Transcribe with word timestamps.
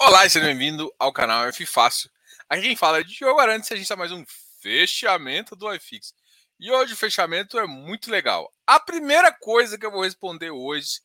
Olá 0.00 0.24
e 0.24 0.30
seja 0.30 0.46
bem-vindo 0.46 0.94
ao 0.96 1.12
canal 1.12 1.48
F 1.48 1.66
Fácil. 1.66 2.08
Aqui 2.48 2.62
quem 2.62 2.76
fala 2.76 3.00
é 3.00 3.02
Diogo 3.02 3.40
Arantes 3.40 3.68
e 3.68 3.74
a 3.74 3.76
gente 3.76 3.82
está 3.82 3.96
mais 3.96 4.12
um 4.12 4.24
fechamento 4.62 5.56
do 5.56 5.74
iFix. 5.74 6.14
E 6.60 6.70
hoje 6.70 6.94
o 6.94 6.96
fechamento 6.96 7.58
é 7.58 7.66
muito 7.66 8.08
legal. 8.08 8.50
A 8.64 8.78
primeira 8.78 9.32
coisa 9.32 9.76
que 9.76 9.84
eu 9.84 9.90
vou 9.90 10.04
responder 10.04 10.52
hoje 10.52 11.00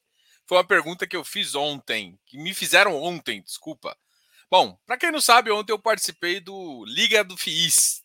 foi 0.45 0.57
uma 0.59 0.63
pergunta 0.63 1.07
que 1.07 1.17
eu 1.17 1.25
fiz 1.25 1.55
ontem, 1.55 2.19
que 2.27 2.37
me 2.37 2.53
fizeram 2.53 2.95
ontem, 2.95 3.41
desculpa. 3.41 3.97
Bom, 4.49 4.77
para 4.85 4.95
quem 4.95 5.11
não 5.11 5.19
sabe, 5.19 5.49
ontem 5.49 5.73
eu 5.73 5.79
participei 5.79 6.39
do 6.39 6.85
Liga 6.85 7.23
do 7.23 7.35
FIIs, 7.35 8.03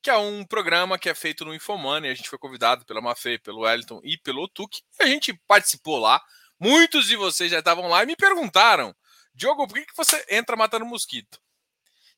que 0.00 0.08
é 0.08 0.16
um 0.16 0.44
programa 0.44 0.96
que 0.96 1.08
é 1.08 1.14
feito 1.14 1.44
no 1.44 1.52
Infomoney. 1.52 2.08
A 2.08 2.14
gente 2.14 2.30
foi 2.30 2.38
convidado 2.38 2.86
pela 2.86 3.00
Mafê, 3.00 3.36
pelo 3.36 3.62
Wellington 3.62 4.00
e 4.04 4.16
pelo 4.16 4.42
Otuk. 4.44 4.80
E 5.00 5.02
a 5.02 5.06
gente 5.06 5.34
participou 5.48 5.98
lá. 5.98 6.22
Muitos 6.60 7.06
de 7.06 7.16
vocês 7.16 7.50
já 7.50 7.58
estavam 7.58 7.88
lá 7.88 8.04
e 8.04 8.06
me 8.06 8.14
perguntaram 8.14 8.94
Diogo, 9.34 9.66
por 9.66 9.74
que, 9.74 9.86
que 9.86 9.96
você 9.96 10.24
entra 10.30 10.56
matando 10.56 10.86
mosquito? 10.86 11.40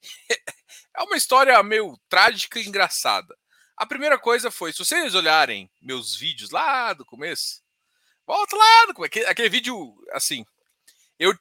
é 0.95 1.03
uma 1.03 1.17
história 1.17 1.61
meio 1.63 1.99
trágica 2.09 2.61
e 2.61 2.67
engraçada. 2.67 3.37
A 3.77 3.87
primeira 3.87 4.19
coisa 4.19 4.51
foi, 4.51 4.73
se 4.73 4.79
vocês 4.79 5.15
olharem 5.15 5.71
meus 5.81 6.15
vídeos 6.15 6.51
lá 6.51 6.93
do 6.93 7.05
começo, 7.05 7.63
volta 8.27 8.57
lá, 8.57 8.87
do, 8.87 9.05
aquele, 9.05 9.27
aquele 9.27 9.49
vídeo, 9.49 9.95
assim, 10.13 10.45
eu, 11.19 11.35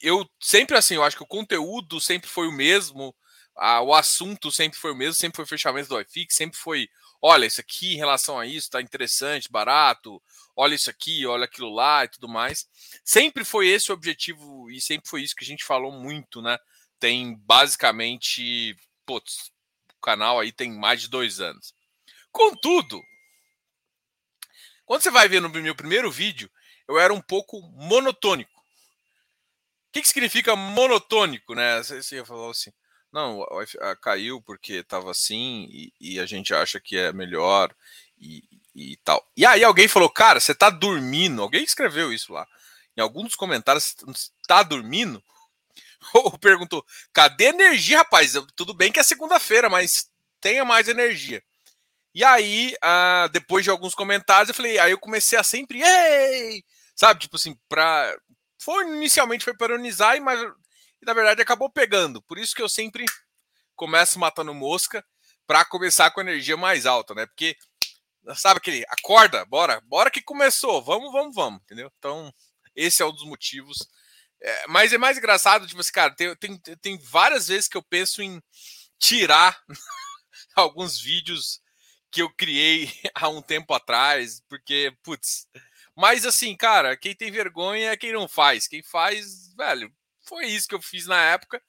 eu 0.00 0.28
sempre, 0.40 0.76
assim, 0.76 0.94
eu 0.94 1.04
acho 1.04 1.16
que 1.16 1.22
o 1.22 1.26
conteúdo 1.26 2.00
sempre 2.00 2.28
foi 2.28 2.48
o 2.48 2.52
mesmo, 2.52 3.14
a, 3.56 3.80
o 3.82 3.94
assunto 3.94 4.50
sempre 4.50 4.78
foi 4.78 4.92
o 4.92 4.96
mesmo, 4.96 5.14
sempre 5.14 5.36
foi 5.36 5.46
fechamento 5.46 5.88
do 5.88 6.00
iFix, 6.00 6.34
sempre 6.34 6.58
foi, 6.58 6.88
olha, 7.20 7.46
isso 7.46 7.60
aqui 7.60 7.94
em 7.94 7.98
relação 7.98 8.38
a 8.38 8.46
isso 8.46 8.70
tá 8.70 8.80
interessante, 8.80 9.50
barato, 9.50 10.22
olha 10.56 10.74
isso 10.74 10.90
aqui, 10.90 11.26
olha 11.26 11.44
aquilo 11.44 11.72
lá 11.72 12.04
e 12.04 12.08
tudo 12.08 12.28
mais. 12.28 12.68
Sempre 13.04 13.44
foi 13.44 13.68
esse 13.68 13.90
o 13.90 13.94
objetivo 13.94 14.70
e 14.70 14.80
sempre 14.80 15.08
foi 15.08 15.22
isso 15.22 15.34
que 15.34 15.44
a 15.44 15.46
gente 15.46 15.64
falou 15.64 15.92
muito, 15.92 16.40
né? 16.40 16.58
Tem 16.98 17.34
basicamente, 17.36 18.76
putz, 19.04 19.52
o 19.96 20.00
canal 20.00 20.40
aí 20.40 20.52
tem 20.52 20.72
mais 20.72 21.02
de 21.02 21.08
dois 21.08 21.40
anos. 21.40 21.74
Contudo, 22.30 23.02
quando 24.84 25.02
você 25.02 25.10
vai 25.10 25.28
ver 25.28 25.40
no 25.40 25.48
meu 25.48 25.74
primeiro 25.74 26.10
vídeo, 26.10 26.50
eu 26.88 26.98
era 26.98 27.12
um 27.12 27.20
pouco 27.20 27.60
monotônico. 27.72 28.52
O 29.88 29.92
que, 29.92 30.02
que 30.02 30.08
significa 30.08 30.56
monotônico, 30.56 31.54
né? 31.54 31.82
Você 31.82 32.24
falou 32.24 32.50
assim, 32.50 32.72
não, 33.12 33.46
caiu 34.02 34.42
porque 34.42 34.74
estava 34.74 35.10
assim 35.12 35.68
e, 35.70 35.92
e, 36.00 36.20
a 36.20 36.26
gente 36.26 36.52
acha 36.52 36.80
que 36.80 36.96
é 36.96 37.12
melhor 37.12 37.72
e, 38.18 38.42
e 38.74 38.96
tal. 39.04 39.24
E 39.36 39.46
aí 39.46 39.62
alguém 39.62 39.86
falou, 39.86 40.10
cara, 40.10 40.40
você 40.40 40.54
tá 40.54 40.70
dormindo. 40.70 41.42
Alguém 41.42 41.62
escreveu 41.62 42.12
isso 42.12 42.32
lá. 42.32 42.46
Em 42.96 43.00
alguns 43.00 43.24
dos 43.24 43.36
comentários, 43.36 43.94
tá 44.46 44.62
dormindo? 44.62 45.22
Ou 46.14 46.38
perguntou, 46.38 46.84
cadê 47.12 47.46
energia, 47.46 47.98
rapaz? 47.98 48.32
Tudo 48.56 48.74
bem 48.74 48.92
que 48.92 49.00
é 49.00 49.02
segunda-feira, 49.02 49.68
mas 49.68 50.08
tenha 50.40 50.64
mais 50.64 50.88
energia. 50.88 51.42
E 52.14 52.22
aí, 52.22 52.74
uh, 52.84 53.28
depois 53.30 53.64
de 53.64 53.70
alguns 53.70 53.94
comentários, 53.94 54.48
eu 54.48 54.54
falei, 54.54 54.78
aí 54.78 54.92
eu 54.92 54.98
comecei 54.98 55.36
a 55.38 55.42
sempre, 55.42 55.82
ei! 55.82 56.62
Sabe, 56.94 57.20
tipo 57.20 57.36
assim, 57.36 57.56
pra. 57.68 58.16
Foi, 58.60 58.84
inicialmente 58.84 59.44
foi 59.44 59.56
para 59.56 59.74
ironizar, 59.74 60.20
mas 60.22 60.38
na 61.02 61.12
verdade 61.12 61.42
acabou 61.42 61.68
pegando. 61.70 62.22
Por 62.22 62.38
isso 62.38 62.54
que 62.54 62.62
eu 62.62 62.68
sempre 62.68 63.04
começo 63.74 64.18
matando 64.18 64.54
mosca 64.54 65.04
para 65.46 65.64
começar 65.64 66.10
com 66.10 66.20
energia 66.20 66.56
mais 66.56 66.86
alta, 66.86 67.14
né? 67.14 67.26
Porque 67.26 67.56
sabe 68.34 68.58
aquele 68.58 68.84
acorda, 68.88 69.44
bora, 69.44 69.80
bora 69.82 70.10
que 70.10 70.22
começou, 70.22 70.82
vamos, 70.82 71.12
vamos, 71.12 71.34
vamos, 71.34 71.60
entendeu? 71.62 71.90
Então, 71.98 72.32
esse 72.74 73.02
é 73.02 73.06
um 73.06 73.12
dos 73.12 73.24
motivos. 73.24 73.88
É, 74.40 74.66
mas 74.68 74.92
é 74.92 74.98
mais 74.98 75.16
engraçado, 75.18 75.66
tipo 75.66 75.80
assim, 75.80 75.92
cara, 75.92 76.14
tem, 76.14 76.34
tem, 76.36 76.58
tem 76.58 76.98
várias 76.98 77.48
vezes 77.48 77.68
que 77.68 77.76
eu 77.76 77.82
penso 77.82 78.22
em 78.22 78.42
tirar 78.98 79.58
alguns 80.54 81.00
vídeos 81.00 81.60
que 82.10 82.22
eu 82.22 82.30
criei 82.30 82.92
há 83.14 83.28
um 83.28 83.42
tempo 83.42 83.74
atrás, 83.74 84.42
porque, 84.48 84.96
putz. 85.02 85.48
Mas 85.96 86.24
assim, 86.24 86.56
cara, 86.56 86.96
quem 86.96 87.14
tem 87.14 87.30
vergonha 87.30 87.90
é 87.90 87.96
quem 87.96 88.12
não 88.12 88.28
faz. 88.28 88.68
Quem 88.68 88.82
faz, 88.82 89.54
velho, 89.54 89.92
foi 90.26 90.46
isso 90.46 90.68
que 90.68 90.74
eu 90.74 90.82
fiz 90.82 91.06
na 91.06 91.20
época. 91.20 91.62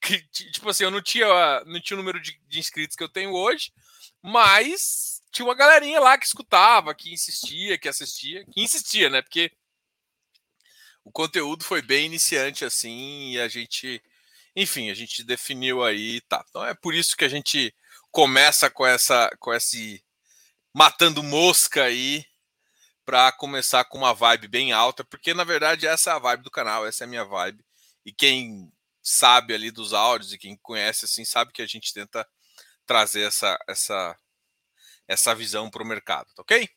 Que, 0.00 0.20
tipo 0.30 0.68
assim, 0.68 0.84
eu 0.84 0.90
não 0.90 1.02
tinha, 1.02 1.26
não 1.64 1.80
tinha 1.80 1.96
o 1.96 2.00
número 2.00 2.20
de, 2.20 2.38
de 2.48 2.58
inscritos 2.58 2.96
que 2.96 3.04
eu 3.04 3.08
tenho 3.08 3.32
hoje, 3.32 3.72
mas 4.20 5.11
tinha 5.32 5.46
uma 5.46 5.54
galerinha 5.54 5.98
lá 5.98 6.18
que 6.18 6.26
escutava, 6.26 6.94
que 6.94 7.12
insistia, 7.12 7.78
que 7.78 7.88
assistia, 7.88 8.44
que 8.44 8.62
insistia, 8.62 9.08
né? 9.08 9.22
Porque 9.22 9.50
o 11.04 11.10
conteúdo 11.10 11.64
foi 11.64 11.82
bem 11.82 12.06
iniciante 12.06 12.64
assim 12.64 13.32
e 13.32 13.40
a 13.40 13.48
gente, 13.48 14.02
enfim, 14.54 14.90
a 14.90 14.94
gente 14.94 15.24
definiu 15.24 15.82
aí, 15.82 16.20
tá. 16.22 16.44
Então 16.48 16.64
é 16.64 16.74
por 16.74 16.94
isso 16.94 17.16
que 17.16 17.24
a 17.24 17.28
gente 17.28 17.74
começa 18.10 18.70
com 18.70 18.86
essa 18.86 19.30
com 19.40 19.52
esse 19.54 20.04
matando 20.74 21.22
mosca 21.22 21.84
aí 21.84 22.24
para 23.04 23.32
começar 23.32 23.84
com 23.84 23.98
uma 23.98 24.14
vibe 24.14 24.48
bem 24.48 24.72
alta, 24.72 25.04
porque 25.04 25.34
na 25.34 25.44
verdade 25.44 25.86
essa 25.86 26.10
é 26.10 26.14
a 26.14 26.18
vibe 26.18 26.44
do 26.44 26.50
canal, 26.50 26.86
essa 26.86 27.04
é 27.04 27.06
a 27.06 27.08
minha 27.08 27.24
vibe. 27.24 27.64
E 28.04 28.12
quem 28.12 28.72
sabe 29.02 29.54
ali 29.54 29.70
dos 29.70 29.92
áudios 29.92 30.32
e 30.32 30.38
quem 30.38 30.56
conhece 30.56 31.06
assim 31.06 31.24
sabe 31.24 31.52
que 31.52 31.62
a 31.62 31.66
gente 31.66 31.92
tenta 31.92 32.26
trazer 32.86 33.22
essa 33.22 33.58
essa 33.68 34.16
essa 35.12 35.34
visão 35.34 35.70
para 35.70 35.82
o 35.82 35.86
mercado, 35.86 36.32
tá 36.34 36.42
ok? 36.42 36.68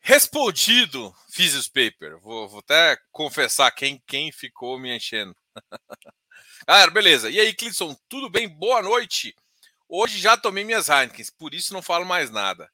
Respondido, 0.00 1.14
fiz 1.30 1.54
os 1.54 1.68
paper. 1.68 2.18
Vou, 2.18 2.48
vou, 2.48 2.58
até 2.58 2.98
confessar 3.12 3.70
quem, 3.70 4.02
quem 4.06 4.32
ficou 4.32 4.78
me 4.78 4.94
enchendo. 4.94 5.36
Galera, 6.66 6.90
beleza. 6.90 7.30
E 7.30 7.38
aí, 7.38 7.54
Clinton, 7.54 7.96
tudo 8.08 8.28
bem? 8.28 8.48
Boa 8.48 8.82
noite. 8.82 9.34
Hoje 9.88 10.18
já 10.18 10.36
tomei 10.36 10.64
minhas 10.64 10.88
Heineken, 10.88 11.24
por 11.38 11.54
isso 11.54 11.72
não 11.72 11.82
falo 11.82 12.04
mais 12.04 12.30
nada. 12.30 12.68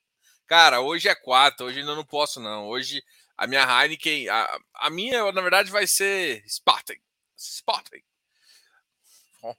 Cara, 0.46 0.80
hoje 0.80 1.08
é 1.08 1.14
quarta, 1.14 1.64
hoje 1.64 1.80
ainda 1.80 1.94
não 1.94 2.04
posso, 2.04 2.40
não. 2.40 2.66
Hoje 2.66 3.02
a 3.36 3.46
minha 3.46 3.62
Heineken, 3.62 4.28
a, 4.28 4.58
a 4.74 4.90
minha, 4.90 5.30
na 5.32 5.40
verdade, 5.42 5.70
vai 5.70 5.86
ser 5.86 6.42
Spaten. 6.48 6.98
Spaten. 7.36 8.02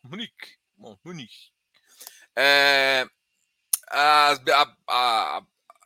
Munique. 0.04 0.58
Bom, 0.76 0.98
Munique. 1.04 1.52
É, 2.36 3.06
a, 4.38 4.76
a, 4.88 5.42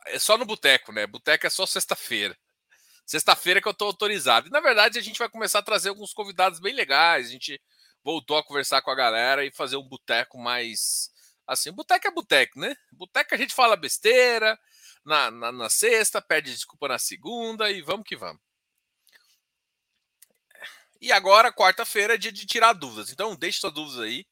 é 0.06 0.18
só 0.18 0.36
no 0.36 0.44
boteco, 0.44 0.92
né? 0.92 1.06
Boteco 1.06 1.46
é 1.46 1.50
só 1.50 1.64
sexta-feira. 1.66 2.36
Sexta-feira 3.06 3.60
que 3.60 3.68
eu 3.68 3.74
tô 3.74 3.86
autorizado. 3.86 4.48
E 4.48 4.50
na 4.50 4.60
verdade 4.60 4.98
a 4.98 5.02
gente 5.02 5.18
vai 5.18 5.28
começar 5.28 5.60
a 5.60 5.62
trazer 5.62 5.90
alguns 5.90 6.12
convidados 6.12 6.60
bem 6.60 6.74
legais. 6.74 7.28
A 7.28 7.30
gente 7.30 7.60
voltou 8.02 8.36
a 8.36 8.44
conversar 8.44 8.82
com 8.82 8.90
a 8.90 8.94
galera 8.94 9.44
e 9.44 9.52
fazer 9.52 9.76
um 9.76 9.88
boteco 9.88 10.38
mais. 10.38 11.10
Assim, 11.46 11.72
boteco 11.72 12.06
é 12.06 12.10
boteco, 12.10 12.58
né? 12.58 12.74
Boteco 12.92 13.34
a 13.34 13.38
gente 13.38 13.54
fala 13.54 13.76
besteira 13.76 14.58
na, 15.04 15.30
na, 15.30 15.52
na 15.52 15.68
sexta, 15.68 16.22
pede 16.22 16.52
desculpa 16.52 16.88
na 16.88 16.98
segunda 16.98 17.70
e 17.70 17.82
vamos 17.82 18.06
que 18.06 18.16
vamos. 18.16 18.40
E 21.00 21.12
agora, 21.12 21.52
quarta-feira, 21.52 22.14
é 22.14 22.16
dia 22.16 22.32
de 22.32 22.46
tirar 22.46 22.72
dúvidas. 22.72 23.10
Então, 23.12 23.36
deixe 23.36 23.60
suas 23.60 23.74
dúvidas 23.74 24.00
aí. 24.00 24.26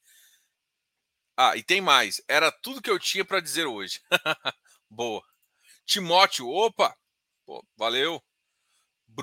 Ah, 1.44 1.56
e 1.56 1.62
tem 1.64 1.80
mais. 1.80 2.22
Era 2.28 2.52
tudo 2.52 2.80
que 2.80 2.88
eu 2.88 3.00
tinha 3.00 3.24
para 3.24 3.40
dizer 3.40 3.66
hoje. 3.66 4.00
Boa. 4.88 5.20
Timóteo, 5.84 6.48
opa. 6.48 6.96
Pô, 7.44 7.66
valeu. 7.76 8.22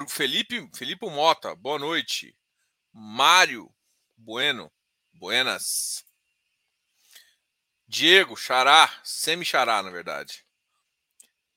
Felipe, 0.10 0.70
Felipe 0.76 1.06
Mota, 1.06 1.56
boa 1.56 1.80
noite. 1.80 2.36
Mário, 2.92 3.74
bueno, 4.18 4.70
buenas. 5.14 6.06
Diego, 7.88 8.36
Xará, 8.36 9.00
semi-xará, 9.04 9.82
na 9.82 9.90
verdade. 9.90 10.46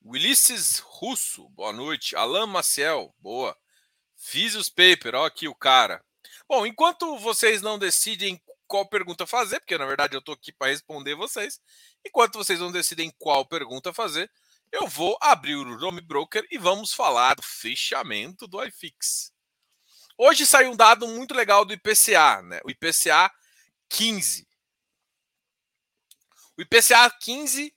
Ulisses 0.00 0.78
Russo, 0.78 1.48
boa 1.50 1.72
noite. 1.72 2.14
Alain 2.14 2.46
Maciel, 2.46 3.12
boa. 3.18 3.58
Fiz 4.16 4.54
os 4.54 4.68
paper, 4.70 5.16
ó 5.16 5.26
aqui 5.26 5.48
o 5.48 5.54
cara. 5.54 6.02
Bom, 6.48 6.64
enquanto 6.64 7.18
vocês 7.18 7.60
não 7.60 7.78
decidem 7.78 8.40
qual 8.72 8.86
pergunta 8.86 9.26
fazer, 9.26 9.60
porque 9.60 9.76
na 9.76 9.84
verdade 9.84 10.16
eu 10.16 10.20
estou 10.20 10.32
aqui 10.32 10.50
para 10.50 10.70
responder 10.70 11.14
vocês. 11.14 11.60
Enquanto 12.02 12.38
vocês 12.38 12.58
não 12.58 12.72
decidem 12.72 13.12
qual 13.18 13.44
pergunta 13.44 13.92
fazer, 13.92 14.32
eu 14.72 14.88
vou 14.88 15.14
abrir 15.20 15.56
o 15.56 15.78
nome 15.78 16.00
broker 16.00 16.42
e 16.50 16.56
vamos 16.56 16.94
falar 16.94 17.34
do 17.34 17.42
fechamento 17.42 18.46
do 18.46 18.64
iFix. 18.64 19.30
Hoje 20.16 20.46
saiu 20.46 20.70
um 20.70 20.76
dado 20.76 21.06
muito 21.06 21.34
legal 21.34 21.66
do 21.66 21.74
IPCA, 21.74 22.40
né? 22.40 22.62
O 22.64 22.70
IPCA 22.70 23.30
15. 23.90 24.48
O 26.56 26.62
IPCA 26.62 27.10
15 27.20 27.74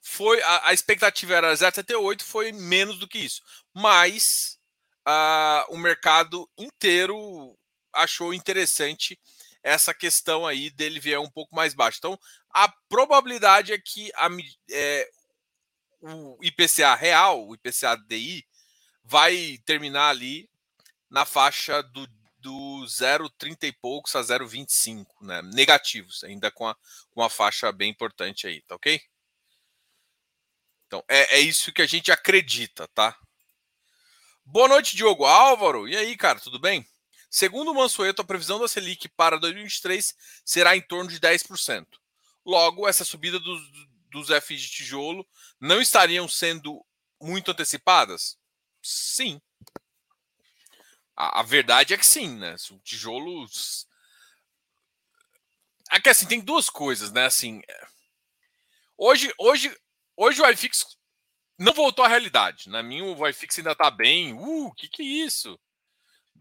foi 0.00 0.42
a, 0.42 0.70
a 0.70 0.72
expectativa 0.72 1.34
era 1.34 1.54
0,78, 1.54 2.22
foi 2.22 2.50
menos 2.50 2.98
do 2.98 3.06
que 3.06 3.18
isso. 3.20 3.42
Mas 3.72 4.58
uh, 5.06 5.72
o 5.72 5.78
mercado 5.78 6.50
inteiro 6.58 7.56
achou 7.92 8.34
interessante 8.34 9.16
essa 9.62 9.94
questão 9.94 10.46
aí 10.46 10.70
dele 10.70 10.98
vier 10.98 11.20
um 11.20 11.30
pouco 11.30 11.54
mais 11.54 11.74
baixo. 11.74 11.98
Então, 11.98 12.18
a 12.50 12.68
probabilidade 12.88 13.72
é 13.72 13.78
que 13.78 14.10
a, 14.14 14.28
é, 14.70 15.08
o 16.00 16.38
IPCA 16.42 16.94
real, 16.94 17.46
o 17.46 17.54
IPCA 17.54 17.96
DI, 18.08 18.46
vai 19.04 19.58
terminar 19.64 20.08
ali 20.08 20.50
na 21.08 21.24
faixa 21.24 21.82
do, 21.82 22.06
do 22.38 22.84
0,30 22.86 23.64
e 23.64 23.72
poucos 23.72 24.16
a 24.16 24.20
0,25, 24.20 25.06
né? 25.20 25.42
Negativos, 25.42 26.24
ainda 26.24 26.50
com, 26.50 26.66
a, 26.66 26.76
com 27.10 27.28
faixa 27.28 27.70
bem 27.70 27.90
importante 27.90 28.46
aí, 28.46 28.60
tá 28.62 28.74
ok? 28.74 29.00
Então, 30.86 31.02
é, 31.08 31.36
é 31.36 31.40
isso 31.40 31.72
que 31.72 31.80
a 31.80 31.86
gente 31.86 32.10
acredita, 32.10 32.86
tá? 32.88 33.16
Boa 34.44 34.68
noite, 34.68 34.96
Diogo 34.96 35.24
Álvaro. 35.24 35.88
E 35.88 35.96
aí, 35.96 36.16
cara, 36.16 36.40
tudo 36.40 36.58
bem? 36.58 36.86
Segundo 37.34 37.72
Mansueto, 37.72 38.20
a 38.20 38.24
previsão 38.26 38.60
da 38.60 38.68
Selic 38.68 39.08
para 39.08 39.38
2023 39.38 40.14
será 40.44 40.76
em 40.76 40.82
torno 40.82 41.08
de 41.08 41.18
10%. 41.18 41.86
Logo, 42.44 42.86
essa 42.86 43.06
subida 43.06 43.40
dos, 43.40 43.62
dos 44.10 44.28
FIs 44.44 44.60
de 44.60 44.70
tijolo 44.70 45.26
não 45.58 45.80
estariam 45.80 46.28
sendo 46.28 46.84
muito 47.18 47.50
antecipadas? 47.50 48.38
Sim. 48.82 49.40
A, 51.16 51.40
a 51.40 51.42
verdade 51.42 51.94
é 51.94 51.96
que 51.96 52.06
sim, 52.06 52.36
né? 52.36 52.54
O 52.70 52.78
tijolo. 52.80 53.46
Aqui, 55.88 56.10
assim, 56.10 56.26
tem 56.26 56.40
duas 56.40 56.68
coisas, 56.68 57.10
né? 57.12 57.24
Assim, 57.24 57.62
é, 57.66 57.86
hoje, 58.98 59.32
hoje, 59.38 59.74
hoje 60.14 60.42
o 60.42 60.50
iFix 60.50 60.98
não 61.58 61.72
voltou 61.72 62.04
à 62.04 62.08
realidade. 62.08 62.68
Na 62.68 62.82
né? 62.82 62.88
minha, 62.90 63.04
o 63.04 63.26
iFix 63.26 63.56
ainda 63.56 63.74
tá 63.74 63.90
bem. 63.90 64.34
Uh, 64.34 64.66
o 64.66 64.74
que, 64.74 64.86
que 64.86 65.00
é 65.00 65.24
isso? 65.26 65.58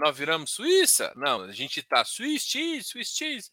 Nós 0.01 0.18
viramos 0.18 0.50
Suíça? 0.50 1.13
Não, 1.15 1.44
a 1.44 1.51
gente 1.51 1.83
tá 1.83 2.03
Swiss 2.03 2.42
cheese, 2.42 2.89
Swiss 2.89 3.15
cheese. 3.15 3.51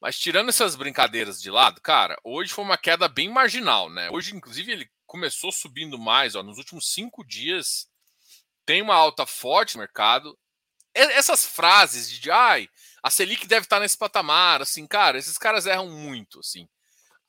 Mas 0.00 0.18
tirando 0.18 0.48
essas 0.48 0.74
brincadeiras 0.74 1.38
de 1.38 1.50
lado, 1.50 1.82
cara, 1.82 2.18
hoje 2.24 2.50
foi 2.50 2.64
uma 2.64 2.78
queda 2.78 3.08
bem 3.08 3.28
marginal, 3.28 3.90
né? 3.90 4.08
Hoje, 4.10 4.34
inclusive, 4.34 4.72
ele 4.72 4.90
começou 5.06 5.52
subindo 5.52 5.98
mais, 5.98 6.34
ó, 6.34 6.42
nos 6.42 6.56
últimos 6.56 6.90
cinco 6.90 7.22
dias 7.22 7.90
tem 8.64 8.80
uma 8.80 8.94
alta 8.94 9.26
forte 9.26 9.74
no 9.74 9.80
mercado. 9.80 10.34
Essas 10.94 11.44
frases 11.44 12.08
de 12.08 12.30
ai, 12.30 12.66
a 13.02 13.10
Selic 13.10 13.46
deve 13.46 13.66
estar 13.66 13.80
nesse 13.80 13.98
patamar, 13.98 14.62
assim, 14.62 14.86
cara, 14.86 15.18
esses 15.18 15.36
caras 15.36 15.66
erram 15.66 15.90
muito, 15.90 16.40
assim. 16.40 16.66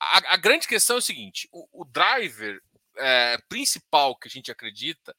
A, 0.00 0.32
a 0.32 0.36
grande 0.38 0.66
questão 0.66 0.96
é 0.96 1.00
o 1.00 1.02
seguinte: 1.02 1.46
o, 1.52 1.82
o 1.82 1.84
driver 1.84 2.62
é, 2.96 3.36
principal 3.46 4.16
que 4.16 4.26
a 4.26 4.30
gente 4.30 4.50
acredita 4.50 5.14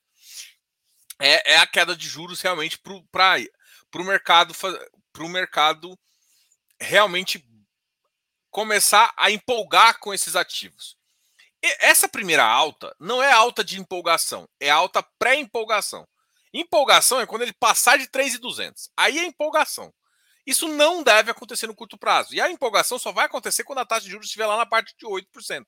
é, 1.20 1.54
é 1.54 1.58
a 1.58 1.68
queda 1.68 1.96
de 1.96 2.08
juros 2.08 2.42
realmente 2.42 2.78
para 2.78 2.94
o 2.94 4.04
mercado 4.04 4.54
para 5.12 5.24
o 5.24 5.30
mercado 5.30 6.00
realmente 6.80 7.44
começar 8.52 9.14
a 9.18 9.32
empolgar 9.32 10.00
com 10.00 10.14
esses 10.14 10.36
ativos. 10.36 10.96
E 11.64 11.78
essa 11.80 12.08
primeira 12.08 12.44
alta 12.44 12.96
não 13.00 13.22
é 13.22 13.32
alta 13.32 13.64
de 13.64 13.80
empolgação, 13.80 14.48
é 14.60 14.70
alta 14.70 15.02
pré-empolgação. 15.18 16.08
Empolgação 16.54 17.20
é 17.20 17.26
quando 17.26 17.42
ele 17.42 17.54
passar 17.54 17.98
de 17.98 18.08
3,200. 18.08 18.90
Aí 18.96 19.20
é 19.20 19.26
empolgação. 19.26 19.94
Isso 20.46 20.68
não 20.68 21.04
deve 21.04 21.30
acontecer 21.30 21.68
no 21.68 21.76
curto 21.76 21.98
prazo. 21.98 22.34
E 22.34 22.40
a 22.40 22.50
empolgação 22.50 22.98
só 22.98 23.12
vai 23.12 23.26
acontecer 23.26 23.64
quando 23.64 23.80
a 23.80 23.86
taxa 23.86 24.06
de 24.06 24.12
juros 24.12 24.28
estiver 24.28 24.46
lá 24.46 24.56
na 24.56 24.66
parte 24.66 24.96
de 24.98 25.06
8%. 25.06 25.66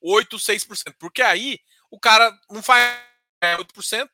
8, 0.00 0.36
6%. 0.38 0.94
Porque 0.98 1.20
aí 1.20 1.58
o 1.90 2.00
cara 2.00 2.34
não 2.50 2.62
faz 2.62 2.98
8%, 3.44 4.08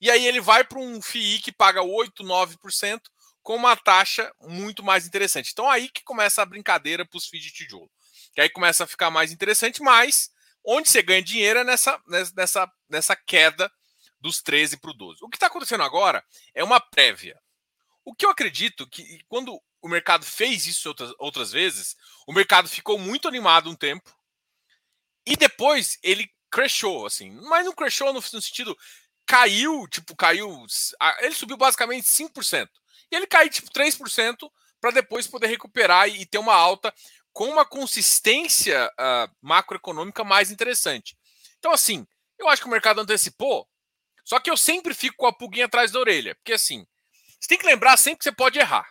e 0.00 0.10
aí 0.10 0.26
ele 0.26 0.40
vai 0.40 0.64
para 0.64 0.78
um 0.78 1.00
FII 1.00 1.40
que 1.40 1.52
paga 1.52 1.82
8, 1.82 2.22
9%, 2.22 3.00
com 3.42 3.56
uma 3.56 3.76
taxa 3.76 4.32
muito 4.40 4.82
mais 4.82 5.06
interessante. 5.06 5.50
Então 5.52 5.68
aí 5.68 5.88
que 5.88 6.02
começa 6.04 6.42
a 6.42 6.46
brincadeira 6.46 7.04
para 7.04 7.16
os 7.16 7.26
FIIs 7.26 7.44
de 7.44 7.52
tijolo. 7.52 7.90
Que 8.34 8.40
aí 8.40 8.48
começa 8.48 8.84
a 8.84 8.86
ficar 8.86 9.10
mais 9.10 9.32
interessante, 9.32 9.82
mas 9.82 10.30
onde 10.64 10.88
você 10.88 11.02
ganha 11.02 11.22
dinheiro 11.22 11.58
é 11.58 11.64
nessa, 11.64 12.00
nessa, 12.36 12.70
nessa 12.88 13.16
queda 13.16 13.70
dos 14.20 14.40
13 14.40 14.76
para 14.78 14.90
o 14.90 14.94
12. 14.94 15.18
O 15.22 15.28
que 15.28 15.36
está 15.36 15.48
acontecendo 15.48 15.82
agora 15.82 16.24
é 16.54 16.62
uma 16.62 16.80
prévia. 16.80 17.38
O 18.04 18.14
que 18.14 18.24
eu 18.24 18.30
acredito 18.30 18.88
que 18.88 19.20
quando 19.28 19.60
o 19.80 19.88
mercado 19.88 20.24
fez 20.24 20.66
isso 20.66 20.88
outras, 20.88 21.12
outras 21.18 21.52
vezes, 21.52 21.96
o 22.26 22.32
mercado 22.32 22.68
ficou 22.68 22.98
muito 22.98 23.26
animado 23.26 23.68
um 23.68 23.74
tempo 23.74 24.16
e 25.26 25.36
depois 25.36 25.98
ele 26.02 26.30
crashou, 26.50 27.06
assim. 27.06 27.30
Mas 27.48 27.64
não 27.64 27.72
crashou 27.72 28.12
no, 28.12 28.20
no 28.20 28.42
sentido 28.42 28.76
caiu, 29.32 29.88
tipo, 29.88 30.14
caiu. 30.14 30.66
Ele 31.20 31.34
subiu 31.34 31.56
basicamente 31.56 32.04
5%. 32.04 32.68
E 33.10 33.16
ele 33.16 33.26
caiu, 33.26 33.48
tipo, 33.48 33.70
3% 33.70 34.50
para 34.78 34.90
depois 34.90 35.26
poder 35.26 35.46
recuperar 35.46 36.06
e, 36.06 36.26
ter 36.26 36.36
uma 36.36 36.54
alta 36.54 36.94
com 37.32 37.48
uma 37.48 37.64
consistência 37.64 38.86
uh, 38.88 39.34
macroeconômica 39.40 40.22
mais 40.22 40.50
interessante. 40.50 41.16
Então, 41.58 41.72
assim, 41.72 42.06
eu 42.38 42.46
acho 42.46 42.60
que 42.60 42.68
o 42.68 42.70
mercado 42.70 43.00
antecipou, 43.00 43.66
só 44.22 44.38
que 44.38 44.50
eu 44.50 44.56
sempre 44.56 44.92
fico 44.92 45.16
com 45.16 45.26
a 45.26 45.32
pulguinha 45.32 45.64
atrás 45.64 45.90
da 45.90 45.98
orelha, 45.98 46.34
porque 46.34 46.52
assim, 46.52 46.86
você 47.40 47.48
tem 47.48 47.58
que 47.58 47.66
lembrar 47.66 47.96
sempre 47.96 48.18
que 48.18 48.24
você 48.24 48.32
pode 48.32 48.58
errar. 48.58 48.86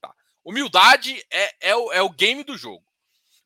Tá? 0.00 0.12
Humildade 0.44 1.24
é, 1.30 1.70
é, 1.70 1.76
o, 1.76 1.92
é 1.92 2.02
o 2.02 2.10
game 2.10 2.42
do 2.42 2.56
jogo. 2.56 2.84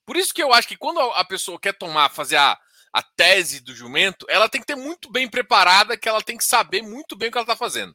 Por 0.06 0.16
isso 0.16 0.32
que 0.32 0.42
eu 0.42 0.54
acho 0.54 0.68
que 0.68 0.76
quando 0.76 1.00
a 1.00 1.24
pessoa 1.24 1.60
quer 1.60 1.74
tomar, 1.76 2.08
fazer 2.08 2.36
a, 2.36 2.58
a 2.94 3.02
tese 3.02 3.58
do 3.58 3.74
jumento, 3.74 4.24
ela 4.28 4.48
tem 4.48 4.60
que 4.60 4.66
ter 4.68 4.76
muito 4.76 5.10
bem 5.10 5.28
preparada, 5.28 5.96
que 5.96 6.08
ela 6.08 6.22
tem 6.22 6.36
que 6.36 6.44
saber 6.44 6.80
muito 6.80 7.16
bem 7.16 7.28
o 7.28 7.32
que 7.32 7.36
ela 7.36 7.42
está 7.42 7.56
fazendo. 7.56 7.92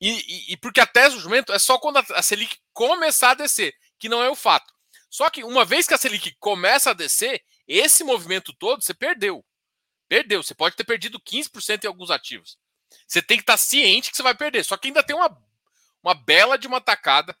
E, 0.00 0.10
e, 0.10 0.52
e, 0.54 0.56
porque 0.56 0.80
a 0.80 0.86
tese 0.86 1.16
do 1.16 1.20
jumento 1.20 1.52
é 1.52 1.58
só 1.58 1.78
quando 1.78 1.98
a, 1.98 2.04
a 2.14 2.22
Selic 2.22 2.56
começar 2.72 3.32
a 3.32 3.34
descer, 3.34 3.74
que 3.98 4.08
não 4.08 4.22
é 4.22 4.30
o 4.30 4.34
fato. 4.34 4.72
Só 5.10 5.28
que 5.28 5.44
uma 5.44 5.62
vez 5.62 5.86
que 5.86 5.92
a 5.92 5.98
Selic 5.98 6.34
começa 6.40 6.90
a 6.90 6.94
descer, 6.94 7.44
esse 7.68 8.02
movimento 8.02 8.54
todo 8.54 8.82
você 8.82 8.94
perdeu. 8.94 9.44
Perdeu. 10.08 10.42
Você 10.42 10.54
pode 10.54 10.74
ter 10.74 10.84
perdido 10.84 11.20
15% 11.20 11.84
em 11.84 11.86
alguns 11.86 12.10
ativos. 12.10 12.56
Você 13.06 13.20
tem 13.20 13.36
que 13.36 13.42
estar 13.42 13.58
ciente 13.58 14.10
que 14.10 14.16
você 14.16 14.22
vai 14.22 14.34
perder. 14.34 14.64
Só 14.64 14.78
que 14.78 14.88
ainda 14.88 15.02
tem 15.02 15.14
uma, 15.14 15.30
uma 16.02 16.14
bela 16.14 16.56
de 16.56 16.66
uma 16.66 16.80
tacada. 16.80 17.36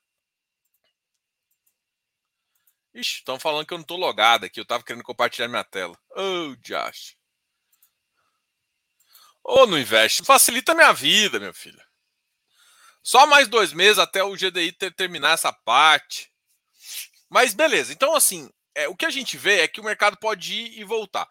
Ixi, 2.94 3.18
estão 3.18 3.38
falando 3.38 3.66
que 3.66 3.74
eu 3.74 3.78
não 3.78 3.82
estou 3.82 3.98
logado 3.98 4.44
aqui. 4.44 4.60
Eu 4.60 4.62
estava 4.62 4.84
querendo 4.84 5.02
compartilhar 5.02 5.48
minha 5.48 5.64
tela. 5.64 5.98
Oh, 6.16 6.54
Josh. 6.56 7.16
Ou 9.42 9.62
oh, 9.62 9.66
não 9.66 9.78
investe. 9.78 10.24
Facilita 10.24 10.74
minha 10.74 10.92
vida, 10.92 11.40
meu 11.40 11.52
filho. 11.52 11.82
Só 13.02 13.26
mais 13.26 13.48
dois 13.48 13.72
meses 13.72 13.98
até 13.98 14.22
o 14.22 14.34
GDI 14.34 14.72
ter, 14.72 14.94
terminar 14.94 15.32
essa 15.32 15.52
parte. 15.52 16.32
Mas 17.28 17.52
beleza. 17.52 17.92
Então, 17.92 18.14
assim, 18.14 18.48
é, 18.74 18.88
o 18.88 18.96
que 18.96 19.04
a 19.04 19.10
gente 19.10 19.36
vê 19.36 19.60
é 19.60 19.68
que 19.68 19.80
o 19.80 19.84
mercado 19.84 20.16
pode 20.16 20.54
ir 20.54 20.78
e 20.78 20.84
voltar 20.84 21.28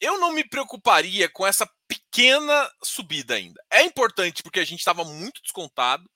eu 0.00 0.18
não 0.18 0.32
me 0.32 0.44
preocuparia 0.44 1.28
com 1.28 1.46
essa 1.46 1.68
pequena 1.88 2.70
subida 2.82 3.34
ainda. 3.34 3.62
É 3.70 3.82
importante 3.82 4.42
porque 4.42 4.60
a 4.60 4.64
gente 4.64 4.80
estava 4.80 5.04
muito 5.04 5.40
descontado, 5.42 6.08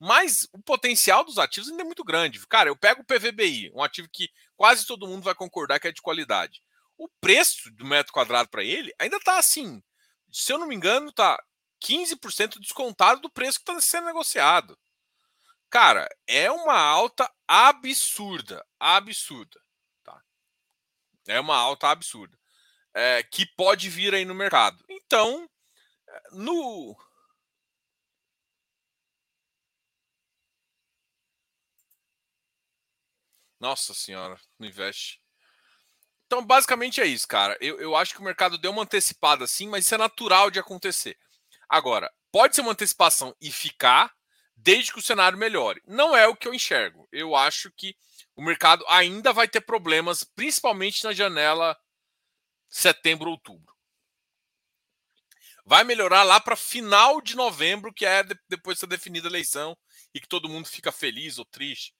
mas 0.00 0.48
o 0.52 0.58
potencial 0.62 1.22
dos 1.22 1.38
ativos 1.38 1.68
ainda 1.68 1.82
é 1.82 1.84
muito 1.84 2.02
grande. 2.02 2.44
Cara, 2.46 2.70
eu 2.70 2.76
pego 2.76 3.02
o 3.02 3.04
PVBI, 3.04 3.70
um 3.74 3.82
ativo 3.82 4.08
que 4.10 4.30
quase 4.56 4.86
todo 4.86 5.06
mundo 5.06 5.22
vai 5.22 5.34
concordar 5.34 5.78
que 5.78 5.88
é 5.88 5.92
de 5.92 6.02
qualidade. 6.02 6.62
O 6.96 7.08
preço 7.20 7.70
do 7.72 7.84
metro 7.84 8.12
quadrado 8.12 8.48
para 8.48 8.64
ele 8.64 8.92
ainda 8.98 9.18
está 9.18 9.38
assim, 9.38 9.82
se 10.32 10.52
eu 10.52 10.58
não 10.58 10.66
me 10.66 10.74
engano, 10.74 11.10
está 11.10 11.42
15% 11.84 12.58
descontado 12.58 13.20
do 13.20 13.30
preço 13.30 13.58
que 13.58 13.70
está 13.70 13.80
sendo 13.80 14.06
negociado. 14.06 14.78
Cara, 15.68 16.08
é 16.26 16.50
uma 16.50 16.76
alta 16.76 17.30
absurda, 17.46 18.66
absurda, 18.78 19.60
tá? 20.02 20.20
É 21.28 21.38
uma 21.38 21.56
alta 21.56 21.88
absurda 21.88 22.40
é, 22.94 23.22
que 23.22 23.46
pode 23.46 23.88
vir 23.88 24.14
aí 24.14 24.24
no 24.24 24.34
mercado. 24.34 24.84
Então, 24.88 25.48
eh, 26.08 26.22
no. 26.32 26.96
Nossa 33.60 33.92
senhora, 33.92 34.40
não 34.58 34.66
investe. 34.66 35.20
Então, 36.26 36.44
basicamente 36.44 37.00
é 37.00 37.06
isso, 37.06 37.28
cara. 37.28 37.56
Eu, 37.60 37.78
eu 37.78 37.94
acho 37.94 38.14
que 38.14 38.20
o 38.20 38.24
mercado 38.24 38.56
deu 38.56 38.70
uma 38.70 38.82
antecipada 38.82 39.46
sim, 39.46 39.68
mas 39.68 39.84
isso 39.84 39.94
é 39.94 39.98
natural 39.98 40.50
de 40.50 40.58
acontecer. 40.58 41.18
Agora, 41.68 42.10
pode 42.32 42.54
ser 42.54 42.62
uma 42.62 42.72
antecipação 42.72 43.36
e 43.40 43.50
ficar, 43.52 44.12
desde 44.56 44.92
que 44.92 44.98
o 44.98 45.02
cenário 45.02 45.36
melhore. 45.36 45.82
Não 45.86 46.16
é 46.16 46.26
o 46.26 46.36
que 46.36 46.48
eu 46.48 46.54
enxergo. 46.54 47.08
Eu 47.12 47.36
acho 47.36 47.70
que 47.72 47.96
o 48.34 48.42
mercado 48.42 48.84
ainda 48.88 49.32
vai 49.32 49.48
ter 49.48 49.60
problemas, 49.60 50.24
principalmente 50.24 51.04
na 51.04 51.12
janela 51.12 51.76
setembro, 52.68 53.30
outubro. 53.30 53.74
Vai 55.64 55.84
melhorar 55.84 56.22
lá 56.22 56.40
para 56.40 56.56
final 56.56 57.20
de 57.20 57.36
novembro, 57.36 57.92
que 57.92 58.06
é 58.06 58.24
depois 58.48 58.76
de 58.76 58.80
ser 58.80 58.86
definida 58.86 59.28
a 59.28 59.30
eleição 59.30 59.76
e 60.14 60.20
que 60.20 60.28
todo 60.28 60.48
mundo 60.48 60.66
fica 60.66 60.90
feliz 60.90 61.38
ou 61.38 61.44
triste. 61.44 61.94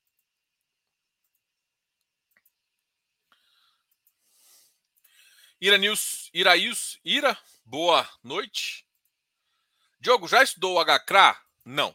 Ira 5.60 5.76
News, 5.76 6.30
Iraíus, 6.32 6.98
Ira, 7.04 7.38
boa 7.66 8.08
noite. 8.24 8.86
Diogo, 10.00 10.26
já 10.26 10.42
estudou 10.42 10.78
o 10.78 10.82
HCRA? 10.82 11.38
Não. 11.66 11.94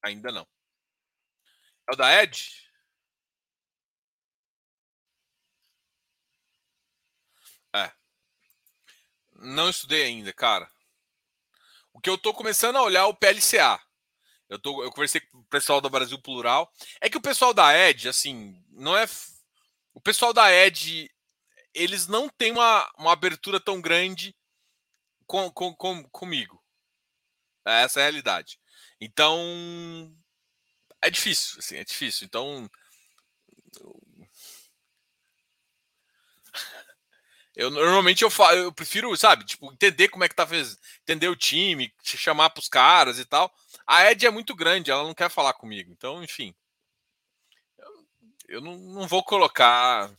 Ainda 0.00 0.30
não. 0.30 0.46
É 1.90 1.92
o 1.92 1.96
da 1.96 2.22
Ed? 2.22 2.48
É. 7.74 7.90
Não 9.32 9.68
estudei 9.68 10.04
ainda, 10.04 10.32
cara. 10.32 10.70
O 11.92 12.00
que 12.00 12.08
eu 12.08 12.16
tô 12.16 12.32
começando 12.32 12.76
a 12.76 12.82
olhar 12.82 13.00
é 13.00 13.04
o 13.04 13.14
PLCA. 13.14 13.82
Eu, 14.48 14.60
tô, 14.60 14.84
eu 14.84 14.90
conversei 14.92 15.20
com 15.20 15.38
o 15.38 15.44
pessoal 15.46 15.80
da 15.80 15.88
Brasil 15.88 16.20
Plural. 16.22 16.72
É 17.00 17.10
que 17.10 17.18
o 17.18 17.22
pessoal 17.22 17.52
da 17.52 17.76
Ed, 17.76 18.08
assim, 18.08 18.64
não 18.70 18.96
é. 18.96 19.04
O 19.92 20.00
pessoal 20.00 20.32
da 20.32 20.52
Ed, 20.52 21.10
eles 21.74 22.06
não 22.06 22.28
têm 22.28 22.52
uma, 22.52 22.90
uma 22.98 23.12
abertura 23.12 23.60
tão 23.60 23.80
grande 23.80 24.34
com, 25.26 25.50
com, 25.50 25.74
com, 25.74 26.04
comigo. 26.10 26.62
Essa 27.64 28.00
é 28.00 28.02
a 28.02 28.06
realidade. 28.06 28.58
Então, 29.00 30.14
é 31.00 31.10
difícil, 31.10 31.58
assim, 31.58 31.76
é 31.76 31.84
difícil. 31.84 32.26
Então, 32.26 32.70
eu 37.54 37.70
normalmente 37.70 38.22
eu, 38.22 38.30
falo, 38.30 38.56
eu 38.56 38.72
prefiro, 38.72 39.14
sabe, 39.16 39.44
tipo, 39.44 39.72
entender 39.72 40.08
como 40.08 40.24
é 40.24 40.28
que 40.28 40.34
tá 40.34 40.46
fez, 40.46 40.78
entender 41.02 41.28
o 41.28 41.36
time, 41.36 41.92
chamar 42.02 42.50
para 42.50 42.60
os 42.60 42.68
caras 42.68 43.18
e 43.18 43.24
tal. 43.24 43.52
A 43.86 44.10
Ed 44.10 44.26
é 44.26 44.30
muito 44.30 44.54
grande, 44.54 44.90
ela 44.90 45.02
não 45.02 45.14
quer 45.14 45.30
falar 45.30 45.52
comigo. 45.54 45.90
Então, 45.92 46.22
enfim. 46.22 46.54
Eu, 47.78 48.06
eu 48.48 48.60
não, 48.60 48.76
não 48.78 49.08
vou 49.08 49.22
colocar 49.22 50.10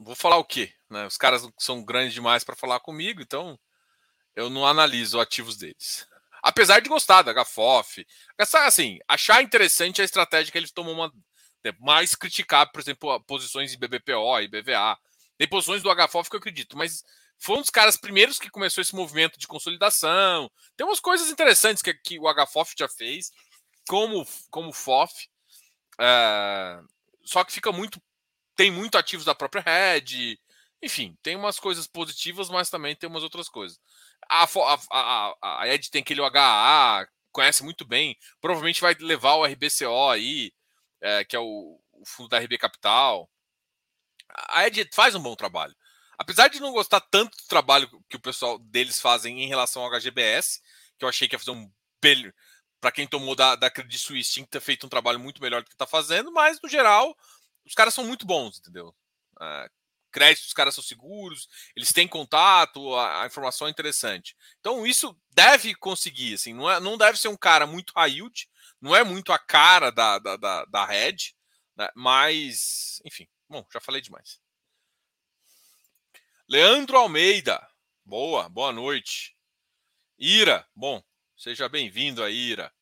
vou 0.00 0.14
falar 0.14 0.38
o 0.38 0.44
quê? 0.44 0.72
Né? 0.88 1.06
Os 1.06 1.16
caras 1.16 1.46
são 1.58 1.84
grandes 1.84 2.14
demais 2.14 2.42
para 2.42 2.56
falar 2.56 2.80
comigo, 2.80 3.20
então 3.20 3.58
eu 4.34 4.48
não 4.48 4.66
analiso 4.66 5.20
ativos 5.20 5.56
deles. 5.56 6.08
Apesar 6.42 6.80
de 6.80 6.88
gostar 6.88 7.22
da 7.22 7.44
HFOF, 7.44 8.06
assim, 8.38 8.98
achar 9.06 9.42
interessante 9.42 10.00
a 10.00 10.04
estratégia 10.04 10.50
que 10.50 10.56
eles 10.56 10.72
tomam 10.72 10.94
uma 10.94 11.12
mais 11.78 12.14
criticar, 12.14 12.72
por 12.72 12.80
exemplo, 12.80 13.20
posições 13.24 13.74
em 13.74 13.78
BBPO 13.78 14.40
e 14.40 14.48
BVA. 14.48 14.96
Tem 15.36 15.46
posições 15.46 15.82
do 15.82 15.94
HFOF 15.94 16.30
que 16.30 16.36
eu 16.36 16.40
acredito, 16.40 16.76
mas 16.76 17.04
foi 17.38 17.58
um 17.58 17.60
dos 17.60 17.68
caras 17.68 17.98
primeiros 17.98 18.38
que 18.38 18.48
começou 18.48 18.80
esse 18.80 18.94
movimento 18.94 19.38
de 19.38 19.46
consolidação. 19.46 20.50
Tem 20.74 20.86
umas 20.86 21.00
coisas 21.00 21.28
interessantes 21.28 21.82
que, 21.82 21.92
que 21.92 22.18
o 22.18 22.32
HFOF 22.32 22.74
já 22.78 22.88
fez, 22.88 23.30
como 23.86 24.26
como 24.50 24.72
FOF. 24.72 25.28
É, 26.00 26.80
só 27.22 27.44
que 27.44 27.52
fica 27.52 27.70
muito 27.70 28.00
tem 28.60 28.70
muito 28.70 28.98
ativos 28.98 29.24
da 29.24 29.34
própria 29.34 29.62
rede. 29.62 30.38
Enfim, 30.82 31.16
tem 31.22 31.34
umas 31.34 31.58
coisas 31.58 31.86
positivas, 31.86 32.50
mas 32.50 32.68
também 32.68 32.94
tem 32.94 33.08
umas 33.08 33.22
outras 33.22 33.48
coisas. 33.48 33.80
A, 34.28 34.44
a, 34.44 34.80
a, 34.90 35.62
a 35.62 35.68
Ed 35.68 35.90
tem 35.90 36.02
aquele 36.02 36.20
HA, 36.20 37.08
conhece 37.32 37.64
muito 37.64 37.86
bem, 37.86 38.18
provavelmente 38.38 38.82
vai 38.82 38.92
levar 39.00 39.36
o 39.36 39.46
RBCO 39.46 40.10
aí, 40.10 40.52
é, 41.00 41.24
que 41.24 41.34
é 41.34 41.38
o, 41.38 41.80
o, 41.90 42.04
fundo 42.04 42.28
da 42.28 42.38
RB 42.38 42.58
Capital. 42.58 43.30
A 44.50 44.66
Ed 44.66 44.90
faz 44.92 45.14
um 45.14 45.22
bom 45.22 45.34
trabalho. 45.34 45.74
Apesar 46.18 46.48
de 46.48 46.60
não 46.60 46.70
gostar 46.70 47.00
tanto 47.00 47.38
do 47.38 47.48
trabalho 47.48 47.88
que 48.10 48.16
o 48.16 48.20
pessoal 48.20 48.58
deles 48.58 49.00
fazem 49.00 49.42
em 49.42 49.48
relação 49.48 49.82
ao 49.82 49.90
HGBS, 49.90 50.60
que 50.98 51.04
eu 51.06 51.08
achei 51.08 51.26
que 51.26 51.34
ia 51.34 51.38
fazer 51.38 51.52
um 51.52 51.72
belo. 52.02 52.30
Para 52.78 52.92
quem 52.92 53.06
tomou 53.06 53.34
da, 53.34 53.56
da 53.56 53.70
Credit 53.70 53.98
Suisse, 53.98 54.32
tinha 54.32 54.44
que 54.44 54.50
ter 54.50 54.60
feito 54.60 54.84
um 54.84 54.90
trabalho 54.90 55.18
muito 55.18 55.40
melhor 55.40 55.62
do 55.62 55.68
que 55.68 55.74
está 55.74 55.86
fazendo, 55.86 56.30
mas 56.30 56.60
no 56.62 56.68
geral, 56.68 57.16
os 57.70 57.74
caras 57.76 57.94
são 57.94 58.04
muito 58.04 58.26
bons, 58.26 58.58
entendeu? 58.58 58.92
Uh, 59.36 59.70
créditos, 60.10 60.48
os 60.48 60.52
caras 60.52 60.74
são 60.74 60.82
seguros, 60.82 61.48
eles 61.76 61.92
têm 61.92 62.08
contato, 62.08 62.96
a, 62.96 63.22
a, 63.22 63.26
informação 63.26 63.68
é 63.68 63.70
interessante. 63.70 64.36
Então, 64.58 64.84
isso 64.84 65.16
deve 65.30 65.72
conseguir, 65.76 66.34
assim, 66.34 66.52
não, 66.52 66.68
é, 66.68 66.80
não 66.80 66.98
deve 66.98 67.16
ser 67.16 67.28
um 67.28 67.36
cara 67.36 67.68
muito 67.68 67.92
high 67.94 68.10
yield, 68.10 68.50
não 68.80 68.94
é 68.94 69.04
muito 69.04 69.32
a 69.32 69.38
cara 69.38 69.92
da, 69.92 70.18
da, 70.18 70.36
da, 70.36 70.64
da 70.64 70.84
Red, 70.84 71.16
né? 71.76 71.88
mas, 71.94 73.00
enfim, 73.04 73.28
bom, 73.48 73.64
já 73.72 73.80
falei 73.80 74.00
demais. 74.00 74.40
Leandro 76.48 76.98
Almeida, 76.98 77.64
boa, 78.04 78.48
boa 78.48 78.72
noite. 78.72 79.36
Ira, 80.18 80.66
bom, 80.74 81.00
seja 81.36 81.68
bem-vindo 81.68 82.24
aí, 82.24 82.34
Ira. 82.34 82.74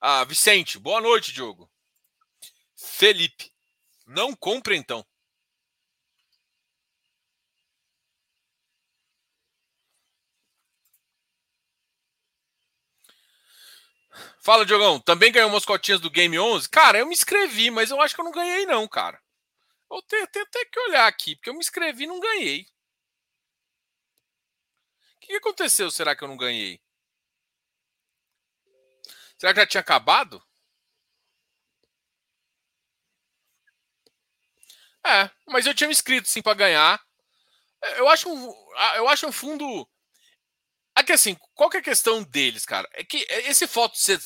Ah, 0.00 0.24
Vicente, 0.24 0.80
boa 0.80 1.00
noite, 1.00 1.32
Diogo. 1.32 1.70
Felipe, 2.74 3.52
não 4.10 4.34
compre 4.34 4.76
então. 4.76 5.06
Fala, 14.40 14.66
Diogão. 14.66 14.98
Também 15.00 15.30
ganhou 15.30 15.48
umas 15.48 15.64
cotinhas 15.64 16.00
do 16.00 16.10
Game 16.10 16.38
11? 16.38 16.68
Cara, 16.68 16.98
eu 16.98 17.06
me 17.06 17.12
inscrevi, 17.12 17.70
mas 17.70 17.90
eu 17.90 18.00
acho 18.00 18.14
que 18.14 18.20
eu 18.20 18.24
não 18.24 18.32
ganhei, 18.32 18.66
não, 18.66 18.88
cara. 18.88 19.20
Eu 19.90 20.02
tenho, 20.02 20.26
tenho 20.28 20.44
até 20.44 20.64
que 20.64 20.80
olhar 20.80 21.06
aqui, 21.06 21.36
porque 21.36 21.50
eu 21.50 21.54
me 21.54 21.60
inscrevi 21.60 22.04
e 22.04 22.06
não 22.08 22.20
ganhei. 22.20 22.66
O 25.16 25.20
que 25.20 25.34
aconteceu? 25.34 25.90
Será 25.90 26.16
que 26.16 26.24
eu 26.24 26.28
não 26.28 26.36
ganhei? 26.36 26.80
Será 29.38 29.54
que 29.54 29.60
já 29.60 29.66
tinha 29.66 29.80
acabado? 29.80 30.42
É, 35.06 35.30
mas 35.46 35.66
eu 35.66 35.74
tinha 35.74 35.88
me 35.88 35.92
inscrito 35.92 36.28
sim 36.28 36.42
para 36.42 36.54
ganhar. 36.54 37.00
Eu 37.96 38.08
acho 38.08 38.28
um, 38.28 38.52
eu 38.96 39.08
acho 39.08 39.26
um 39.26 39.32
fundo. 39.32 39.88
Aqui 40.94 41.12
assim, 41.12 41.36
qual 41.54 41.70
que 41.70 41.78
é 41.78 41.80
a 41.80 41.84
questão 41.84 42.22
deles, 42.22 42.64
cara? 42.66 42.88
É 42.92 43.02
que 43.02 43.26
esse 43.28 43.66
foto 43.66 43.96
ser 43.96 44.20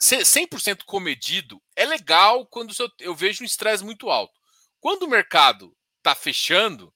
100% 0.00 0.84
comedido 0.84 1.60
é 1.74 1.84
legal 1.84 2.46
quando 2.46 2.72
eu 3.00 3.14
vejo 3.14 3.42
um 3.42 3.46
estresse 3.46 3.84
muito 3.84 4.10
alto. 4.10 4.34
Quando 4.80 5.04
o 5.04 5.08
mercado 5.08 5.76
tá 6.02 6.14
fechando, 6.14 6.94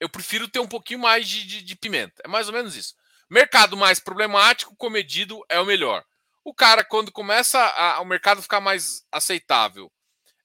eu 0.00 0.08
prefiro 0.08 0.48
ter 0.48 0.60
um 0.60 0.68
pouquinho 0.68 1.00
mais 1.00 1.26
de, 1.26 1.46
de, 1.46 1.62
de 1.62 1.76
pimenta. 1.76 2.20
É 2.24 2.28
mais 2.28 2.48
ou 2.48 2.54
menos 2.54 2.76
isso. 2.76 2.94
Mercado 3.30 3.76
mais 3.76 3.98
problemático, 3.98 4.76
comedido 4.76 5.42
é 5.48 5.58
o 5.60 5.66
melhor. 5.66 6.04
O 6.44 6.54
cara, 6.54 6.84
quando 6.84 7.12
começa 7.12 7.58
a, 7.60 8.00
o 8.00 8.04
mercado 8.04 8.42
ficar 8.42 8.60
mais 8.60 9.04
aceitável, 9.12 9.90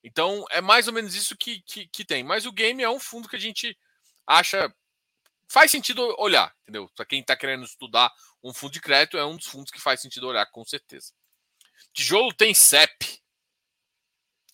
então 0.04 0.46
é 0.52 0.60
mais 0.60 0.88
ou 0.88 0.94
menos 0.94 1.16
isso 1.16 1.38
que, 1.38 1.62
que, 1.62 1.88
que 1.88 2.04
tem. 2.04 2.24
Mas 2.24 2.46
o 2.46 2.52
game 2.52 2.84
é 2.84 2.90
um 2.90 3.00
fundo 3.00 3.30
que 3.30 3.38
a 3.38 3.40
gente 3.40 3.78
acha 4.28 4.74
faz 5.48 5.72
sentido 5.72 6.16
olhar, 6.20 6.54
entendeu? 6.64 6.90
Para 6.96 7.06
quem 7.06 7.22
está 7.22 7.38
querendo 7.38 7.64
estudar 7.64 8.12
um 8.44 8.54
fundo 8.54 8.74
de 8.74 8.82
crédito, 8.82 9.18
é 9.18 9.26
um 9.26 9.38
dos 9.38 9.46
fundos 9.46 9.72
que 9.72 9.80
faz 9.80 10.02
sentido 10.02 10.28
olhar, 10.28 10.46
com 10.48 10.66
certeza. 10.66 11.14
Tijolo 11.94 12.34
tem 12.34 12.54
CEP. 12.54 13.22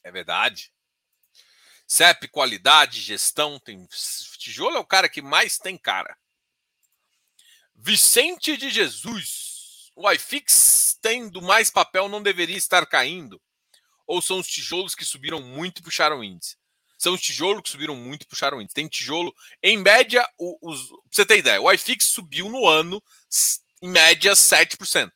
É 0.03 0.11
verdade. 0.11 0.73
CEP, 1.87 2.27
qualidade, 2.27 3.01
gestão, 3.01 3.59
tem. 3.59 3.87
Tijolo 4.37 4.75
é 4.75 4.79
o 4.79 4.85
cara 4.85 5.09
que 5.09 5.21
mais 5.21 5.57
tem 5.57 5.77
cara. 5.77 6.17
Vicente 7.73 8.57
de 8.57 8.69
Jesus. 8.69 9.91
O 9.95 10.09
iFix 10.11 10.97
tendo 11.01 11.41
mais 11.41 11.71
papel 11.71 12.07
não 12.07 12.21
deveria 12.21 12.57
estar 12.57 12.85
caindo 12.85 13.41
ou 14.09 14.23
são 14.23 14.39
os 14.39 14.47
tijolos 14.47 14.95
que 14.95 15.05
subiram 15.05 15.39
muito 15.39 15.79
e 15.79 15.83
puxaram 15.83 16.19
o 16.19 16.23
índice? 16.23 16.57
São 16.97 17.13
os 17.13 17.21
tijolos 17.21 17.61
que 17.61 17.69
subiram 17.69 17.95
muito 17.95 18.23
e 18.23 18.25
puxaram 18.25 18.57
o 18.57 18.61
índice. 18.61 18.73
Tem 18.73 18.87
tijolo, 18.87 19.31
em 19.61 19.77
média, 19.77 20.27
os, 20.39 20.87
pra 20.87 20.97
você 21.11 21.25
ter 21.27 21.37
ideia, 21.37 21.61
o 21.61 21.71
iFix 21.71 22.07
subiu 22.07 22.49
no 22.49 22.67
ano, 22.67 23.01
em 23.79 23.87
média, 23.87 24.33
7%. 24.33 25.11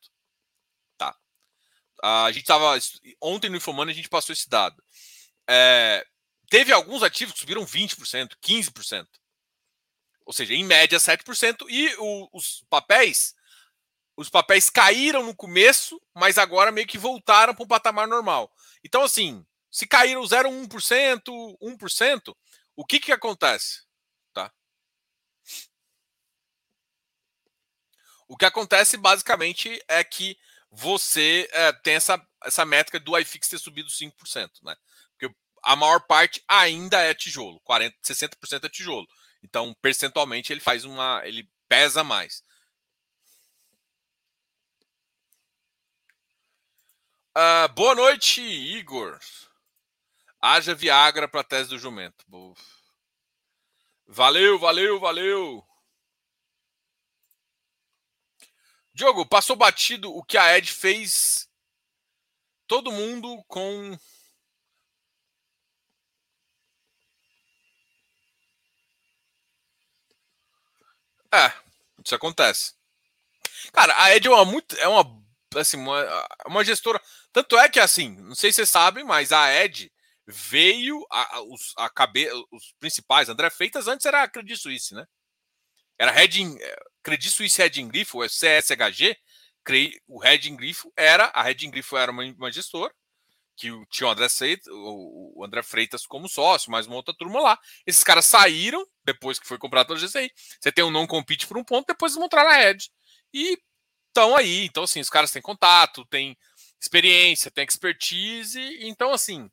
Tá? 0.96 1.18
A 2.04 2.32
gente 2.32 2.46
tava. 2.46 2.78
Ontem 3.20 3.50
no 3.50 3.58
Infomani 3.58 3.92
a 3.92 3.96
gente 3.96 4.10
passou 4.10 4.32
esse 4.32 4.48
dado. 4.48 4.82
É, 5.50 6.06
teve 6.48 6.72
alguns 6.72 7.02
ativos 7.02 7.34
que 7.34 7.40
subiram 7.40 7.66
20%, 7.66 8.38
15%. 8.40 9.08
Ou 10.24 10.34
seja, 10.34 10.54
em 10.54 10.64
média 10.64 11.00
7%, 11.00 11.66
e 11.68 11.96
o, 11.98 12.30
os 12.32 12.64
papéis 12.70 13.34
os 14.16 14.30
papéis 14.30 14.70
caíram 14.70 15.24
no 15.24 15.36
começo, 15.36 16.00
mas 16.14 16.38
agora 16.38 16.72
meio 16.72 16.88
que 16.88 16.98
voltaram 16.98 17.54
para 17.54 17.64
um 17.64 17.68
patamar 17.68 18.08
normal. 18.08 18.52
Então, 18.84 19.04
assim, 19.04 19.46
se 19.72 19.88
caíram 19.88 20.22
0,1%, 20.22 21.58
1%, 21.62 22.36
o 22.76 22.86
que, 22.86 23.00
que 23.00 23.12
acontece? 23.12 23.84
Tá? 24.34 24.52
O 28.28 28.38
que 28.38 28.46
acontece 28.46 28.98
basicamente 28.98 29.84
é 29.88 30.04
que 30.04 30.38
você 30.72 31.48
é, 31.52 31.72
tem 31.72 31.96
essa, 31.96 32.20
essa 32.44 32.66
métrica 32.66 33.00
do 33.00 33.18
iFix 33.20 33.48
ter 33.48 33.60
subido 33.60 33.90
5%, 33.90 34.50
né? 34.64 34.76
Porque 35.12 35.36
a 35.64 35.76
maior 35.76 36.02
parte 36.02 36.44
ainda 36.48 37.00
é 37.00 37.14
tijolo, 37.14 37.60
40, 37.62 37.96
60% 38.04 38.66
é 38.66 38.70
tijolo. 38.70 39.08
Então, 39.44 39.74
percentualmente, 39.82 40.52
ele 40.52 40.62
faz 40.62 40.84
uma. 40.86 41.22
ele 41.26 41.48
pesa 41.68 42.04
mais. 42.04 42.44
Uh, 47.36 47.68
boa 47.74 47.96
noite, 47.96 48.42
Igor. 48.42 49.20
Haja 50.40 50.76
Viagra 50.76 51.28
para 51.28 51.42
a 51.42 51.44
tese 51.44 51.70
do 51.70 51.80
jumento. 51.80 52.24
Valeu, 54.06 54.60
valeu, 54.60 55.00
valeu. 55.00 55.66
Diogo, 58.94 59.26
passou 59.26 59.56
batido 59.56 60.16
o 60.16 60.24
que 60.24 60.38
a 60.38 60.56
Ed 60.56 60.72
fez. 60.72 61.50
Todo 62.68 62.92
mundo 62.92 63.44
com. 63.48 63.98
É, 71.34 71.52
isso 72.06 72.14
acontece. 72.14 72.76
Cara, 73.72 74.00
a 74.04 74.16
Ed 74.16 74.28
é 74.28 74.30
uma 74.30 74.46
muito. 74.46 74.76
É 74.78 74.88
uma. 74.88 75.24
Assim, 75.56 75.78
uma, 75.78 76.28
uma 76.46 76.64
gestora. 76.64 77.02
Tanto 77.34 77.58
é 77.58 77.68
que, 77.68 77.80
assim, 77.80 78.16
não 78.22 78.36
sei 78.36 78.52
se 78.52 78.58
vocês 78.58 78.70
sabem, 78.70 79.04
mas 79.04 79.32
a 79.32 79.52
Ed 79.52 79.92
veio. 80.28 81.06
A, 81.12 81.38
a, 81.38 81.42
os, 81.42 81.74
a 81.78 81.90
cabe, 81.90 82.30
os 82.52 82.74
principais, 82.80 83.28
André 83.28 83.50
Feitas, 83.50 83.88
antes 83.88 84.06
era 84.06 84.24
a 84.24 84.30
Credit 84.30 84.58
Suisse, 84.58 84.94
né? 84.94 85.06
Era 85.98 86.12
Redding. 86.12 86.58
Credit 87.04 87.32
Suisse 87.32 87.62
Redding 87.62 87.88
Grifo, 87.88 88.24
o 88.24 88.28
CSHG. 88.28 89.18
O 90.08 90.20
Redding 90.20 90.56
Grifo 90.56 90.94
era. 90.96 91.26
A 91.34 91.42
Redding 91.42 91.72
Grifo 91.72 91.98
era 91.98 92.12
uma, 92.12 92.24
uma 92.24 92.52
gestora 92.52 92.94
que 93.56 93.70
tinha 93.90 94.08
o 94.08 94.12
André, 94.12 94.30
Freitas, 94.30 94.68
o 94.68 95.44
André 95.46 95.64
Freitas 95.64 96.06
como 96.06 96.28
sócio, 96.28 96.72
mais 96.72 96.88
uma 96.88 96.96
outra 96.96 97.14
turma 97.16 97.40
lá. 97.40 97.60
Esses 97.86 98.04
caras 98.04 98.26
saíram 98.26 98.84
depois 99.04 99.40
que 99.40 99.48
foi 99.48 99.58
comprado 99.58 99.88
pela 99.88 100.00
GCI. 100.00 100.32
Você 100.60 100.72
tem 100.72 100.84
um 100.84 100.92
não 100.92 101.06
compete 101.06 101.48
por 101.48 101.58
um 101.58 101.64
ponto, 101.64 101.88
depois 101.88 102.14
eles 102.14 102.22
montaram 102.22 102.50
a 102.50 102.54
Red. 102.54 102.78
E 103.34 103.58
estão 104.08 104.36
aí. 104.36 104.66
Então, 104.66 104.84
assim, 104.84 105.00
os 105.00 105.10
caras 105.10 105.32
têm 105.32 105.42
contato, 105.42 106.06
têm 106.06 106.38
experiência, 106.84 107.50
têm 107.50 107.66
expertise. 107.66 108.60
Então, 108.82 109.12
assim, 109.12 109.50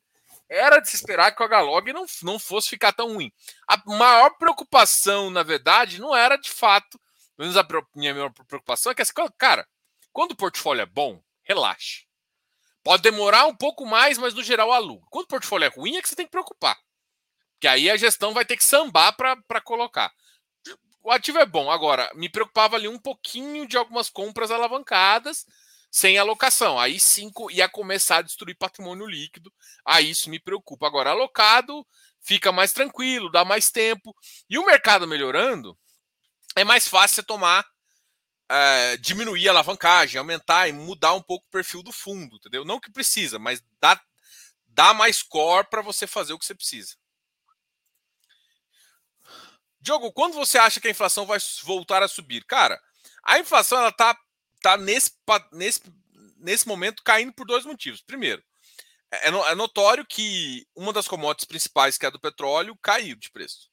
era 0.49 0.79
de 0.79 0.89
se 0.89 0.97
esperar 0.97 1.31
que 1.31 1.41
o 1.41 1.45
H-Log 1.45 1.93
não, 1.93 2.05
não 2.23 2.37
fosse 2.37 2.69
ficar 2.69 2.91
tão 2.91 3.13
ruim. 3.13 3.31
A 3.67 3.81
maior 3.85 4.31
preocupação, 4.37 5.29
na 5.29 5.43
verdade, 5.43 5.99
não 5.99 6.15
era 6.15 6.35
de 6.35 6.51
fato, 6.51 6.99
pelo 7.37 7.49
menos 7.49 7.57
a 7.57 7.65
minha 7.95 8.13
maior 8.13 8.31
preocupação 8.47 8.91
é 8.91 8.95
que, 8.95 9.01
assim, 9.01 9.13
cara, 9.37 9.65
quando 10.11 10.31
o 10.31 10.35
portfólio 10.35 10.81
é 10.81 10.85
bom, 10.85 11.21
relaxe 11.43 12.05
Pode 12.83 13.03
demorar 13.03 13.45
um 13.45 13.55
pouco 13.55 13.85
mais, 13.85 14.17
mas 14.17 14.33
no 14.33 14.43
geral 14.43 14.71
aluga. 14.71 15.05
Quando 15.11 15.25
o 15.25 15.27
portfólio 15.27 15.65
é 15.65 15.69
ruim, 15.69 15.97
é 15.97 16.01
que 16.01 16.09
você 16.09 16.15
tem 16.15 16.25
que 16.25 16.31
preocupar. 16.31 16.75
Que 17.59 17.67
aí 17.67 17.91
a 17.91 17.95
gestão 17.95 18.33
vai 18.33 18.43
ter 18.43 18.57
que 18.57 18.65
sambar 18.65 19.15
para 19.15 19.61
colocar. 19.61 20.11
O 21.03 21.11
ativo 21.11 21.37
é 21.37 21.45
bom. 21.45 21.69
Agora, 21.69 22.11
me 22.15 22.27
preocupava 22.27 22.75
ali 22.75 22.87
um 22.87 22.97
pouquinho 22.97 23.67
de 23.67 23.77
algumas 23.77 24.09
compras 24.09 24.49
alavancadas 24.49 25.45
sem 25.91 26.17
alocação. 26.17 26.79
Aí 26.79 26.99
sim 26.99 27.29
ia 27.51 27.67
começar 27.67 28.17
a 28.17 28.21
destruir 28.21 28.55
patrimônio 28.55 29.05
líquido. 29.05 29.53
Aí 29.85 30.09
isso 30.09 30.29
me 30.29 30.39
preocupa. 30.39 30.87
Agora, 30.87 31.09
alocado, 31.11 31.85
fica 32.21 32.51
mais 32.51 32.71
tranquilo, 32.71 33.29
dá 33.29 33.43
mais 33.43 33.69
tempo. 33.69 34.15
E 34.49 34.57
o 34.57 34.65
mercado 34.65 35.05
melhorando, 35.05 35.77
é 36.55 36.63
mais 36.63 36.87
fácil 36.87 37.15
você 37.15 37.23
tomar 37.23 37.65
é, 38.49 38.97
diminuir 38.97 39.47
a 39.47 39.51
alavancagem, 39.51 40.17
aumentar 40.17 40.67
e 40.67 40.73
mudar 40.73 41.13
um 41.13 41.21
pouco 41.21 41.45
o 41.45 41.51
perfil 41.51 41.83
do 41.83 41.91
fundo, 41.91 42.37
entendeu? 42.37 42.65
Não 42.65 42.79
que 42.79 42.91
precisa, 42.91 43.37
mas 43.37 43.63
dá, 43.79 43.99
dá 44.67 44.93
mais 44.93 45.21
core 45.21 45.67
para 45.69 45.81
você 45.81 46.07
fazer 46.07 46.33
o 46.33 46.39
que 46.39 46.45
você 46.45 46.55
precisa. 46.55 46.95
Diogo, 49.79 50.11
quando 50.11 50.33
você 50.33 50.57
acha 50.57 50.79
que 50.79 50.87
a 50.87 50.91
inflação 50.91 51.25
vai 51.25 51.39
voltar 51.63 52.03
a 52.03 52.07
subir? 52.07 52.45
Cara, 52.45 52.79
a 53.23 53.39
inflação 53.39 53.79
ela 53.79 53.91
tá, 53.91 54.15
tá 54.61 54.77
nesse, 54.77 55.11
nesse, 55.51 55.81
nesse 56.37 56.67
momento 56.67 57.03
caindo 57.03 57.33
por 57.33 57.45
dois 57.45 57.65
motivos. 57.65 58.01
Primeiro, 58.01 58.43
é, 59.11 59.27
é 59.27 59.55
notório 59.55 60.05
que 60.05 60.65
uma 60.75 60.93
das 60.93 61.07
commodities 61.07 61.47
principais, 61.47 61.97
que 61.97 62.05
é 62.05 62.07
a 62.07 62.11
do 62.11 62.19
petróleo, 62.19 62.77
caiu 62.81 63.15
de 63.15 63.29
preço. 63.29 63.69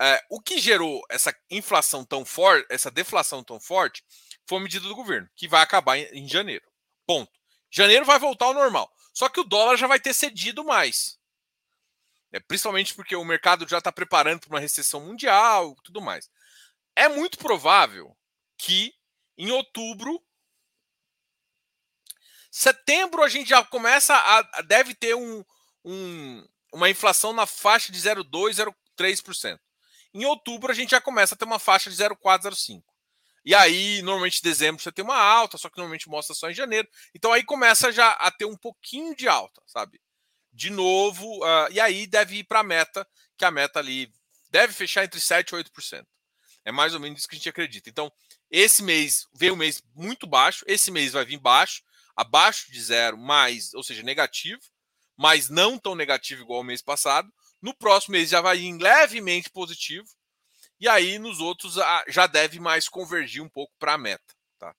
É, 0.00 0.24
o 0.30 0.40
que 0.40 0.58
gerou 0.58 1.02
essa 1.10 1.34
inflação 1.50 2.04
tão 2.04 2.24
forte, 2.24 2.66
essa 2.70 2.90
deflação 2.90 3.42
tão 3.42 3.60
forte, 3.60 4.04
foi 4.48 4.58
a 4.58 4.62
medida 4.62 4.86
do 4.88 4.94
governo, 4.94 5.28
que 5.34 5.48
vai 5.48 5.62
acabar 5.62 5.98
em, 5.98 6.04
em 6.12 6.28
janeiro. 6.28 6.64
Ponto. 7.06 7.32
Janeiro 7.70 8.04
vai 8.04 8.18
voltar 8.18 8.46
ao 8.46 8.54
normal. 8.54 8.90
Só 9.12 9.28
que 9.28 9.40
o 9.40 9.44
dólar 9.44 9.76
já 9.76 9.86
vai 9.86 9.98
ter 9.98 10.14
cedido 10.14 10.64
mais. 10.64 11.18
É, 12.32 12.38
principalmente 12.38 12.94
porque 12.94 13.16
o 13.16 13.24
mercado 13.24 13.66
já 13.68 13.78
está 13.78 13.90
preparando 13.90 14.40
para 14.40 14.50
uma 14.50 14.60
recessão 14.60 15.00
mundial 15.00 15.74
tudo 15.82 16.00
mais. 16.00 16.30
É 16.94 17.08
muito 17.08 17.38
provável 17.38 18.16
que 18.56 18.94
em 19.38 19.52
outubro, 19.52 20.20
setembro, 22.50 23.22
a 23.22 23.28
gente 23.28 23.48
já 23.48 23.64
começa 23.64 24.14
a. 24.14 24.62
deve 24.62 24.94
ter 24.94 25.14
um, 25.14 25.44
um, 25.84 26.46
uma 26.72 26.90
inflação 26.90 27.32
na 27.32 27.46
faixa 27.46 27.92
de 27.92 27.98
0,2%, 27.98 28.74
0,3%. 28.98 29.58
Em 30.12 30.24
outubro, 30.24 30.72
a 30.72 30.74
gente 30.74 30.90
já 30.90 31.00
começa 31.00 31.34
a 31.34 31.38
ter 31.38 31.44
uma 31.44 31.58
faixa 31.58 31.88
de 31.88 31.96
0,405. 31.96 32.84
E 33.44 33.54
aí, 33.54 34.02
normalmente, 34.02 34.40
em 34.40 34.42
dezembro 34.42 34.82
você 34.82 34.90
tem 34.90 35.04
uma 35.04 35.16
alta, 35.16 35.56
só 35.56 35.70
que 35.70 35.76
normalmente 35.76 36.08
mostra 36.08 36.34
só 36.34 36.50
em 36.50 36.54
janeiro. 36.54 36.88
Então 37.14 37.32
aí 37.32 37.44
começa 37.44 37.92
já 37.92 38.10
a 38.12 38.30
ter 38.30 38.44
um 38.44 38.56
pouquinho 38.56 39.14
de 39.14 39.28
alta, 39.28 39.62
sabe? 39.66 40.00
De 40.52 40.70
novo, 40.70 41.38
uh, 41.44 41.70
e 41.70 41.80
aí 41.80 42.06
deve 42.06 42.38
ir 42.38 42.44
para 42.44 42.60
a 42.60 42.64
meta, 42.64 43.06
que 43.36 43.44
a 43.44 43.50
meta 43.50 43.78
ali 43.78 44.12
deve 44.50 44.72
fechar 44.72 45.04
entre 45.04 45.20
7% 45.20 45.52
e 45.52 45.64
8%. 45.64 46.04
É 46.64 46.72
mais 46.72 46.92
ou 46.92 47.00
menos 47.00 47.20
isso 47.20 47.28
que 47.28 47.36
a 47.36 47.38
gente 47.38 47.48
acredita. 47.48 47.88
Então, 47.88 48.12
esse 48.50 48.82
mês 48.82 49.26
veio 49.34 49.54
um 49.54 49.56
mês 49.56 49.82
muito 49.94 50.26
baixo, 50.26 50.64
esse 50.66 50.90
mês 50.90 51.12
vai 51.12 51.24
vir 51.24 51.38
baixo, 51.38 51.82
abaixo 52.16 52.70
de 52.72 52.80
zero, 52.82 53.16
mais, 53.16 53.74
ou 53.74 53.82
seja, 53.82 54.02
negativo, 54.02 54.62
mas 55.16 55.48
não 55.48 55.78
tão 55.78 55.94
negativo 55.94 56.42
igual 56.42 56.60
o 56.60 56.64
mês 56.64 56.80
passado. 56.80 57.32
No 57.60 57.74
próximo 57.74 58.12
mês 58.12 58.30
já 58.30 58.40
vai 58.40 58.58
ir 58.58 58.78
levemente 58.78 59.50
positivo. 59.50 60.06
E 60.80 60.88
aí 60.88 61.18
nos 61.18 61.40
outros 61.40 61.74
já 62.06 62.26
deve 62.26 62.60
mais 62.60 62.88
convergir 62.88 63.42
um 63.42 63.48
pouco 63.48 63.74
para 63.78 63.94
a 63.94 63.98
meta. 63.98 64.34
Tá? 64.58 64.74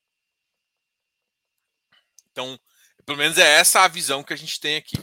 Então, 2.32 2.58
pelo 3.06 3.18
menos 3.18 3.38
é 3.38 3.60
essa 3.60 3.82
a 3.82 3.88
visão 3.88 4.24
que 4.24 4.34
a 4.34 4.38
gente 4.38 4.60
tem 4.60 4.78
aqui. 4.78 4.98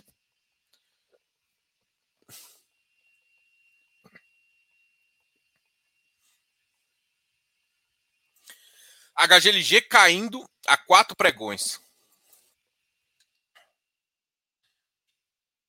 HGLG 9.16 9.82
caindo 9.82 10.44
a 10.66 10.76
quatro 10.76 11.16
pregões. 11.16 11.80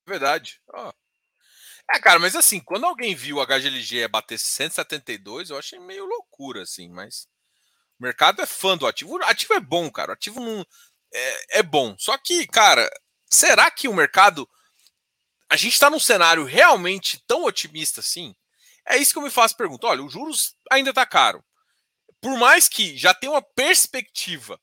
Verdade. 0.06 0.62
Oh. 0.74 0.94
É, 1.90 2.00
cara, 2.00 2.20
mas 2.20 2.36
assim, 2.36 2.60
quando 2.60 2.86
alguém 2.86 3.16
viu 3.16 3.40
a 3.40 3.46
HGLG 3.46 4.08
bater 4.10 4.38
172, 4.38 5.50
eu 5.50 5.58
achei 5.58 5.80
meio 5.80 6.06
loucura, 6.06 6.64
assim, 6.64 6.90
mas 6.90 7.28
o 8.00 8.04
mercado 8.04 8.42
é 8.42 8.46
fã 8.46 8.78
do 8.78 8.86
ativo. 8.86 9.18
O 9.18 9.24
ativo 9.24 9.54
é 9.54 9.60
bom, 9.60 9.90
cara. 9.90 10.12
O 10.12 10.14
ativo 10.14 10.40
não 10.40 10.66
é, 11.14 11.60
é 11.60 11.64
bom. 11.64 11.96
Só 11.98 12.18
que, 12.18 12.46
cara, 12.48 12.90
será 13.30 13.72
que 13.72 13.88
o 13.88 13.94
mercado. 13.94 14.50
A 15.50 15.56
gente 15.56 15.74
está 15.74 15.90
num 15.90 16.00
cenário 16.00 16.44
realmente 16.44 17.24
tão 17.26 17.46
otimista 17.46 18.02
assim? 18.02 18.36
É 18.86 18.98
isso 18.98 19.14
que 19.14 19.20
eu 19.20 19.24
me 19.24 19.30
faço 19.32 19.56
pergunta. 19.56 19.88
Olha, 19.88 20.04
os 20.04 20.12
juros 20.12 20.56
ainda 20.70 20.94
tá 20.94 21.06
caro. 21.06 21.44
Por 22.22 22.38
mais 22.38 22.68
que 22.68 22.98
já 22.98 23.14
tenha 23.14 23.32
uma 23.32 23.42
perspectiva 23.42 24.60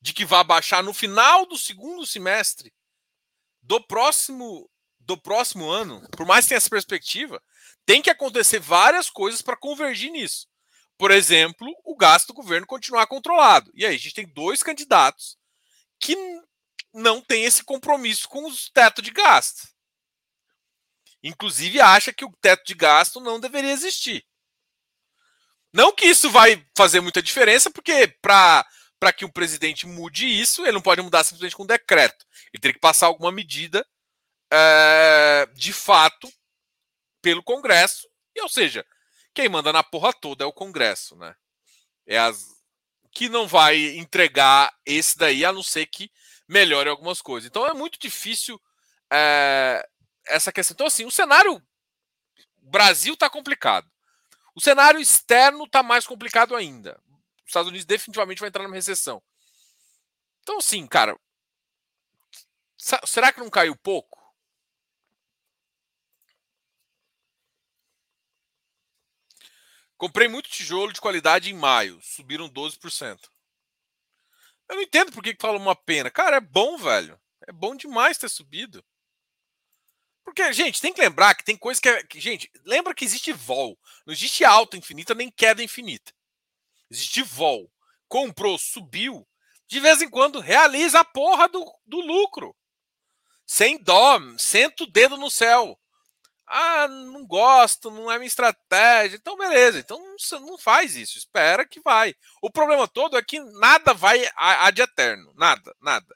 de 0.00 0.12
que 0.12 0.24
vai 0.24 0.42
baixar 0.44 0.82
no 0.82 0.92
final 0.92 1.46
do 1.46 1.58
segundo 1.58 2.06
semestre 2.06 2.72
do 3.62 3.80
próximo 3.80 4.70
do 5.00 5.16
próximo 5.16 5.68
ano, 5.70 6.04
por 6.16 6.26
mais 6.26 6.44
que 6.44 6.48
tenha 6.48 6.56
essa 6.56 6.68
perspectiva, 6.68 7.40
tem 7.84 8.02
que 8.02 8.10
acontecer 8.10 8.58
várias 8.58 9.08
coisas 9.08 9.40
para 9.40 9.56
convergir 9.56 10.10
nisso. 10.10 10.48
Por 10.98 11.12
exemplo, 11.12 11.72
o 11.84 11.96
gasto 11.96 12.28
do 12.28 12.34
governo 12.34 12.66
continuar 12.66 13.06
controlado. 13.06 13.70
E 13.72 13.86
aí 13.86 13.94
a 13.94 13.98
gente 13.98 14.14
tem 14.14 14.26
dois 14.26 14.64
candidatos 14.64 15.38
que 16.00 16.16
não 16.92 17.20
têm 17.20 17.44
esse 17.44 17.62
compromisso 17.62 18.28
com 18.28 18.46
os 18.46 18.68
teto 18.70 19.00
de 19.00 19.12
gasto. 19.12 19.68
Inclusive 21.22 21.80
acha 21.80 22.12
que 22.12 22.24
o 22.24 22.32
teto 22.40 22.64
de 22.66 22.74
gasto 22.74 23.20
não 23.20 23.38
deveria 23.38 23.72
existir. 23.72 24.24
Não 25.76 25.92
que 25.92 26.06
isso 26.06 26.30
vai 26.30 26.66
fazer 26.74 27.02
muita 27.02 27.20
diferença, 27.20 27.70
porque 27.70 28.06
para 28.22 28.64
que 29.14 29.26
o 29.26 29.30
presidente 29.30 29.86
mude 29.86 30.26
isso, 30.26 30.62
ele 30.62 30.72
não 30.72 30.80
pode 30.80 31.02
mudar 31.02 31.22
simplesmente 31.22 31.54
com 31.54 31.66
decreto. 31.66 32.24
Ele 32.50 32.62
tem 32.62 32.72
que 32.72 32.78
passar 32.78 33.08
alguma 33.08 33.30
medida 33.30 33.86
é, 34.50 35.46
de 35.52 35.74
fato 35.74 36.32
pelo 37.20 37.42
Congresso, 37.42 38.08
e 38.34 38.40
ou 38.40 38.48
seja, 38.48 38.86
quem 39.34 39.50
manda 39.50 39.70
na 39.70 39.82
porra 39.82 40.14
toda 40.14 40.44
é 40.44 40.46
o 40.46 40.52
Congresso, 40.52 41.14
né? 41.14 41.36
É 42.06 42.16
as 42.16 42.56
que 43.12 43.28
não 43.28 43.46
vai 43.46 43.98
entregar 43.98 44.74
esse 44.86 45.18
daí, 45.18 45.44
a 45.44 45.52
não 45.52 45.62
ser 45.62 45.84
que 45.84 46.10
melhore 46.48 46.88
algumas 46.88 47.20
coisas. 47.20 47.46
Então 47.46 47.66
é 47.66 47.74
muito 47.74 47.98
difícil 47.98 48.58
é, 49.12 49.86
essa 50.26 50.50
questão. 50.50 50.72
Então, 50.72 50.86
assim, 50.86 51.04
o 51.04 51.10
cenário 51.10 51.62
o 52.62 52.70
Brasil 52.70 53.12
está 53.12 53.28
complicado. 53.28 53.86
O 54.56 54.60
cenário 54.60 54.98
externo 54.98 55.64
está 55.64 55.82
mais 55.82 56.06
complicado 56.06 56.56
ainda. 56.56 56.98
Os 57.44 57.48
Estados 57.48 57.68
Unidos 57.68 57.84
definitivamente 57.84 58.40
vai 58.40 58.48
entrar 58.48 58.62
numa 58.62 58.74
recessão. 58.74 59.22
Então, 60.40 60.56
assim, 60.56 60.86
cara, 60.86 61.14
será 63.04 63.30
que 63.30 63.38
não 63.38 63.50
caiu 63.50 63.76
pouco? 63.76 64.16
Comprei 69.98 70.26
muito 70.26 70.48
tijolo 70.48 70.92
de 70.92 71.00
qualidade 71.02 71.50
em 71.50 71.54
maio, 71.54 72.00
subiram 72.02 72.48
12%. 72.48 73.30
Eu 74.68 74.76
não 74.76 74.82
entendo 74.82 75.12
por 75.12 75.22
que, 75.22 75.34
que 75.34 75.40
fala 75.40 75.58
uma 75.58 75.76
pena. 75.76 76.10
Cara, 76.10 76.36
é 76.38 76.40
bom, 76.40 76.78
velho. 76.78 77.20
É 77.46 77.52
bom 77.52 77.76
demais 77.76 78.16
ter 78.16 78.28
subido. 78.30 78.82
Porque, 80.26 80.52
gente, 80.52 80.82
tem 80.82 80.92
que 80.92 81.00
lembrar 81.00 81.36
que 81.36 81.44
tem 81.44 81.56
coisa 81.56 81.80
que 81.80 81.88
é. 81.88 82.02
Que, 82.02 82.18
gente, 82.18 82.50
lembra 82.64 82.92
que 82.92 83.04
existe 83.04 83.32
vol. 83.32 83.78
Não 84.04 84.12
existe 84.12 84.44
alta 84.44 84.76
infinita 84.76 85.14
nem 85.14 85.30
queda 85.30 85.62
infinita. 85.62 86.12
Existe 86.90 87.22
vol. 87.22 87.70
comprou, 88.08 88.58
subiu, 88.58 89.26
de 89.68 89.78
vez 89.78 90.02
em 90.02 90.10
quando 90.10 90.40
realiza 90.40 90.98
a 91.00 91.04
porra 91.04 91.48
do, 91.48 91.64
do 91.86 92.00
lucro. 92.00 92.56
Sem 93.46 93.78
dó, 93.80 94.18
senta 94.36 94.82
o 94.82 94.86
dedo 94.88 95.16
no 95.16 95.30
céu. 95.30 95.78
Ah, 96.44 96.88
não 96.88 97.24
gosto, 97.24 97.88
não 97.88 98.10
é 98.10 98.18
minha 98.18 98.26
estratégia. 98.26 99.16
Então, 99.16 99.36
beleza. 99.36 99.78
Então, 99.78 100.00
você 100.18 100.40
não 100.40 100.58
faz 100.58 100.96
isso. 100.96 101.18
Espera 101.18 101.64
que 101.64 101.80
vai. 101.80 102.14
O 102.42 102.50
problema 102.50 102.88
todo 102.88 103.16
é 103.16 103.22
que 103.22 103.38
nada 103.60 103.94
vai 103.94 104.28
ad 104.36 104.82
eterno. 104.82 105.32
Nada, 105.36 105.72
nada. 105.80 106.15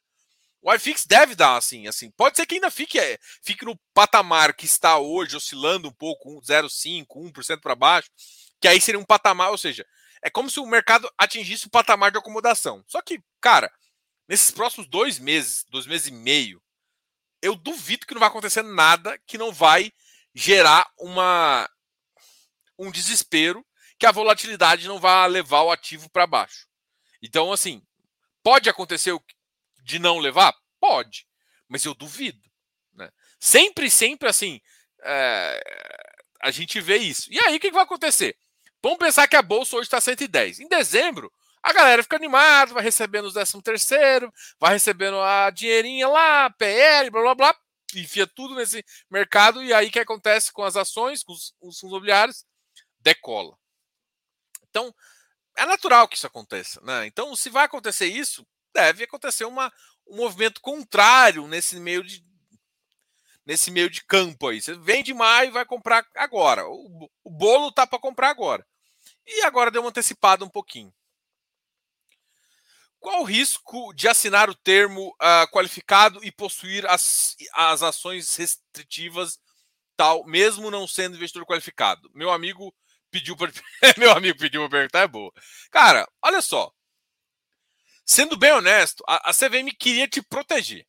O 0.62 0.73
iFix 0.75 1.07
deve 1.07 1.35
dar 1.35 1.57
assim, 1.57 1.87
assim. 1.87 2.11
Pode 2.11 2.37
ser 2.37 2.44
que 2.44 2.55
ainda 2.55 2.70
fique, 2.70 2.99
é, 2.99 3.18
fique 3.42 3.64
no 3.64 3.79
patamar 3.94 4.55
que 4.55 4.66
está 4.66 4.99
hoje, 4.99 5.37
oscilando 5.37 5.88
um 5.88 5.92
pouco, 5.92 6.40
0,5%, 6.42 7.07
1% 7.33 7.61
para 7.61 7.75
baixo, 7.75 8.11
que 8.61 8.68
aí 8.68 8.81
seria 8.81 9.01
um 9.01 9.05
patamar, 9.05 9.51
ou 9.51 9.59
seja, 9.59 9.87
é 10.23 10.29
como 10.29 10.51
se 10.51 10.61
o 10.61 10.66
mercado 10.66 11.11
atingisse 11.16 11.66
o 11.66 11.70
patamar 11.70 12.11
de 12.11 12.18
acomodação. 12.18 12.85
Só 12.87 13.01
que, 13.01 13.23
cara, 13.40 13.73
nesses 14.29 14.51
próximos 14.51 14.87
dois 14.87 15.18
meses, 15.18 15.64
dois 15.70 15.87
meses 15.87 16.09
e 16.09 16.12
meio, 16.12 16.62
eu 17.40 17.57
duvido 17.57 18.07
que 18.07 18.12
não 18.12 18.20
vai 18.20 18.29
acontecer 18.29 18.62
nada 18.62 19.18
que 19.27 19.38
não 19.38 19.51
vai 19.51 19.90
gerar 20.35 20.90
uma 20.99 21.68
um 22.79 22.90
desespero 22.90 23.64
que 23.99 24.07
a 24.07 24.12
volatilidade 24.12 24.88
não 24.88 24.99
vai 24.99 25.29
levar 25.29 25.62
o 25.62 25.70
ativo 25.70 26.09
para 26.09 26.27
baixo. 26.27 26.66
Então, 27.23 27.53
assim, 27.53 27.83
pode 28.42 28.68
acontecer 28.70 29.12
de 29.82 29.98
não 29.98 30.18
levar? 30.18 30.54
Pode, 30.78 31.26
mas 31.68 31.84
eu 31.84 31.94
duvido. 31.94 32.40
Né? 32.94 33.10
Sempre, 33.38 33.90
sempre 33.90 34.28
assim, 34.28 34.60
é, 35.02 35.60
a 36.40 36.50
gente 36.50 36.80
vê 36.80 36.96
isso. 36.96 37.32
E 37.32 37.38
aí, 37.40 37.56
o 37.56 37.60
que 37.60 37.70
vai 37.70 37.82
acontecer? 37.82 38.36
Vamos 38.82 38.98
pensar 38.98 39.28
que 39.28 39.36
a 39.36 39.42
bolsa 39.42 39.76
hoje 39.76 39.86
está 39.86 40.00
110. 40.00 40.60
Em 40.60 40.68
dezembro, 40.68 41.30
a 41.62 41.72
galera 41.72 42.02
fica 42.02 42.16
animada, 42.16 42.72
vai 42.72 42.82
recebendo 42.82 43.26
os 43.26 43.34
13 43.34 43.62
terceiro, 43.62 44.32
vai 44.58 44.72
recebendo 44.72 45.20
a 45.20 45.50
dinheirinha 45.50 46.08
lá, 46.08 46.48
PL, 46.50 47.10
blá 47.10 47.22
blá 47.22 47.34
blá, 47.34 47.56
enfia 47.94 48.26
tudo 48.26 48.54
nesse 48.54 48.84
mercado 49.10 49.62
e 49.62 49.72
aí 49.72 49.88
o 49.88 49.90
que 49.90 49.98
acontece 49.98 50.52
com 50.52 50.62
as 50.62 50.76
ações, 50.76 51.22
com 51.22 51.32
os, 51.32 51.54
os 51.60 51.78
fundos 51.78 51.92
imobiliários? 51.92 52.44
Decola. 53.00 53.56
Então, 54.68 54.94
é 55.56 55.66
natural 55.66 56.08
que 56.08 56.16
isso 56.16 56.26
aconteça. 56.26 56.80
Né? 56.82 57.06
Então, 57.06 57.34
se 57.36 57.50
vai 57.50 57.64
acontecer 57.64 58.06
isso, 58.06 58.46
deve 58.74 59.04
acontecer 59.04 59.44
uma, 59.44 59.72
um 60.06 60.16
movimento 60.16 60.61
contrário 60.61 61.46
nesse 61.46 61.78
meio 61.78 62.02
de 62.02 62.24
nesse 63.44 63.70
meio 63.70 63.90
de 63.90 64.04
campo 64.04 64.48
aí. 64.48 64.61
Você 64.61 64.74
vende 64.74 65.12
mais 65.12 65.48
e 65.48 65.52
vai 65.52 65.64
comprar 65.64 66.06
agora. 66.14 66.64
O, 66.68 67.11
o 67.24 67.30
bolo 67.30 67.72
tá 67.72 67.87
para 67.87 67.98
comprar 67.98 68.30
agora. 68.30 68.64
E 69.26 69.42
agora 69.42 69.70
deu 69.70 69.83
uma 69.83 69.88
antecipada 69.90 70.44
um 70.44 70.48
pouquinho. 70.48 70.92
Qual 73.00 73.22
o 73.22 73.24
risco 73.24 73.94
de 73.94 74.06
assinar 74.06 74.50
o 74.50 74.54
termo 74.54 75.09
uh, 75.09 75.50
qualificado 75.50 76.22
e 76.22 76.30
possuir 76.30 76.87
as, 76.87 77.35
as 77.54 77.83
ações 77.83 78.37
restritivas 78.37 79.38
tal, 79.96 80.24
mesmo 80.26 80.70
não 80.70 80.87
sendo 80.87 81.16
investidor 81.16 81.46
qualificado? 81.46 82.11
Meu 82.14 82.30
amigo 82.30 82.74
pediu 83.11 83.37
para 83.37 83.50
meu 83.96 84.12
amigo 84.12 84.38
pediu 84.38 84.61
para 84.62 84.78
perguntar 84.78 85.00
é 85.00 85.09
boa. 85.09 85.33
Cara, 85.70 86.06
olha 86.22 86.42
só. 86.42 86.70
Sendo 88.11 88.37
bem 88.37 88.51
honesto, 88.51 89.05
a, 89.07 89.31
a 89.31 89.33
CVM 89.33 89.70
queria 89.79 90.09
te 90.09 90.20
proteger. 90.20 90.85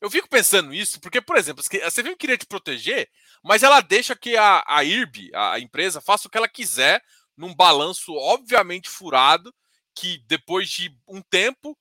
Eu 0.00 0.10
fico 0.10 0.26
pensando 0.26 0.70
nisso 0.70 0.98
porque, 0.98 1.20
por 1.20 1.36
exemplo, 1.36 1.62
a 1.62 1.90
CVM 1.90 2.16
queria 2.18 2.38
te 2.38 2.46
proteger, 2.46 3.10
mas 3.44 3.62
ela 3.62 3.82
deixa 3.82 4.16
que 4.16 4.34
a, 4.34 4.64
a 4.66 4.82
IRB, 4.82 5.30
a 5.34 5.60
empresa, 5.60 6.00
faça 6.00 6.26
o 6.26 6.30
que 6.30 6.38
ela 6.38 6.48
quiser 6.48 7.04
num 7.36 7.54
balanço 7.54 8.14
obviamente 8.14 8.88
furado 8.88 9.54
que 9.94 10.16
depois 10.26 10.70
de 10.70 10.98
um 11.06 11.20
tempo 11.20 11.78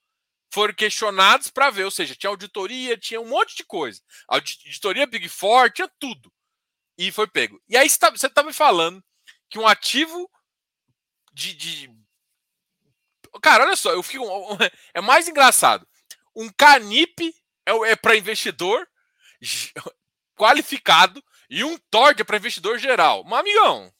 foram 0.53 0.73
questionados 0.73 1.49
para 1.49 1.69
ver, 1.69 1.85
ou 1.85 1.91
seja, 1.91 2.13
tinha 2.13 2.29
auditoria, 2.29 2.97
tinha 2.97 3.21
um 3.21 3.29
monte 3.29 3.55
de 3.55 3.63
coisa. 3.63 4.01
Auditoria 4.27 5.07
Big 5.07 5.29
Four, 5.29 5.71
tinha 5.71 5.89
tudo. 5.97 6.29
E 6.97 7.09
foi 7.09 7.25
pego. 7.25 7.57
E 7.69 7.77
aí 7.77 7.89
você 7.89 7.95
está 7.95 8.29
tá 8.29 8.43
me 8.43 8.51
falando 8.51 9.01
que 9.49 9.57
um 9.57 9.65
ativo 9.65 10.29
de, 11.31 11.53
de, 11.53 12.04
Cara, 13.41 13.65
olha 13.65 13.75
só, 13.75 13.91
eu 13.91 14.03
fico. 14.03 14.25
É 14.93 15.01
mais 15.01 15.27
engraçado. 15.27 15.87
Um 16.35 16.49
canip 16.49 17.33
é, 17.65 17.91
é 17.91 17.95
para 17.95 18.15
investidor 18.15 18.87
qualificado 20.35 21.23
e 21.49 21.63
um 21.63 21.77
TORD 21.89 22.21
é 22.21 22.25
para 22.25 22.37
investidor 22.37 22.77
geral. 22.77 23.23
Mas, 23.23 23.39
amigão. 23.39 23.91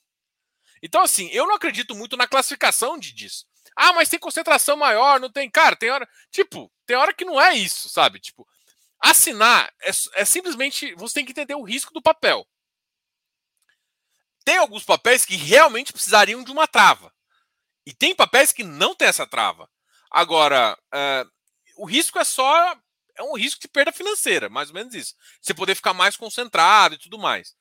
Então, 0.82 1.02
assim, 1.02 1.30
eu 1.30 1.48
não 1.48 1.56
acredito 1.56 1.96
muito 1.96 2.18
na 2.18 2.28
classificação 2.28 2.98
de, 2.98 3.14
disso. 3.14 3.46
Ah, 3.76 3.94
mas 3.94 4.08
tem 4.08 4.20
concentração 4.20 4.78
maior, 4.78 5.20
não 5.20 5.32
tem. 5.32 5.50
Cara, 5.50 5.76
tem 5.76 5.90
hora. 5.90 6.08
Tipo, 6.32 6.72
tem 6.86 6.96
hora 6.96 7.14
que 7.14 7.26
não 7.26 7.42
é 7.42 7.56
isso, 7.56 7.90
sabe? 7.90 8.20
Tipo, 8.20 8.48
assinar 9.00 9.72
é, 9.82 9.92
é 10.14 10.26
simplesmente. 10.26 10.94
Você 10.96 11.16
tem 11.16 11.26
que 11.26 11.32
entender 11.32 11.56
o 11.56 11.64
risco 11.64 11.94
do 11.94 12.02
papel. 12.02 12.48
Tem 14.46 14.58
alguns 14.58 14.86
papéis 14.86 15.26
que 15.26 15.36
realmente 15.36 15.92
precisariam 15.92 16.44
de 16.44 16.52
uma 16.52 16.68
trava. 16.68 17.12
E 17.86 17.94
tem 17.94 18.16
papéis 18.16 18.52
que 18.52 18.64
não 18.64 18.96
tem 18.96 19.08
essa 19.08 19.28
trava. 19.28 19.70
Agora, 20.10 20.78
uh, 20.94 21.32
o 21.78 21.86
risco 21.86 22.18
é 22.20 22.24
só. 22.24 22.76
É 23.18 23.24
um 23.24 23.38
risco 23.38 23.62
de 23.62 23.68
perda 23.68 23.94
financeira, 23.94 24.50
mais 24.50 24.70
ou 24.70 24.76
menos 24.76 24.94
isso. 24.94 25.16
Você 25.42 25.54
poder 25.54 25.76
ficar 25.76 25.94
mais 25.94 26.18
concentrado 26.18 26.96
e 26.96 26.98
tudo 26.98 27.18
mais. 27.18 27.56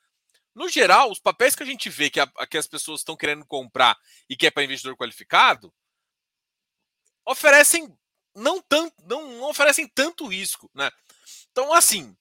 No 0.55 0.69
geral, 0.69 1.11
os 1.11 1.21
papéis 1.21 1.55
que 1.55 1.63
a 1.63 1.67
gente 1.67 1.89
vê 1.89 2.11
que, 2.11 2.19
a, 2.21 2.27
que 2.49 2.59
as 2.59 2.67
pessoas 2.67 3.01
estão 3.01 3.17
querendo 3.17 3.45
comprar 3.47 3.97
e 4.29 4.37
que 4.37 4.47
é 4.47 4.51
para 4.51 4.65
investidor 4.65 4.97
qualificado, 4.97 5.73
oferecem 7.25 7.97
não 8.35 8.61
tanto, 8.61 8.95
não, 9.05 9.31
não, 9.31 9.49
oferecem 9.49 9.87
tanto 9.89 10.27
risco, 10.27 10.71
né? 10.75 10.91
Então, 11.51 11.73
assim, 11.73 12.17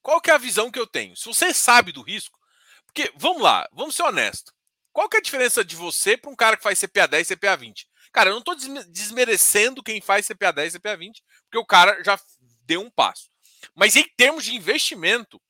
qual 0.00 0.20
que 0.20 0.30
é 0.30 0.34
a 0.34 0.38
visão 0.38 0.70
que 0.70 0.78
eu 0.78 0.86
tenho? 0.86 1.16
Se 1.16 1.26
você 1.26 1.54
sabe 1.54 1.92
do 1.92 2.02
risco, 2.02 2.38
porque 2.86 3.12
vamos 3.16 3.42
lá, 3.42 3.68
vamos 3.72 3.94
ser 3.94 4.02
honestos. 4.02 4.52
Qual 4.92 5.08
que 5.08 5.16
é 5.16 5.20
a 5.20 5.22
diferença 5.22 5.64
de 5.64 5.74
você 5.74 6.16
para 6.16 6.30
um 6.30 6.36
cara 6.36 6.56
que 6.56 6.62
faz 6.62 6.78
CPA 6.78 7.08
10 7.08 7.30
e 7.30 7.36
CPA 7.36 7.56
20? 7.56 7.88
Cara, 8.12 8.28
eu 8.28 8.34
não 8.34 8.40
estou 8.40 8.54
desmerecendo 8.88 9.82
quem 9.82 10.00
faz 10.00 10.26
CPA 10.26 10.52
10 10.52 10.74
e 10.74 10.78
CPA 10.78 10.96
20, 10.96 11.22
porque 11.44 11.58
o 11.58 11.64
cara 11.64 12.02
já 12.04 12.20
deu 12.66 12.82
um 12.82 12.90
passo. 12.90 13.30
Mas 13.74 13.96
em 13.96 14.04
termos 14.16 14.44
de 14.44 14.54
investimento, 14.54 15.40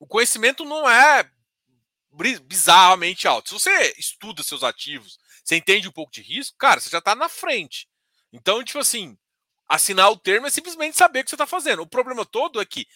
o 0.00 0.06
conhecimento 0.06 0.64
não 0.64 0.88
é 0.88 1.30
bizarramente 2.42 3.28
alto. 3.28 3.48
Se 3.48 3.54
você 3.54 3.94
estuda 3.96 4.42
seus 4.42 4.64
ativos, 4.64 5.18
você 5.44 5.54
entende 5.56 5.86
um 5.86 5.92
pouco 5.92 6.10
de 6.10 6.20
risco, 6.20 6.56
cara, 6.58 6.80
você 6.80 6.90
já 6.90 6.98
está 6.98 7.14
na 7.14 7.28
frente. 7.28 7.88
Então, 8.32 8.64
tipo 8.64 8.80
assim, 8.80 9.16
assinar 9.68 10.10
o 10.10 10.16
termo 10.16 10.46
é 10.46 10.50
simplesmente 10.50 10.96
saber 10.96 11.20
o 11.20 11.24
que 11.24 11.30
você 11.30 11.36
está 11.36 11.46
fazendo. 11.46 11.82
O 11.82 11.86
problema 11.86 12.26
todo 12.26 12.60
é 12.60 12.66
que 12.66 12.86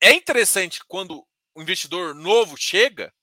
é 0.00 0.12
interessante 0.12 0.80
quando 0.86 1.26
o 1.54 1.62
investidor 1.62 2.14
novo 2.14 2.56
chega 2.58 3.14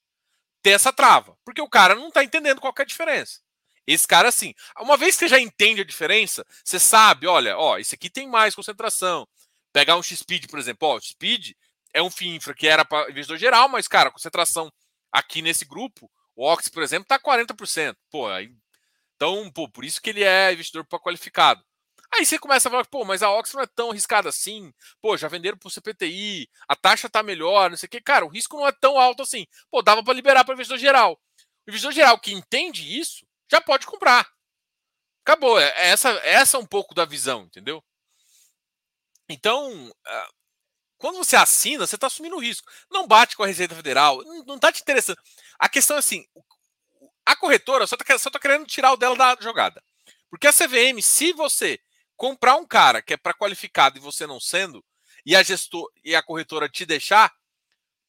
ter 0.61 0.71
essa 0.71 0.93
trava, 0.93 1.37
porque 1.43 1.61
o 1.61 1.69
cara 1.69 1.95
não 1.95 2.09
está 2.09 2.23
entendendo 2.23 2.61
qual 2.61 2.73
é 2.77 2.81
a 2.81 2.85
diferença. 2.85 3.39
Esse 3.85 4.07
cara, 4.07 4.29
assim, 4.29 4.53
uma 4.79 4.95
vez 4.95 5.15
que 5.15 5.19
você 5.19 5.27
já 5.27 5.39
entende 5.39 5.81
a 5.81 5.85
diferença, 5.85 6.45
você 6.63 6.79
sabe, 6.79 7.27
olha, 7.27 7.57
ó, 7.57 7.77
esse 7.77 7.95
aqui 7.95 8.09
tem 8.09 8.27
mais 8.27 8.53
concentração. 8.53 9.27
Pegar 9.73 9.97
um 9.97 10.03
X-Speed, 10.03 10.47
por 10.47 10.59
exemplo, 10.59 10.87
ó, 10.87 10.97
o 10.97 11.01
Speed 11.01 11.51
é 11.93 12.01
um 12.01 12.09
FII 12.09 12.35
infra 12.35 12.53
que 12.53 12.67
era 12.67 12.85
para 12.85 13.09
investidor 13.09 13.37
geral, 13.37 13.67
mas, 13.67 13.87
cara, 13.87 14.09
a 14.09 14.11
concentração 14.11 14.71
aqui 15.11 15.41
nesse 15.41 15.65
grupo, 15.65 16.09
o 16.35 16.45
Ox, 16.45 16.69
por 16.69 16.83
exemplo, 16.83 17.03
está 17.03 17.19
40%. 17.19 17.95
Pô, 18.09 18.27
aí 18.27 18.51
então, 19.21 19.51
pô, 19.51 19.69
por 19.69 19.85
isso 19.85 20.01
que 20.01 20.09
ele 20.09 20.23
é 20.23 20.51
investidor 20.51 20.83
para 20.83 20.99
qualificado. 20.99 21.63
Aí 22.13 22.25
você 22.25 22.37
começa 22.37 22.67
a 22.67 22.71
falar, 22.71 22.85
pô, 22.85 23.05
mas 23.05 23.23
a 23.23 23.29
Ox 23.31 23.53
não 23.53 23.61
é 23.61 23.67
tão 23.67 23.91
arriscada 23.91 24.27
assim. 24.27 24.73
Pô, 25.01 25.15
já 25.15 25.27
venderam 25.29 25.57
para 25.57 25.67
o 25.67 25.71
CPTI, 25.71 26.49
a 26.67 26.75
taxa 26.75 27.09
tá 27.09 27.23
melhor, 27.23 27.69
não 27.69 27.77
sei 27.77 27.87
o 27.87 27.89
quê. 27.89 28.01
Cara, 28.01 28.25
o 28.25 28.29
risco 28.29 28.57
não 28.57 28.67
é 28.67 28.71
tão 28.71 28.99
alto 28.99 29.23
assim. 29.23 29.47
Pô, 29.69 29.81
dava 29.81 30.03
para 30.03 30.13
liberar 30.13 30.43
para 30.43 30.53
investidor 30.53 30.77
geral. 30.77 31.19
O 31.65 31.69
investidor 31.69 31.93
geral 31.93 32.19
que 32.19 32.33
entende 32.33 32.99
isso, 32.99 33.25
já 33.49 33.61
pode 33.61 33.85
comprar. 33.85 34.29
Acabou. 35.25 35.59
É, 35.59 35.69
é 35.69 35.87
essa, 35.89 36.09
é 36.23 36.33
essa 36.33 36.59
um 36.59 36.65
pouco 36.65 36.93
da 36.93 37.05
visão, 37.05 37.43
entendeu? 37.43 37.83
Então, 39.29 39.91
ah, 40.05 40.29
quando 40.97 41.17
você 41.17 41.35
assina, 41.35 41.87
você 41.87 41.95
está 41.95 42.07
assumindo 42.07 42.35
o 42.35 42.39
risco. 42.39 42.69
Não 42.91 43.07
bate 43.07 43.37
com 43.37 43.43
a 43.43 43.47
Receita 43.47 43.75
Federal, 43.75 44.21
não 44.45 44.55
está 44.55 44.71
te 44.71 44.81
interessando. 44.81 45.17
A 45.57 45.69
questão 45.69 45.95
é 45.95 45.99
assim: 45.99 46.25
a 47.25 47.35
corretora 47.35 47.87
só 47.87 47.95
está 47.95 48.29
tá 48.31 48.39
querendo 48.39 48.65
tirar 48.65 48.91
o 48.93 48.97
dela 48.97 49.15
da 49.15 49.37
jogada. 49.39 49.81
Porque 50.29 50.47
a 50.47 50.53
CVM, 50.53 51.01
se 51.01 51.33
você 51.33 51.79
comprar 52.21 52.55
um 52.55 52.67
cara 52.67 53.01
que 53.01 53.15
é 53.15 53.17
para 53.17 53.33
qualificado 53.33 53.97
e 53.97 53.99
você 53.99 54.27
não 54.27 54.39
sendo, 54.39 54.85
e 55.25 55.35
a 55.35 55.41
gestor 55.41 55.91
e 56.03 56.15
a 56.15 56.21
corretora 56.21 56.69
te 56.69 56.85
deixar, 56.85 57.33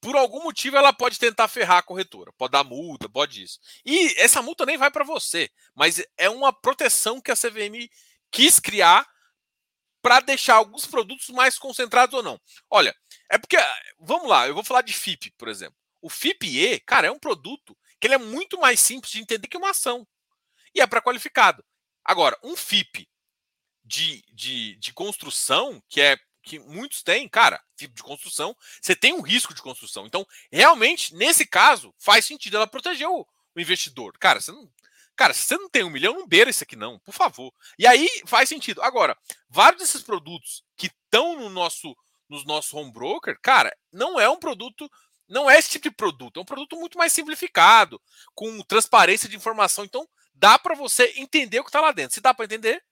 por 0.02 0.14
algum 0.16 0.42
motivo 0.42 0.76
ela 0.76 0.92
pode 0.92 1.18
tentar 1.18 1.48
ferrar 1.48 1.78
a 1.78 1.82
corretora, 1.82 2.30
pode 2.36 2.52
dar 2.52 2.62
multa, 2.62 3.08
pode 3.08 3.42
isso. 3.42 3.58
E 3.86 4.12
essa 4.20 4.42
multa 4.42 4.66
nem 4.66 4.76
vai 4.76 4.90
para 4.90 5.02
você, 5.02 5.48
mas 5.74 6.04
é 6.18 6.28
uma 6.28 6.52
proteção 6.52 7.22
que 7.22 7.30
a 7.30 7.34
CVM 7.34 7.88
quis 8.30 8.60
criar 8.60 9.08
para 10.02 10.20
deixar 10.20 10.56
alguns 10.56 10.84
produtos 10.84 11.30
mais 11.30 11.58
concentrados 11.58 12.14
ou 12.14 12.22
não. 12.22 12.38
Olha, 12.68 12.94
é 13.30 13.38
porque 13.38 13.56
vamos 13.98 14.28
lá, 14.28 14.46
eu 14.46 14.52
vou 14.52 14.62
falar 14.62 14.82
de 14.82 14.92
FIP, 14.92 15.30
por 15.38 15.48
exemplo. 15.48 15.78
O 16.02 16.10
FIPE, 16.10 16.80
cara, 16.80 17.06
é 17.06 17.10
um 17.10 17.18
produto 17.18 17.74
que 17.98 18.08
ele 18.08 18.14
é 18.14 18.18
muito 18.18 18.60
mais 18.60 18.78
simples 18.78 19.10
de 19.10 19.22
entender 19.22 19.48
que 19.48 19.56
uma 19.56 19.70
ação. 19.70 20.06
E 20.74 20.82
é 20.82 20.86
para 20.86 21.00
qualificado. 21.00 21.64
Agora, 22.04 22.38
um 22.42 22.54
FIP 22.54 23.08
de, 23.92 24.24
de, 24.32 24.76
de 24.76 24.92
construção, 24.94 25.82
que 25.86 26.00
é 26.00 26.18
que 26.42 26.58
muitos 26.58 27.02
têm, 27.02 27.28
cara, 27.28 27.62
FIP 27.76 27.94
de 27.94 28.02
construção, 28.02 28.56
você 28.80 28.96
tem 28.96 29.12
um 29.12 29.20
risco 29.20 29.54
de 29.54 29.62
construção. 29.62 30.06
Então, 30.06 30.26
realmente, 30.50 31.14
nesse 31.14 31.46
caso, 31.46 31.94
faz 31.98 32.24
sentido 32.24 32.56
ela 32.56 32.66
proteger 32.66 33.06
o, 33.06 33.24
o 33.54 33.60
investidor. 33.60 34.16
Cara, 34.18 34.40
você 34.40 34.50
não. 34.50 34.68
Cara, 35.14 35.34
se 35.34 35.42
você 35.42 35.56
não 35.56 35.68
tem 35.68 35.84
um 35.84 35.90
milhão, 35.90 36.14
não 36.14 36.26
beira 36.26 36.50
isso 36.50 36.64
aqui, 36.64 36.74
não, 36.74 36.98
por 37.00 37.12
favor. 37.12 37.52
E 37.78 37.86
aí 37.86 38.08
faz 38.26 38.48
sentido. 38.48 38.82
Agora, 38.82 39.16
vários 39.48 39.82
desses 39.82 40.02
produtos 40.02 40.64
que 40.74 40.86
estão 40.86 41.38
no 41.38 41.50
nosso, 41.50 41.94
nos 42.28 42.44
nossos 42.46 42.72
home 42.72 42.90
broker, 42.90 43.38
cara, 43.40 43.70
não 43.92 44.18
é 44.18 44.28
um 44.28 44.38
produto 44.38 44.90
não 45.28 45.50
é 45.50 45.58
esse 45.58 45.70
tipo 45.70 45.88
de 45.88 45.94
produto, 45.94 46.38
é 46.38 46.42
um 46.42 46.44
produto 46.44 46.76
muito 46.76 46.98
mais 46.98 47.10
simplificado, 47.10 47.98
com 48.34 48.60
transparência 48.64 49.26
de 49.26 49.36
informação. 49.36 49.82
Então, 49.82 50.06
dá 50.34 50.58
para 50.58 50.74
você 50.74 51.12
entender 51.16 51.60
o 51.60 51.64
que 51.64 51.70
está 51.70 51.80
lá 51.80 51.90
dentro. 51.90 52.12
Se 52.12 52.20
dá 52.20 52.34
para 52.34 52.44
entender, 52.44 52.84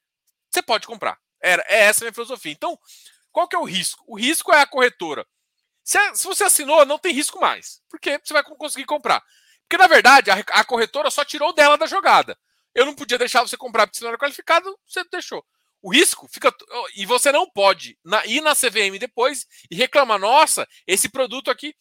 você 0.50 0.62
pode 0.62 0.86
comprar. 0.86 1.18
Era, 1.42 1.64
é 1.68 1.84
essa 1.84 2.04
a 2.04 2.06
minha 2.06 2.12
filosofia. 2.12 2.52
Então, 2.52 2.78
qual 3.32 3.48
que 3.48 3.56
é 3.56 3.58
o 3.58 3.64
risco? 3.64 4.04
O 4.06 4.18
risco 4.18 4.52
é 4.52 4.60
a 4.60 4.66
corretora. 4.66 5.26
Se, 5.82 5.98
se 6.14 6.26
você 6.26 6.44
assinou, 6.44 6.84
não 6.84 6.98
tem 6.98 7.12
risco 7.12 7.40
mais, 7.40 7.80
porque 7.88 8.20
você 8.22 8.32
vai 8.32 8.42
conseguir 8.42 8.84
comprar. 8.84 9.22
Porque, 9.62 9.80
na 9.80 9.86
verdade, 9.86 10.30
a, 10.30 10.34
a 10.34 10.64
corretora 10.64 11.10
só 11.10 11.24
tirou 11.24 11.54
dela 11.54 11.78
da 11.78 11.86
jogada. 11.86 12.36
Eu 12.74 12.86
não 12.86 12.94
podia 12.94 13.18
deixar 13.18 13.42
você 13.42 13.56
comprar 13.56 13.86
porque 13.86 13.98
você 13.98 14.04
não 14.04 14.10
era 14.10 14.18
qualificado, 14.18 14.78
você 14.86 15.02
deixou. 15.10 15.44
O 15.82 15.92
risco 15.92 16.28
fica. 16.28 16.54
E 16.94 17.06
você 17.06 17.32
não 17.32 17.48
pode 17.48 17.98
na, 18.04 18.24
ir 18.26 18.40
na 18.40 18.54
CVM 18.54 18.98
depois 18.98 19.46
e 19.70 19.74
reclamar: 19.74 20.18
nossa, 20.18 20.68
esse 20.86 21.08
produto 21.08 21.50
aqui 21.50 21.74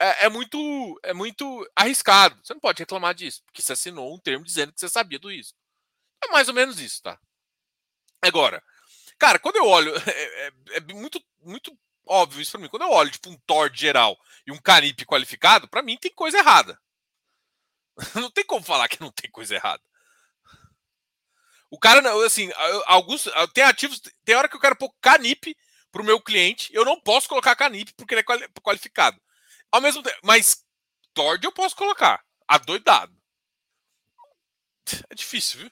é, 0.00 0.26
é, 0.26 0.28
muito, 0.28 1.00
é 1.04 1.14
muito 1.14 1.66
arriscado. 1.76 2.38
Você 2.42 2.52
não 2.52 2.60
pode 2.60 2.80
reclamar 2.80 3.14
disso, 3.14 3.42
porque 3.44 3.62
você 3.62 3.74
assinou 3.74 4.12
um 4.12 4.18
termo 4.18 4.44
dizendo 4.44 4.72
que 4.72 4.80
você 4.80 4.88
sabia 4.88 5.18
do 5.18 5.30
risco. 5.30 5.56
É 6.24 6.28
mais 6.28 6.48
ou 6.48 6.54
menos 6.54 6.80
isso, 6.80 7.00
tá? 7.02 7.18
Agora, 8.22 8.62
cara, 9.18 9.38
quando 9.38 9.56
eu 9.56 9.66
olho, 9.66 9.92
é, 10.08 10.46
é, 10.46 10.52
é 10.76 10.80
muito, 10.92 11.20
muito 11.40 11.76
óbvio 12.06 12.40
isso 12.40 12.52
para 12.52 12.60
mim. 12.60 12.68
Quando 12.68 12.82
eu 12.82 12.90
olho 12.90 13.10
tipo 13.10 13.30
um 13.30 13.38
TOR 13.46 13.70
geral 13.74 14.16
e 14.46 14.52
um 14.52 14.58
Canip 14.60 15.04
qualificado, 15.04 15.68
para 15.68 15.82
mim 15.82 15.98
tem 15.98 16.12
coisa 16.12 16.38
errada. 16.38 16.78
Não 18.14 18.30
tem 18.30 18.44
como 18.44 18.64
falar 18.64 18.88
que 18.88 19.00
não 19.00 19.12
tem 19.12 19.30
coisa 19.30 19.54
errada. 19.54 19.82
O 21.70 21.78
cara, 21.78 22.00
assim, 22.24 22.50
alguns 22.86 23.28
tem 23.54 23.64
ativos, 23.64 24.00
tem 24.24 24.34
hora 24.34 24.48
que 24.48 24.56
eu 24.56 24.60
quero 24.60 24.76
pôr 24.76 24.90
Canip 25.00 25.54
para 25.90 26.02
o 26.02 26.04
meu 26.04 26.20
cliente, 26.20 26.74
eu 26.74 26.84
não 26.84 26.98
posso 26.98 27.28
colocar 27.28 27.54
Canip 27.56 27.92
porque 27.96 28.14
ele 28.14 28.22
é 28.22 28.48
qualificado. 28.62 29.20
Ao 29.70 29.80
mesmo 29.80 30.02
tempo, 30.02 30.18
mas 30.22 30.64
Tord 31.14 31.44
eu 31.44 31.52
posso 31.52 31.76
colocar. 31.76 32.22
Adoidado. 32.48 33.14
É 35.10 35.14
difícil, 35.14 35.60
viu? 35.60 35.70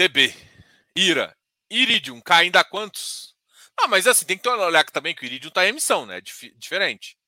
TB. 0.00 0.34
Ira. 0.96 1.36
Iridium 1.68 2.22
caindo 2.22 2.56
a 2.56 2.64
quantos? 2.64 3.36
Ah, 3.78 3.86
mas 3.86 4.06
assim, 4.06 4.24
tem 4.24 4.38
que 4.38 4.48
olhar 4.48 4.82
também 4.86 5.14
que 5.14 5.22
o 5.22 5.26
Iridium 5.26 5.50
está 5.50 5.66
em 5.66 5.68
emissão, 5.68 6.06
né? 6.06 6.22
Dif 6.22 6.50
diferente. 6.56 7.18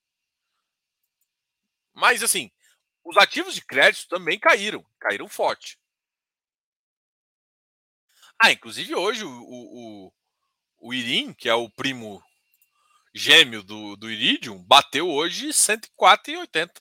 Mas 1.93 2.23
assim, 2.23 2.51
os 3.05 3.19
ativos 3.19 3.55
de 3.55 3.61
crédito 3.61 4.09
também 4.09 4.39
caíram. 4.39 4.83
Caíram 4.99 5.29
forte. 5.29 5.79
Ah, 8.43 8.51
inclusive 8.51 8.95
hoje 8.95 9.23
o, 9.23 9.29
o, 9.29 10.07
o, 10.07 10.13
o 10.79 10.95
Irim, 10.95 11.35
que 11.35 11.51
é 11.51 11.55
o 11.55 11.69
primo 11.69 12.25
gêmeo 13.15 13.63
do, 13.63 13.97
do 13.97 14.11
Iridium 14.11 14.65
bateu 14.65 15.11
hoje 15.11 15.51
104,80. 15.51 16.81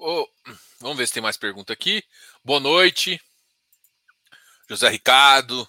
Oh, 0.00 0.24
vamos 0.88 0.98
ver 0.98 1.06
se 1.06 1.12
tem 1.12 1.22
mais 1.22 1.36
pergunta 1.36 1.70
aqui. 1.70 2.02
Boa 2.42 2.58
noite. 2.58 3.20
José 4.70 4.88
Ricardo. 4.88 5.68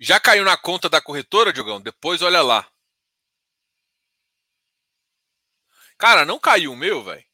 Já 0.00 0.18
caiu 0.18 0.44
na 0.44 0.56
conta 0.56 0.88
da 0.88 0.98
corretora, 0.98 1.52
Diogão? 1.52 1.78
Depois 1.78 2.22
olha 2.22 2.40
lá. 2.40 2.66
Cara, 5.98 6.24
não 6.24 6.40
caiu 6.40 6.72
o 6.72 6.76
meu, 6.76 7.04
velho. 7.04 7.24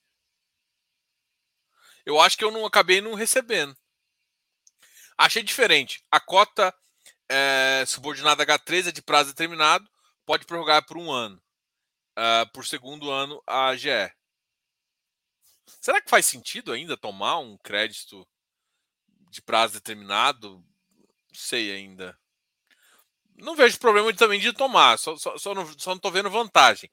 Eu 2.04 2.20
acho 2.20 2.36
que 2.36 2.42
eu 2.42 2.50
não 2.50 2.66
acabei 2.66 3.00
não 3.00 3.14
recebendo. 3.14 3.76
Achei 5.16 5.44
diferente. 5.44 6.04
A 6.10 6.18
cota 6.18 6.74
é, 7.28 7.84
subordinada 7.86 8.44
H3 8.44 8.88
é 8.88 8.92
de 8.92 9.00
prazo 9.00 9.30
determinado, 9.30 9.88
pode 10.26 10.44
prorrogar 10.44 10.84
por 10.84 10.98
um 10.98 11.12
ano. 11.12 11.40
Uh, 12.18 12.50
por 12.52 12.66
segundo 12.66 13.10
ano 13.12 13.40
a 13.46 13.76
GE. 13.76 14.12
Será 15.80 16.00
que 16.00 16.10
faz 16.10 16.26
sentido 16.26 16.72
ainda 16.72 16.96
tomar 16.96 17.38
um 17.38 17.56
crédito 17.58 18.26
de 19.30 19.42
prazo 19.42 19.74
determinado? 19.74 20.64
Não 20.96 21.34
sei 21.34 21.72
ainda. 21.72 22.18
Não 23.36 23.56
vejo 23.56 23.78
problema 23.78 24.12
também 24.14 24.40
de 24.40 24.52
tomar, 24.52 24.98
só, 24.98 25.16
só, 25.16 25.38
só, 25.38 25.54
não, 25.54 25.66
só 25.78 25.94
vendo 26.10 26.30
vantagem. 26.30 26.90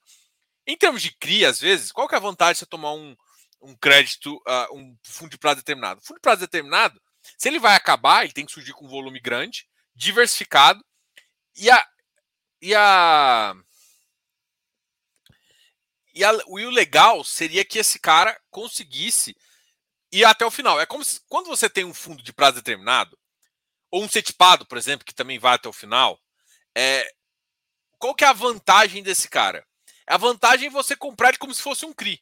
Em 0.65 0.77
termos 0.77 1.01
de 1.01 1.11
CRI, 1.11 1.45
às 1.45 1.59
vezes, 1.59 1.91
qual 1.91 2.07
que 2.07 2.15
é 2.15 2.17
a 2.17 2.21
vantagem 2.21 2.53
de 2.53 2.59
você 2.59 2.65
tomar 2.65 2.93
um, 2.93 3.15
um 3.61 3.75
crédito, 3.75 4.35
uh, 4.35 4.75
um 4.75 4.97
fundo 5.03 5.31
de 5.31 5.37
prazo 5.37 5.57
determinado? 5.57 6.01
fundo 6.01 6.17
de 6.17 6.21
prazo 6.21 6.41
determinado, 6.41 7.01
se 7.37 7.49
ele 7.49 7.59
vai 7.59 7.75
acabar, 7.75 8.23
ele 8.23 8.33
tem 8.33 8.45
que 8.45 8.51
surgir 8.51 8.73
com 8.73 8.85
um 8.85 8.89
volume 8.89 9.19
grande, 9.19 9.67
diversificado, 9.95 10.83
e 11.55 11.69
a. 11.69 11.87
E 12.61 12.73
a 12.73 13.55
e, 16.17 16.23
a, 16.23 16.33
e 16.33 16.65
o 16.65 16.69
legal 16.69 17.23
seria 17.23 17.63
que 17.63 17.79
esse 17.79 17.99
cara 17.99 18.39
conseguisse 18.49 19.35
ir 20.11 20.25
até 20.25 20.45
o 20.45 20.51
final. 20.51 20.79
É 20.79 20.85
como 20.85 21.03
se 21.03 21.21
quando 21.27 21.47
você 21.47 21.69
tem 21.69 21.85
um 21.85 21.93
fundo 21.93 22.23
de 22.23 22.33
prazo 22.33 22.57
determinado, 22.57 23.17
ou 23.91 24.03
um 24.03 24.09
setipado, 24.09 24.65
por 24.65 24.77
exemplo, 24.77 25.05
que 25.05 25.13
também 25.13 25.39
vai 25.39 25.55
até 25.55 25.69
o 25.69 25.73
final, 25.73 26.19
é, 26.75 27.09
qual 27.97 28.13
que 28.13 28.23
é 28.23 28.27
a 28.27 28.33
vantagem 28.33 29.01
desse 29.01 29.29
cara? 29.29 29.65
A 30.05 30.17
vantagem 30.17 30.67
é 30.67 30.71
você 30.71 30.95
comprar 30.95 31.29
ele 31.29 31.37
como 31.37 31.53
se 31.53 31.61
fosse 31.61 31.85
um 31.85 31.93
CRI. 31.93 32.21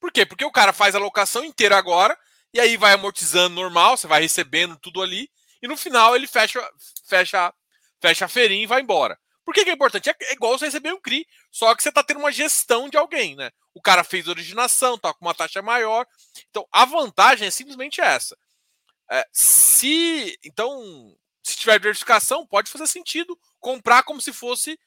Por 0.00 0.12
quê? 0.12 0.24
Porque 0.24 0.44
o 0.44 0.52
cara 0.52 0.72
faz 0.72 0.94
a 0.94 0.98
locação 0.98 1.44
inteira 1.44 1.76
agora, 1.76 2.18
e 2.52 2.60
aí 2.60 2.76
vai 2.76 2.92
amortizando 2.92 3.54
normal, 3.54 3.96
você 3.96 4.06
vai 4.06 4.22
recebendo 4.22 4.76
tudo 4.76 5.02
ali, 5.02 5.30
e 5.62 5.68
no 5.68 5.76
final 5.76 6.14
ele 6.14 6.26
fecha, 6.26 6.66
fecha, 7.06 7.52
fecha 8.00 8.24
a 8.24 8.28
feirinha 8.28 8.62
e 8.62 8.66
vai 8.66 8.80
embora. 8.80 9.18
Por 9.48 9.54
que, 9.54 9.64
que 9.64 9.70
é 9.70 9.72
importante? 9.72 10.10
É 10.10 10.32
igual 10.34 10.58
você 10.58 10.66
receber 10.66 10.92
um 10.92 11.00
CRI, 11.00 11.26
só 11.50 11.74
que 11.74 11.82
você 11.82 11.88
está 11.88 12.04
tendo 12.04 12.20
uma 12.20 12.30
gestão 12.30 12.86
de 12.86 12.98
alguém, 12.98 13.34
né? 13.34 13.50
O 13.72 13.80
cara 13.80 14.04
fez 14.04 14.28
originação, 14.28 14.96
está 14.96 15.14
com 15.14 15.24
uma 15.24 15.34
taxa 15.34 15.62
maior. 15.62 16.06
Então, 16.50 16.68
a 16.70 16.84
vantagem 16.84 17.48
é 17.48 17.50
simplesmente 17.50 17.98
essa. 17.98 18.36
É, 19.10 19.26
se 19.32 20.38
então, 20.44 21.16
se 21.42 21.56
tiver 21.56 21.78
diversificação, 21.78 22.46
pode 22.46 22.70
fazer 22.70 22.86
sentido 22.88 23.40
comprar 23.58 24.02
como 24.02 24.20
se 24.20 24.34
fosse 24.34 24.78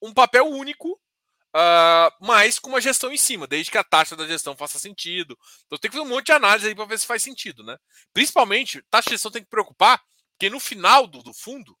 um 0.00 0.14
papel 0.14 0.46
único 0.46 0.98
Uh, 1.54 2.12
mas 2.20 2.58
com 2.58 2.68
uma 2.68 2.82
gestão 2.82 3.10
em 3.10 3.16
cima, 3.16 3.46
desde 3.46 3.70
que 3.70 3.78
a 3.78 3.84
taxa 3.84 4.14
da 4.14 4.26
gestão 4.26 4.54
faça 4.54 4.78
sentido. 4.78 5.38
Então 5.64 5.78
tem 5.78 5.90
que 5.90 5.96
fazer 5.96 6.06
um 6.06 6.14
monte 6.14 6.26
de 6.26 6.32
análise 6.32 6.68
aí 6.68 6.74
para 6.74 6.84
ver 6.84 6.98
se 6.98 7.06
faz 7.06 7.22
sentido, 7.22 7.64
né? 7.64 7.78
Principalmente, 8.12 8.82
taxa 8.90 9.08
de 9.08 9.14
gestão 9.14 9.30
tem 9.30 9.42
que 9.42 9.48
preocupar, 9.48 9.98
porque 10.32 10.50
no 10.50 10.60
final 10.60 11.06
do, 11.06 11.22
do 11.22 11.32
fundo, 11.32 11.74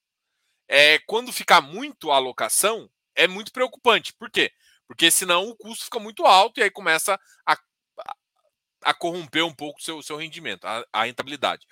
é, 0.68 0.98
quando 1.00 1.32
ficar 1.32 1.60
muito 1.60 2.10
a 2.10 2.16
alocação, 2.16 2.90
é 3.14 3.26
muito 3.26 3.52
preocupante. 3.52 4.12
Por 4.12 4.30
quê? 4.30 4.52
Porque 4.86 5.10
senão 5.10 5.48
o 5.48 5.56
custo 5.56 5.84
fica 5.84 5.98
muito 5.98 6.24
alto 6.24 6.60
e 6.60 6.62
aí 6.62 6.70
começa 6.70 7.18
a, 7.46 7.58
a, 8.84 8.94
corromper 8.94 9.44
um 9.44 9.54
pouco 9.54 9.80
o 9.80 9.82
seu, 9.82 10.02
seu 10.02 10.16
rendimento, 10.16 10.64
a, 10.64 10.84
a 10.92 11.04
rentabilidade. 11.04 11.66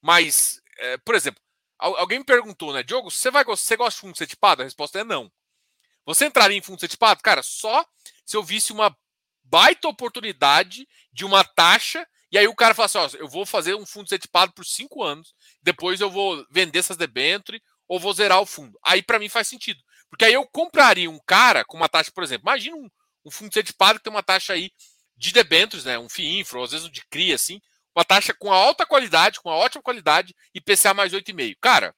Mas, 0.00 0.60
é, 0.78 0.98
por 0.98 1.14
exemplo, 1.14 1.42
alguém 1.78 2.18
me 2.18 2.24
perguntou, 2.24 2.72
né, 2.72 2.82
Diogo, 2.82 3.10
você, 3.10 3.30
vai, 3.30 3.44
você 3.44 3.76
gosta 3.76 3.96
de 3.96 4.00
fundo 4.00 4.16
setipado? 4.18 4.62
A 4.62 4.64
resposta 4.64 4.98
é 4.98 5.04
não. 5.04 5.30
Você 6.04 6.26
entraria 6.26 6.56
em 6.56 6.62
fundo 6.62 6.80
setipado? 6.80 7.22
Cara, 7.22 7.42
só 7.42 7.84
se 8.24 8.36
eu 8.36 8.42
visse 8.42 8.72
uma 8.72 8.96
baita 9.44 9.88
oportunidade 9.88 10.88
de 11.12 11.24
uma 11.24 11.44
taxa 11.44 12.06
e 12.30 12.36
aí 12.36 12.46
o 12.46 12.54
cara 12.54 12.74
fala 12.74 12.86
assim: 12.86 12.98
ó, 12.98 13.08
eu 13.18 13.28
vou 13.28 13.46
fazer 13.46 13.74
um 13.74 13.86
fundo 13.86 14.08
setipado 14.08 14.52
por 14.52 14.64
cinco 14.64 15.02
anos, 15.02 15.34
depois 15.62 16.00
eu 16.00 16.10
vou 16.10 16.46
vender 16.50 16.78
essas 16.78 16.96
debêntures 16.96 17.60
ou 17.88 17.98
vou 17.98 18.12
zerar 18.12 18.40
o 18.40 18.46
fundo. 18.46 18.78
Aí 18.84 19.02
para 19.02 19.18
mim 19.18 19.28
faz 19.28 19.48
sentido. 19.48 19.80
Porque 20.10 20.24
aí 20.24 20.34
eu 20.34 20.46
compraria 20.46 21.10
um 21.10 21.18
cara 21.26 21.64
com 21.64 21.76
uma 21.76 21.88
taxa, 21.88 22.10
por 22.12 22.22
exemplo, 22.22 22.44
imagina 22.44 22.76
um, 22.76 22.88
um 23.24 23.30
fundo 23.30 23.52
setipado 23.52 23.98
que 23.98 24.04
tem 24.04 24.12
uma 24.12 24.22
taxa 24.22 24.52
aí 24.52 24.70
de 25.16 25.32
debêntures, 25.32 25.84
né? 25.84 25.98
Um 25.98 26.08
FIINFRA, 26.08 26.58
ou 26.58 26.64
às 26.64 26.70
vezes 26.70 26.86
um 26.86 26.90
de 26.90 27.04
CRI, 27.06 27.32
assim, 27.32 27.60
uma 27.94 28.04
taxa 28.04 28.32
com 28.32 28.52
alta 28.52 28.86
qualidade, 28.86 29.40
com 29.40 29.48
uma 29.48 29.56
ótima 29.56 29.82
qualidade, 29.82 30.34
e 30.54 30.60
PCA 30.60 30.94
mais 30.94 31.12
8,5. 31.12 31.56
Cara, 31.60 31.94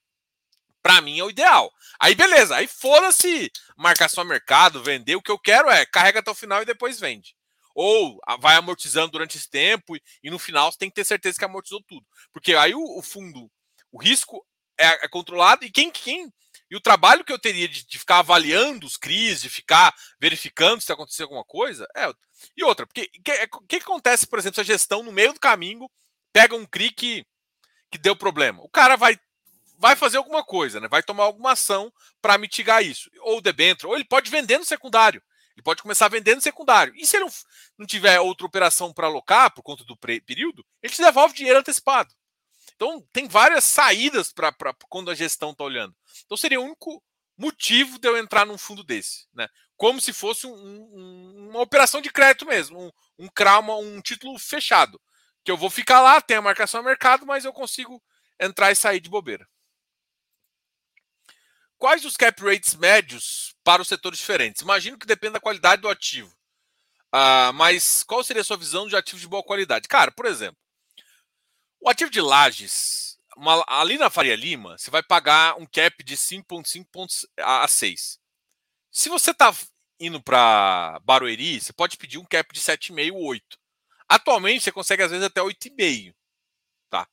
para 0.83 1.01
mim 1.01 1.19
é 1.19 1.25
o 1.25 1.31
ideal. 1.31 1.71
Aí 2.01 2.15
beleza, 2.15 2.57
aí 2.57 2.67
foda-se 2.67 3.51
marcação 3.77 4.23
a 4.23 4.27
mercado, 4.27 4.83
vender. 4.83 5.17
O 5.17 5.23
que 5.23 5.31
eu 5.31 5.39
quero 5.39 5.69
é 5.69 5.85
carrega 5.85 6.21
até 6.21 6.31
o 6.31 6.35
final 6.35 6.63
e 6.63 6.67
depois 6.67 6.99
vende. 6.99 7.35
Ou 7.75 8.19
vai 8.41 8.57
amortizando 8.57 9.13
durante 9.13 9.37
esse 9.37 9.49
tempo 9.49 9.95
e, 9.95 10.03
e 10.25 10.31
no 10.31 10.39
final 10.39 10.73
você 10.73 10.79
tem 10.79 10.89
que 10.89 10.95
ter 10.97 11.05
certeza 11.05 11.39
que 11.39 11.45
amortizou 11.45 11.83
tudo. 11.87 12.05
Porque 12.33 12.55
aí 12.55 12.75
o, 12.75 12.99
o 12.99 13.03
fundo, 13.03 13.51
o 13.93 14.03
risco 14.03 14.45
é, 14.81 15.05
é 15.05 15.09
controlado 15.09 15.65
e 15.65 15.71
quem, 15.71 15.91
quem 15.91 16.33
e 16.71 16.77
o 16.77 16.81
trabalho 16.81 17.25
que 17.25 17.33
eu 17.33 17.39
teria 17.39 17.69
de, 17.69 17.85
de 17.85 17.99
ficar 17.99 18.19
avaliando 18.19 18.87
os 18.87 18.97
CRIs, 18.97 19.43
de 19.43 19.51
ficar 19.51 19.93
verificando 20.21 20.81
se 20.81 20.93
aconteceu 20.93 21.25
alguma 21.25 21.45
coisa, 21.45 21.87
é. 21.97 22.09
E 22.57 22.63
outra, 22.63 22.87
porque 22.87 23.11
o 23.19 23.23
que, 23.23 23.31
é, 23.33 23.49
que, 23.69 23.77
acontece, 23.77 24.27
por 24.27 24.39
exemplo, 24.39 24.55
se 24.55 24.61
a 24.61 24.65
gestão 24.65 25.03
no 25.03 25.11
meio 25.11 25.33
do 25.33 25.41
caminho 25.41 25.91
pega 26.33 26.55
um 26.55 26.65
CRI 26.65 26.93
que, 26.93 27.27
que 27.91 27.99
deu 27.99 28.15
problema? 28.15 28.63
O 28.63 28.69
cara 28.69 28.97
vai, 28.97 29.19
vai 29.77 29.97
fazer 29.97 30.19
alguma 30.19 30.45
coisa, 30.45 30.79
né? 30.79 30.87
Vai 30.89 31.03
tomar 31.03 31.25
alguma 31.25 31.53
ação 31.53 31.93
para 32.23 32.39
mitigar 32.39 32.85
isso. 32.85 33.11
Ou 33.23 33.41
debênture, 33.41 33.89
ou 33.89 33.97
ele 33.97 34.05
pode 34.05 34.31
vender 34.31 34.57
no 34.57 34.65
secundário. 34.65 35.21
Ele 35.57 35.65
pode 35.65 35.83
começar 35.83 36.09
no 36.09 36.41
secundário. 36.41 36.95
E 36.97 37.05
se 37.05 37.17
ele 37.17 37.25
não, 37.25 37.33
não 37.79 37.87
tiver 37.87 38.21
outra 38.21 38.47
operação 38.47 38.93
para 38.93 39.09
alocar 39.09 39.53
por 39.53 39.63
conta 39.63 39.85
do 39.85 39.97
período, 39.97 40.65
ele 40.81 40.93
te 40.93 41.03
devolve 41.03 41.35
dinheiro 41.35 41.59
antecipado. 41.59 42.15
Então, 42.81 43.07
tem 43.13 43.29
várias 43.29 43.65
saídas 43.65 44.33
para 44.33 44.55
quando 44.89 45.11
a 45.11 45.15
gestão 45.15 45.51
está 45.51 45.63
olhando. 45.63 45.95
Então, 46.25 46.35
seria 46.35 46.59
o 46.59 46.65
único 46.65 47.05
motivo 47.37 47.99
de 47.99 48.09
eu 48.09 48.17
entrar 48.17 48.47
num 48.47 48.57
fundo 48.57 48.83
desse. 48.83 49.27
Né? 49.35 49.47
Como 49.77 50.01
se 50.01 50.15
fosse 50.15 50.47
um, 50.47 50.55
um, 50.55 51.49
uma 51.51 51.61
operação 51.61 52.01
de 52.01 52.11
crédito 52.11 52.47
mesmo, 52.47 52.91
um, 53.19 53.27
um 53.27 53.29
um 53.83 54.01
título 54.01 54.39
fechado. 54.39 54.99
Que 55.45 55.51
eu 55.51 55.59
vou 55.59 55.69
ficar 55.69 56.01
lá, 56.01 56.23
tem 56.23 56.39
a 56.39 56.43
marcação 56.43 56.81
a 56.81 56.83
mercado, 56.83 57.27
mas 57.27 57.45
eu 57.45 57.53
consigo 57.53 58.03
entrar 58.41 58.73
e 58.73 58.75
sair 58.75 59.01
de 59.01 59.11
bobeira. 59.11 59.47
Quais 61.77 62.03
os 62.07 62.17
cap 62.17 62.43
rates 62.43 62.75
médios 62.77 63.55
para 63.63 63.83
os 63.83 63.89
setores 63.89 64.19
diferentes? 64.19 64.63
Imagino 64.63 64.99
que 64.99 65.07
depende 65.07 65.35
da 65.35 65.41
qualidade 65.41 65.83
do 65.83 65.89
ativo. 65.89 66.35
Uh, 67.15 67.53
mas 67.55 68.03
qual 68.05 68.25
seria 68.25 68.41
a 68.41 68.45
sua 68.45 68.57
visão 68.57 68.89
de 68.89 68.97
ativos 68.97 69.21
de 69.21 69.29
boa 69.29 69.43
qualidade? 69.43 69.87
Cara, 69.87 70.11
por 70.11 70.25
exemplo, 70.25 70.57
o 71.81 71.89
ativo 71.89 72.11
de 72.11 72.21
lajes, 72.21 73.19
uma, 73.37 73.65
ali 73.67 73.97
na 73.97 74.11
Faria 74.11 74.37
Lima, 74.37 74.77
você 74.77 74.91
vai 74.91 75.03
pagar 75.03 75.57
um 75.57 75.67
cap 75.67 76.05
de 76.05 76.17
5,5 76.17 77.27
a 77.39 77.67
6. 77.67 78.19
Se 78.91 79.09
você 79.09 79.31
está 79.31 79.55
indo 79.99 80.23
para 80.23 81.01
Barueri, 81.05 81.61
você 81.61 81.73
pode 81.73 81.97
pedir 81.97 82.19
um 82.19 82.25
cap 82.25 82.53
de 82.53 82.61
7,5, 82.61 83.13
8. 83.15 83.59
Atualmente, 84.09 84.65
você 84.65 84.73
consegue 84.73 85.03
às 85.03 85.11
vezes 85.11 85.25
até 85.25 85.41
8,5. 85.41 86.15
Tá? 86.91 87.09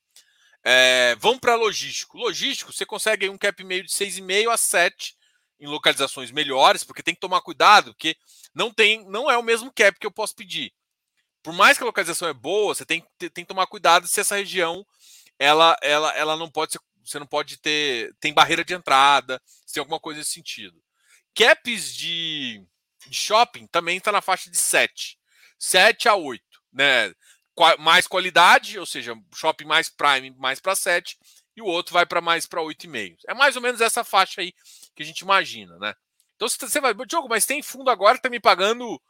É, 0.64 1.16
vamos 1.16 1.40
para 1.40 1.56
logístico. 1.56 2.18
Logístico, 2.18 2.74
você 2.74 2.86
consegue 2.86 3.30
um 3.30 3.38
cap 3.38 3.64
meio 3.64 3.84
de 3.84 3.90
6,5 3.90 4.50
a 4.50 4.58
7 4.58 5.16
em 5.60 5.68
localizações 5.68 6.30
melhores, 6.30 6.84
porque 6.84 7.02
tem 7.02 7.16
que 7.16 7.22
tomar 7.22 7.42
cuidado, 7.42 7.94
porque 7.94 8.16
não 8.54 8.72
tem, 8.72 9.08
não 9.10 9.30
é 9.30 9.38
o 9.38 9.44
mesmo 9.44 9.72
cap 9.72 9.98
que 9.98 10.06
eu 10.06 10.12
posso 10.12 10.36
pedir 10.36 10.74
por 11.44 11.54
mais 11.54 11.78
que 11.78 11.84
a 11.84 11.88
localização 11.88 12.28
é 12.28 12.34
boa, 12.34 12.76
você 12.76 12.86
tem, 12.86 13.04
tem, 13.18 13.30
que 13.30 13.46
tomar 13.46 13.68
cuidado 13.68 14.08
se 14.08 14.20
essa 14.20 14.36
região 14.36 14.86
ela, 15.40 15.78
ela, 15.82 16.16
ela 16.16 16.36
não 16.36 16.50
pode 16.50 16.74
ser, 16.74 16.80
você 17.04 17.20
não 17.20 17.28
pode 17.28 17.58
ter 17.58 18.14
tem 18.20 18.34
barreira 18.34 18.66
de 18.66 18.74
entrada, 18.74 19.42
se 19.66 19.74
tem 19.74 19.82
alguma 19.82 20.00
coisa 20.00 20.20
nesse 20.20 20.32
sentido. 20.32 20.82
Caps 21.36 21.96
de, 21.96 22.66
de 23.08 23.16
shopping 23.16 23.68
também 23.68 23.98
está 23.98 24.12
na 24.12 24.22
faixa 24.22 24.50
de 24.50 24.58
7, 24.58 25.18
7 25.60 26.10
a 26.10 26.16
8, 26.16 26.44
né? 26.74 27.14
Mais 27.80 28.08
qualidade, 28.08 28.78
ou 28.78 28.86
seja, 28.86 29.16
shopping 29.34 29.66
mais 29.66 29.90
prime, 29.90 30.32
mais 30.38 30.60
para 30.60 30.76
7, 30.76 31.18
e 31.56 31.62
o 31.62 31.66
outro 31.66 31.94
vai 31.94 32.06
para 32.06 32.22
mais 32.22 32.46
para 32.46 32.62
8,5. 32.62 33.18
É 33.28 33.34
mais 33.34 33.56
ou 33.56 33.62
menos 33.62 33.82
essa 33.82 34.04
faixa 34.04 34.42
aí 34.42 34.54
que 34.96 35.02
a 35.02 35.06
gente 35.06 35.22
imagina, 35.22 35.78
né? 35.80 35.96
Então 36.36 36.48
você 36.48 36.80
vai, 36.80 36.94
Diogo, 36.94 37.28
mas 37.28 37.48
tem 37.48 37.64
fundo 37.64 37.90
agora 37.90 38.14
que 38.14 38.20
está 38.20 38.30
me 38.30 38.40
pagando 38.40 39.02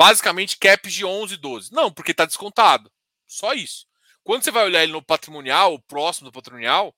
basicamente 0.00 0.56
caps 0.56 0.94
de 0.94 1.04
11, 1.04 1.36
12. 1.36 1.72
Não, 1.74 1.92
porque 1.92 2.12
está 2.12 2.24
descontado. 2.24 2.90
Só 3.26 3.52
isso. 3.52 3.86
Quando 4.24 4.42
você 4.42 4.50
vai 4.50 4.64
olhar 4.64 4.82
ele 4.82 4.92
no 4.92 5.02
patrimonial, 5.02 5.78
próximo 5.80 6.30
do 6.30 6.32
patrimonial, 6.32 6.96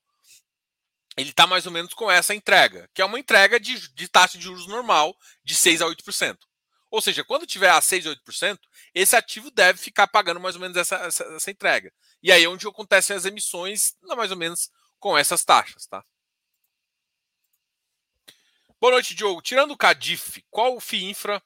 ele 1.17 1.31
está 1.31 1.45
mais 1.45 1.65
ou 1.65 1.71
menos 1.73 1.93
com 1.93 2.09
essa 2.09 2.33
entrega, 2.33 2.89
que 2.93 3.01
é 3.01 3.05
uma 3.05 3.19
entrega 3.19 3.59
de, 3.59 3.93
de 3.93 4.07
taxa 4.07 4.37
de 4.37 4.45
juros 4.45 4.67
normal 4.67 5.13
de 5.43 5.53
6 5.53 5.81
a 5.81 5.85
8%. 5.85 6.37
Ou 6.89 7.01
seja, 7.01 7.25
quando 7.25 7.45
tiver 7.45 7.71
a 7.71 7.81
6 7.81 8.07
a 8.07 8.15
8%, 8.15 8.57
esse 8.95 9.17
ativo 9.17 9.51
deve 9.51 9.79
ficar 9.79 10.07
pagando 10.07 10.39
mais 10.39 10.55
ou 10.55 10.61
menos 10.61 10.77
essa, 10.77 10.95
essa, 10.95 11.25
essa 11.25 11.51
entrega. 11.51 11.91
E 12.21 12.31
aí 12.31 12.45
é 12.45 12.47
onde 12.47 12.65
acontecem 12.65 13.17
as 13.17 13.25
emissões, 13.25 13.97
mais 14.15 14.31
ou 14.31 14.37
menos 14.37 14.71
com 14.97 15.17
essas 15.17 15.43
taxas, 15.43 15.85
tá? 15.87 16.05
Boa 18.79 18.93
noite, 18.93 19.13
Diogo. 19.13 19.41
Tirando 19.41 19.71
o 19.71 19.77
Cadif, 19.77 20.41
qual 20.49 20.77
o 20.77 20.79
FII 20.79 21.09
Infra 21.09 21.43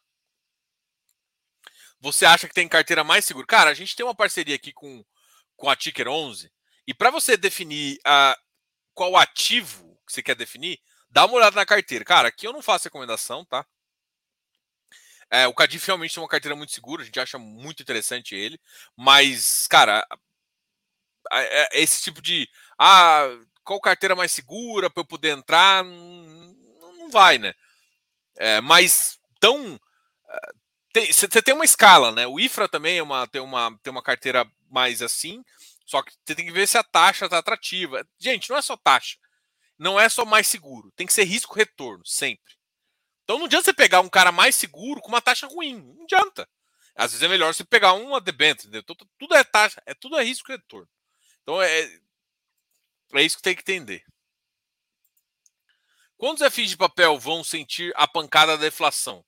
você 1.99 2.25
acha 2.25 2.47
que 2.47 2.53
tem 2.53 2.67
carteira 2.67 3.03
mais 3.03 3.25
segura? 3.25 3.45
Cara, 3.45 3.69
a 3.69 3.73
gente 3.73 3.95
tem 3.95 4.05
uma 4.05 4.15
parceria 4.15 4.55
aqui 4.55 4.71
com, 4.71 5.03
com 5.55 5.69
a 5.69 5.75
Ticker 5.75 6.07
11 6.07 6.51
e 6.85 6.93
para 6.93 7.09
você 7.09 7.35
definir 7.35 7.99
qual 8.93 9.15
ativo 9.17 9.99
que 10.05 10.13
você 10.13 10.23
quer 10.23 10.35
definir, 10.35 10.79
dá 11.09 11.25
uma 11.25 11.35
olhada 11.35 11.55
na 11.55 11.65
carteira. 11.65 12.05
Cara, 12.05 12.29
aqui 12.29 12.47
eu 12.47 12.53
não 12.53 12.61
faço 12.61 12.85
recomendação, 12.85 13.43
tá? 13.45 13.65
É, 15.29 15.45
o 15.45 15.53
Cadif 15.53 15.85
realmente 15.85 16.17
é 16.17 16.21
uma 16.21 16.27
carteira 16.27 16.55
muito 16.55 16.71
segura, 16.71 17.01
a 17.01 17.05
gente 17.05 17.19
acha 17.19 17.37
muito 17.37 17.83
interessante 17.83 18.33
ele, 18.33 18.57
mas, 18.95 19.67
cara, 19.67 20.07
é, 21.31 21.81
esse 21.81 22.01
tipo 22.01 22.21
de. 22.21 22.49
Ah, 22.79 23.27
qual 23.63 23.81
carteira 23.81 24.15
mais 24.15 24.31
segura 24.31 24.89
para 24.89 25.01
eu 25.01 25.05
poder 25.05 25.37
entrar? 25.37 25.83
Não, 25.83 26.93
não 26.97 27.09
vai, 27.09 27.37
né? 27.37 27.53
É, 28.37 28.61
mas 28.61 29.19
tão 29.39 29.79
você 31.05 31.27
tem, 31.27 31.41
tem 31.41 31.53
uma 31.53 31.65
escala, 31.65 32.11
né? 32.11 32.25
O 32.27 32.39
IFRA 32.39 32.67
também 32.67 32.97
é 32.97 33.03
uma, 33.03 33.27
tem, 33.27 33.41
uma, 33.41 33.77
tem 33.83 33.91
uma 33.91 34.01
carteira 34.01 34.49
mais 34.69 35.01
assim, 35.01 35.43
só 35.85 36.01
que 36.01 36.11
você 36.25 36.35
tem 36.35 36.45
que 36.45 36.51
ver 36.51 36.67
se 36.67 36.77
a 36.77 36.83
taxa 36.83 37.25
está 37.25 37.37
atrativa. 37.37 38.05
Gente, 38.19 38.49
não 38.49 38.57
é 38.57 38.61
só 38.61 38.75
taxa. 38.75 39.17
Não 39.77 39.99
é 39.99 40.09
só 40.09 40.25
mais 40.25 40.47
seguro. 40.47 40.91
Tem 40.95 41.07
que 41.07 41.13
ser 41.13 41.23
risco-retorno, 41.23 42.05
sempre. 42.05 42.55
Então 43.23 43.37
não 43.37 43.45
adianta 43.45 43.65
você 43.65 43.73
pegar 43.73 44.01
um 44.01 44.09
cara 44.09 44.31
mais 44.31 44.55
seguro 44.55 45.01
com 45.01 45.09
uma 45.09 45.21
taxa 45.21 45.47
ruim. 45.47 45.81
Não 45.95 46.03
adianta. 46.03 46.47
Às 46.95 47.11
vezes 47.11 47.23
é 47.23 47.27
melhor 47.27 47.53
você 47.53 47.63
pegar 47.63 47.93
uma 47.93 48.19
debênture. 48.19 48.83
Tudo 49.17 49.35
é 49.35 49.43
taxa, 49.43 49.81
é 49.85 49.93
tudo 49.93 50.17
é 50.17 50.23
risco-retorno. 50.23 50.89
Então 51.43 51.61
é, 51.61 51.99
é 53.13 53.21
isso 53.21 53.37
que 53.37 53.43
tem 53.43 53.55
que 53.55 53.61
entender. 53.61 54.03
Quando 56.17 56.41
os 56.41 56.53
FIs 56.53 56.71
de 56.71 56.77
papel 56.77 57.19
vão 57.19 57.43
sentir 57.43 57.93
a 57.95 58.07
pancada 58.07 58.57
da 58.57 58.63
deflação? 58.63 59.23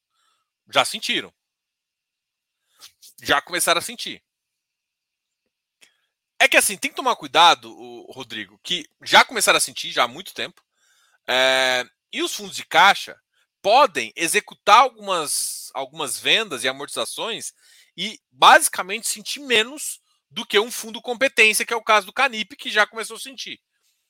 Já 0.71 0.83
sentiram 0.83 1.33
já 3.21 3.41
começaram 3.41 3.79
a 3.79 3.81
sentir. 3.81 4.23
É 6.39 6.47
que 6.47 6.55
assim, 6.55 6.77
tem 6.77 6.89
que 6.89 6.95
tomar 6.95 7.15
cuidado, 7.15 7.69
Rodrigo, 8.11 8.59
que 8.63 8.85
já 9.03 9.25
começaram 9.25 9.57
a 9.57 9.61
sentir 9.61 9.91
já 9.91 10.03
há 10.03 10.07
muito 10.07 10.33
tempo. 10.33 10.63
É, 11.27 11.85
e 12.13 12.23
os 12.23 12.33
fundos 12.33 12.55
de 12.55 12.65
caixa 12.65 13.19
podem 13.61 14.13
executar 14.15 14.79
algumas, 14.79 15.69
algumas 15.73 16.17
vendas 16.17 16.63
e 16.63 16.69
amortizações 16.69 17.53
e 17.95 18.19
basicamente 18.31 19.07
sentir 19.07 19.41
menos 19.41 19.99
do 20.31 20.45
que 20.45 20.59
um 20.59 20.71
fundo 20.71 21.01
competência, 21.01 21.65
que 21.65 21.73
é 21.73 21.77
o 21.77 21.83
caso 21.83 22.05
do 22.05 22.13
Canip, 22.13 22.55
que 22.55 22.69
já 22.69 22.87
começou 22.87 23.17
a 23.17 23.19
sentir. 23.19 23.59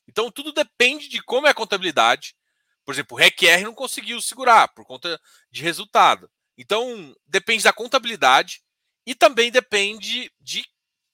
Então 0.06 0.30
tudo 0.30 0.52
depende 0.52 1.08
de 1.08 1.20
como 1.22 1.46
é 1.46 1.50
a 1.50 1.54
contabilidade. 1.54 2.36
Por 2.84 2.94
exemplo, 2.94 3.16
o 3.16 3.20
REQR 3.20 3.64
não 3.64 3.74
conseguiu 3.74 4.20
segurar 4.20 4.68
por 4.68 4.84
conta 4.84 5.20
de 5.50 5.62
resultado. 5.62 6.30
Então 6.56 7.14
depende 7.26 7.64
da 7.64 7.72
contabilidade 7.72 8.62
e 9.06 9.14
também 9.14 9.50
depende 9.50 10.32
de, 10.40 10.64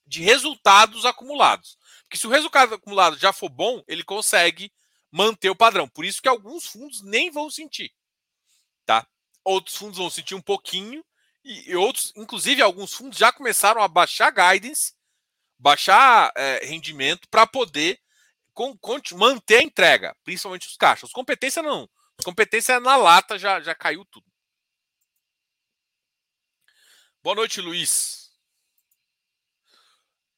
de 0.05 0.21
resultados 0.21 1.05
acumulados. 1.05 1.77
Porque 2.03 2.17
se 2.17 2.27
o 2.27 2.29
resultado 2.29 2.75
acumulado 2.75 3.17
já 3.17 3.33
for 3.33 3.49
bom, 3.49 3.83
ele 3.87 4.03
consegue 4.03 4.71
manter 5.11 5.49
o 5.49 5.55
padrão. 5.55 5.87
Por 5.87 6.05
isso 6.05 6.21
que 6.21 6.29
alguns 6.29 6.65
fundos 6.65 7.01
nem 7.01 7.31
vão 7.31 7.49
sentir. 7.49 7.91
Tá? 8.85 9.05
Outros 9.43 9.75
fundos 9.75 9.97
vão 9.97 10.09
sentir 10.09 10.35
um 10.35 10.41
pouquinho, 10.41 11.03
e, 11.43 11.75
outros, 11.75 12.11
inclusive 12.15 12.61
alguns 12.61 12.93
fundos 12.93 13.17
já 13.17 13.31
começaram 13.31 13.81
a 13.81 13.87
baixar 13.87 14.31
guidance, 14.31 14.93
baixar 15.57 16.31
é, 16.35 16.65
rendimento 16.65 17.27
para 17.29 17.47
poder 17.47 17.99
com, 18.53 18.77
manter 19.13 19.59
a 19.59 19.63
entrega, 19.63 20.15
principalmente 20.23 20.67
os 20.67 20.75
caixas. 20.75 21.11
Competência 21.11 21.61
não. 21.63 21.89
Competência 22.23 22.79
na 22.79 22.97
lata 22.97 23.39
já, 23.39 23.61
já 23.61 23.73
caiu 23.73 24.03
tudo. 24.05 24.26
Boa 27.27 27.35
noite, 27.35 27.59
Luiz. 27.59 28.31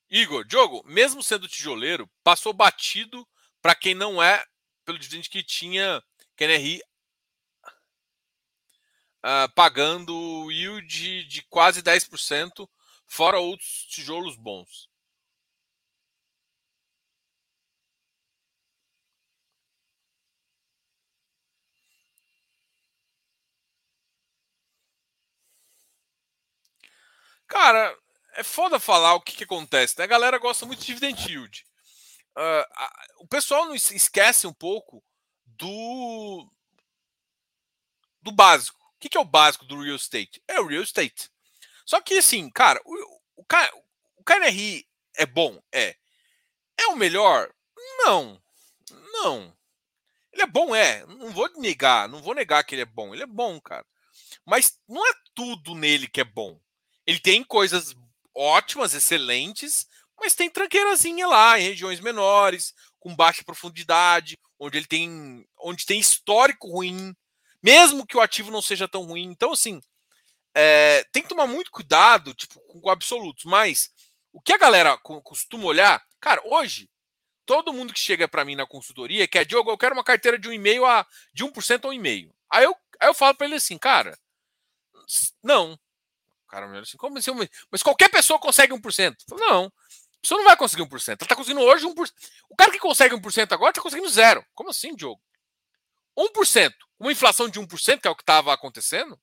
Igor, 0.09 0.43
Diogo, 0.43 0.81
mesmo 0.87 1.21
sendo 1.21 1.47
tijoleiro, 1.47 2.09
passou 2.23 2.51
batido 2.51 3.29
para 3.61 3.75
quem 3.75 3.93
não 3.93 4.19
é 4.19 4.43
pelo 4.83 4.97
dividendo 4.97 5.29
que 5.29 5.43
tinha 5.43 6.03
KNRI 6.35 6.79
uh, 6.79 7.71
ah, 9.21 9.49
pagando 9.49 10.51
yield 10.51 11.25
de 11.25 11.43
quase 11.43 11.83
10%, 11.83 12.67
fora 13.05 13.37
outros 13.37 13.85
tijolos 13.91 14.35
bons. 14.35 14.88
Cara, 27.49 27.97
é 28.35 28.43
foda 28.43 28.79
falar 28.79 29.15
o 29.15 29.21
que, 29.21 29.35
que 29.35 29.43
acontece, 29.43 29.97
né? 29.97 30.05
A 30.05 30.07
galera 30.07 30.37
gosta 30.37 30.65
muito 30.65 30.79
de 30.79 30.85
dividend 30.87 31.21
yield. 31.29 31.65
uh, 32.37 32.65
a, 32.75 33.07
o 33.19 33.27
pessoal 33.27 33.65
não 33.65 33.75
esquece 33.75 34.47
um 34.47 34.53
pouco 34.53 35.03
do 35.45 36.49
do 38.21 38.31
básico. 38.31 38.77
O 38.95 38.99
que, 38.99 39.09
que 39.09 39.17
é 39.17 39.21
o 39.21 39.25
básico 39.25 39.65
do 39.65 39.81
real 39.81 39.95
estate? 39.95 40.41
É 40.47 40.59
o 40.59 40.67
real 40.67 40.83
estate. 40.83 41.29
Só 41.85 42.01
que 42.01 42.17
assim, 42.17 42.49
cara, 42.51 42.81
o, 42.85 42.95
o, 43.37 43.45
o 44.17 44.23
KNRI 44.23 44.87
é 45.17 45.25
bom? 45.25 45.61
É. 45.73 45.95
É 46.77 46.87
o 46.87 46.95
melhor? 46.97 47.53
Não. 48.05 48.41
Não. 49.13 49.55
Ele 50.33 50.43
é 50.43 50.47
bom, 50.47 50.75
é. 50.75 51.05
Não 51.07 51.31
vou 51.31 51.49
negar, 51.59 52.09
não 52.09 52.21
vou 52.21 52.35
negar 52.35 52.63
que 52.63 52.75
ele 52.75 52.83
é 52.83 52.85
bom. 52.85 53.13
Ele 53.13 53.23
é 53.23 53.27
bom, 53.27 53.59
cara. 53.61 53.85
Mas 54.45 54.79
não 54.87 55.05
é 55.07 55.13
tudo 55.35 55.75
nele 55.75 56.07
que 56.07 56.21
é 56.21 56.25
bom. 56.25 56.59
Ele 57.09 57.19
tem 57.19 57.43
coisas 57.43 57.95
ótimas, 58.35 58.93
excelentes, 58.93 59.87
mas 60.21 60.35
tem 60.35 60.47
tranqueirazinha 60.47 61.25
lá, 61.25 61.59
em 61.59 61.63
regiões 61.63 61.99
menores, 61.99 62.71
com 62.99 63.15
baixa 63.15 63.43
profundidade, 63.43 64.37
onde 64.59 64.77
ele 64.77 64.85
tem, 64.85 65.43
onde 65.59 65.87
tem 65.87 65.99
histórico 65.99 66.69
ruim, 66.69 67.15
mesmo 67.63 68.05
que 68.05 68.15
o 68.15 68.21
ativo 68.21 68.51
não 68.51 68.61
seja 68.61 68.87
tão 68.87 69.05
ruim. 69.05 69.23
Então, 69.23 69.53
assim, 69.53 69.81
é, 70.53 71.03
tem 71.11 71.23
que 71.23 71.29
tomar 71.29 71.47
muito 71.47 71.71
cuidado 71.71 72.31
tipo, 72.35 72.59
com 72.67 72.87
absolutos. 72.91 73.43
Mas 73.45 73.89
o 74.31 74.39
que 74.39 74.53
a 74.53 74.59
galera 74.59 74.95
costuma 75.23 75.65
olhar, 75.65 76.05
cara, 76.21 76.43
hoje, 76.45 76.87
todo 77.43 77.73
mundo 77.73 77.91
que 77.91 77.99
chega 77.99 78.27
para 78.27 78.45
mim 78.45 78.53
na 78.55 78.67
consultoria 78.67 79.27
quer, 79.27 79.45
Diogo, 79.45 79.71
eu 79.71 79.79
quero 79.79 79.95
uma 79.95 80.03
carteira 80.03 80.37
de 80.37 80.47
um 80.47 80.53
e-mail 80.53 80.85
a 80.85 81.07
de 81.33 81.43
1% 81.43 81.85
a 81.85 81.91
1,5%. 81.91 82.29
Aí 82.51 82.65
eu, 82.65 82.75
aí 83.01 83.09
eu 83.09 83.15
falo 83.15 83.35
para 83.35 83.47
ele 83.47 83.55
assim, 83.55 83.79
cara, 83.79 84.15
não. 85.41 85.75
Cara 86.49 86.67
me 86.67 86.73
olha 86.73 86.81
assim, 86.81 86.97
como 86.97 87.17
assim? 87.17 87.31
Mas 87.71 87.83
qualquer 87.83 88.09
pessoa 88.09 88.39
consegue 88.39 88.73
1%. 88.73 89.15
Falo, 89.27 89.39
não. 89.39 89.65
A 89.65 90.21
pessoa 90.21 90.39
não 90.39 90.45
vai 90.45 90.57
conseguir 90.57 90.83
1%. 90.83 91.07
Ela 91.07 91.17
está 91.21 91.35
conseguindo 91.35 91.61
hoje 91.61 91.85
1%. 91.85 92.13
O 92.49 92.55
cara 92.55 92.71
que 92.71 92.79
consegue 92.79 93.15
1% 93.15 93.51
agora 93.51 93.71
está 93.71 93.81
conseguindo 93.81 94.09
zero. 94.09 94.45
Como 94.53 94.69
assim, 94.69 94.95
Diogo? 94.95 95.21
1%. 96.17 96.73
Uma 96.99 97.11
inflação 97.11 97.47
de 97.47 97.59
1%, 97.59 98.01
que 98.01 98.07
é 98.07 98.11
o 98.11 98.15
que 98.15 98.23
estava 98.23 98.53
acontecendo, 98.53 99.17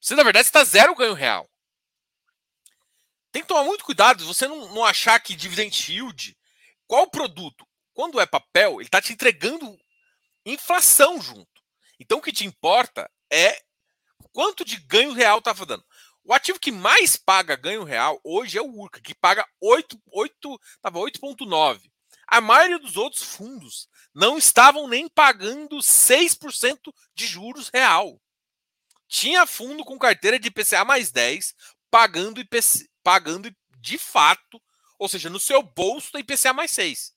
você, 0.00 0.14
na 0.14 0.22
verdade, 0.22 0.46
está 0.46 0.62
zero 0.62 0.94
ganho 0.94 1.14
real. 1.14 1.50
Tem 3.32 3.42
que 3.42 3.48
tomar 3.48 3.64
muito 3.64 3.84
cuidado 3.84 4.24
você 4.24 4.46
não, 4.46 4.72
não 4.74 4.84
achar 4.84 5.18
que 5.20 5.34
dividend 5.34 5.92
yield, 5.92 6.36
qual 6.86 7.10
produto, 7.10 7.66
quando 7.92 8.20
é 8.20 8.26
papel, 8.26 8.80
ele 8.80 8.86
está 8.86 9.02
te 9.02 9.12
entregando 9.12 9.78
inflação 10.46 11.20
junto. 11.20 11.62
Então 11.98 12.18
o 12.18 12.22
que 12.22 12.32
te 12.32 12.46
importa 12.46 13.10
é 13.30 13.60
quanto 14.32 14.64
de 14.64 14.76
ganho 14.76 15.12
real 15.12 15.38
estava 15.38 15.66
dando. 15.66 15.84
O 16.28 16.34
ativo 16.34 16.60
que 16.60 16.70
mais 16.70 17.16
paga 17.16 17.56
ganho 17.56 17.84
real 17.84 18.20
hoje 18.22 18.58
é 18.58 18.60
o 18.60 18.70
Urca, 18.70 19.00
que 19.00 19.14
paga 19.14 19.48
8,9. 19.62 21.90
A 22.26 22.38
maioria 22.38 22.78
dos 22.78 22.98
outros 22.98 23.22
fundos 23.22 23.88
não 24.14 24.36
estavam 24.36 24.86
nem 24.86 25.08
pagando 25.08 25.78
6% 25.78 26.92
de 27.14 27.26
juros 27.26 27.70
real. 27.72 28.20
Tinha 29.08 29.46
fundo 29.46 29.82
com 29.86 29.98
carteira 29.98 30.38
de 30.38 30.48
IPCA 30.48 30.84
mais 30.84 31.10
10, 31.10 31.54
pagando, 31.90 32.42
IPC, 32.42 32.90
pagando 33.02 33.50
de 33.78 33.96
fato, 33.96 34.60
ou 34.98 35.08
seja, 35.08 35.30
no 35.30 35.40
seu 35.40 35.62
bolso 35.62 36.12
da 36.12 36.20
IPCA 36.20 36.52
mais 36.52 36.70
6. 36.72 37.14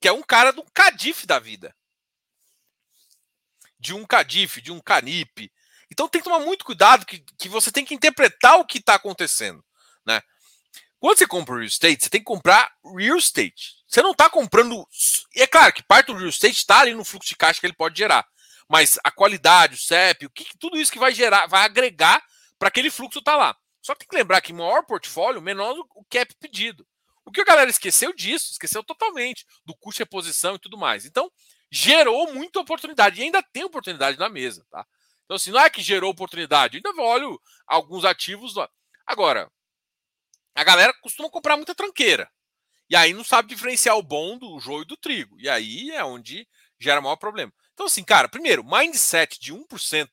Que 0.00 0.08
é 0.08 0.12
um 0.12 0.22
cara 0.22 0.54
do 0.54 0.64
Cadif 0.72 1.26
da 1.26 1.38
vida. 1.38 1.76
De 3.78 3.92
um 3.92 4.06
Cadif, 4.06 4.62
de 4.62 4.72
um 4.72 4.80
Canip. 4.80 5.52
Então 5.90 6.08
tem 6.08 6.20
que 6.20 6.28
tomar 6.28 6.44
muito 6.44 6.64
cuidado 6.64 7.06
que, 7.06 7.24
que 7.38 7.48
você 7.48 7.72
tem 7.72 7.84
que 7.84 7.94
interpretar 7.94 8.58
o 8.58 8.64
que 8.64 8.78
está 8.78 8.94
acontecendo. 8.94 9.64
Né? 10.06 10.22
Quando 10.98 11.18
você 11.18 11.26
compra 11.26 11.54
real 11.54 11.66
estate, 11.66 12.04
você 12.04 12.10
tem 12.10 12.20
que 12.20 12.26
comprar 12.26 12.70
real 12.96 13.16
estate. 13.16 13.76
Você 13.86 14.02
não 14.02 14.10
está 14.10 14.28
comprando. 14.28 14.86
E 15.34 15.42
é 15.42 15.46
claro 15.46 15.72
que 15.72 15.82
parte 15.82 16.08
do 16.08 16.14
real 16.14 16.28
estate 16.28 16.56
está 16.56 16.80
ali 16.80 16.94
no 16.94 17.04
fluxo 17.04 17.28
de 17.28 17.36
caixa 17.36 17.60
que 17.60 17.66
ele 17.66 17.72
pode 17.72 17.96
gerar. 17.96 18.26
Mas 18.68 18.98
a 19.02 19.10
qualidade, 19.10 19.76
o 19.76 19.78
CEP, 19.78 20.26
o 20.26 20.30
que, 20.30 20.46
tudo 20.58 20.76
isso 20.76 20.92
que 20.92 20.98
vai 20.98 21.14
gerar, 21.14 21.46
vai 21.46 21.64
agregar 21.64 22.22
para 22.58 22.68
aquele 22.68 22.90
fluxo 22.90 23.22
tá 23.22 23.34
lá. 23.34 23.56
Só 23.80 23.94
tem 23.94 24.06
que 24.06 24.16
lembrar 24.16 24.40
que 24.42 24.52
maior 24.52 24.84
portfólio, 24.84 25.40
menor 25.40 25.74
o 25.94 26.04
cap 26.04 26.34
pedido. 26.38 26.86
O 27.24 27.30
que 27.30 27.40
a 27.40 27.44
galera 27.44 27.70
esqueceu 27.70 28.12
disso, 28.12 28.52
esqueceu 28.52 28.82
totalmente 28.82 29.46
do 29.64 29.74
custo 29.76 29.98
de 29.98 30.02
reposição 30.04 30.56
e 30.56 30.58
tudo 30.58 30.76
mais. 30.76 31.06
Então, 31.06 31.30
gerou 31.70 32.32
muita 32.32 32.60
oportunidade 32.60 33.20
e 33.20 33.24
ainda 33.24 33.42
tem 33.42 33.64
oportunidade 33.64 34.18
na 34.18 34.28
mesa, 34.28 34.66
tá? 34.70 34.86
Então, 35.28 35.36
assim, 35.36 35.50
não 35.50 35.60
é 35.60 35.68
que 35.68 35.82
gerou 35.82 36.10
oportunidade, 36.10 36.78
ainda 36.78 37.02
olho 37.02 37.38
alguns 37.66 38.02
ativos 38.06 38.54
lá. 38.54 38.66
Agora, 39.06 39.52
a 40.54 40.64
galera 40.64 40.90
costuma 41.02 41.28
comprar 41.28 41.54
muita 41.54 41.74
tranqueira. 41.74 42.30
E 42.88 42.96
aí 42.96 43.12
não 43.12 43.22
sabe 43.22 43.50
diferenciar 43.50 43.98
o 43.98 44.02
bom 44.02 44.38
do 44.38 44.58
joio 44.58 44.86
do 44.86 44.96
trigo. 44.96 45.38
E 45.38 45.46
aí 45.46 45.90
é 45.90 46.02
onde 46.02 46.48
gera 46.80 47.02
maior 47.02 47.16
problema. 47.16 47.52
Então, 47.74 47.84
assim, 47.84 48.02
cara, 48.02 48.26
primeiro, 48.26 48.64
mindset 48.64 49.38
de 49.38 49.52
1% 49.52 50.08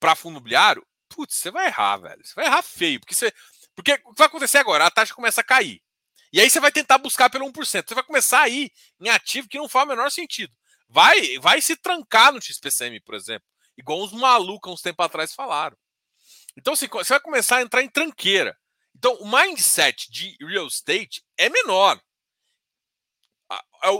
para 0.00 0.16
fundo 0.16 0.32
imobiliário, 0.32 0.84
putz, 1.08 1.36
você 1.36 1.48
vai 1.48 1.66
errar, 1.66 1.98
velho. 1.98 2.26
Você 2.26 2.34
vai 2.34 2.46
errar 2.46 2.62
feio. 2.62 2.98
Porque, 2.98 3.14
você, 3.14 3.32
porque 3.76 3.92
o 4.04 4.12
que 4.12 4.18
vai 4.18 4.26
acontecer 4.26 4.58
agora? 4.58 4.86
A 4.86 4.90
taxa 4.90 5.14
começa 5.14 5.40
a 5.40 5.44
cair. 5.44 5.80
E 6.32 6.40
aí 6.40 6.50
você 6.50 6.58
vai 6.58 6.72
tentar 6.72 6.98
buscar 6.98 7.30
pelo 7.30 7.46
1%. 7.46 7.88
Você 7.88 7.94
vai 7.94 8.02
começar 8.02 8.40
a 8.40 8.48
ir 8.48 8.72
em 9.00 9.08
ativo 9.08 9.48
que 9.48 9.58
não 9.58 9.68
faz 9.68 9.86
o 9.86 9.88
menor 9.88 10.10
sentido. 10.10 10.52
Vai, 10.88 11.38
vai 11.38 11.60
se 11.60 11.76
trancar 11.76 12.32
no 12.32 12.42
XPCM, 12.42 12.98
por 12.98 13.14
exemplo. 13.14 13.51
Igual 13.76 14.02
uns 14.02 14.12
malucos 14.12 14.72
uns 14.72 14.82
tempos 14.82 15.04
atrás 15.04 15.34
falaram. 15.34 15.76
Então, 16.56 16.74
assim, 16.74 16.88
você 16.88 17.14
vai 17.14 17.20
começar 17.20 17.58
a 17.58 17.62
entrar 17.62 17.82
em 17.82 17.88
tranqueira. 17.88 18.56
Então, 18.94 19.14
o 19.14 19.30
mindset 19.30 20.10
de 20.10 20.36
real 20.40 20.66
estate 20.66 21.24
é 21.38 21.48
menor. 21.48 22.00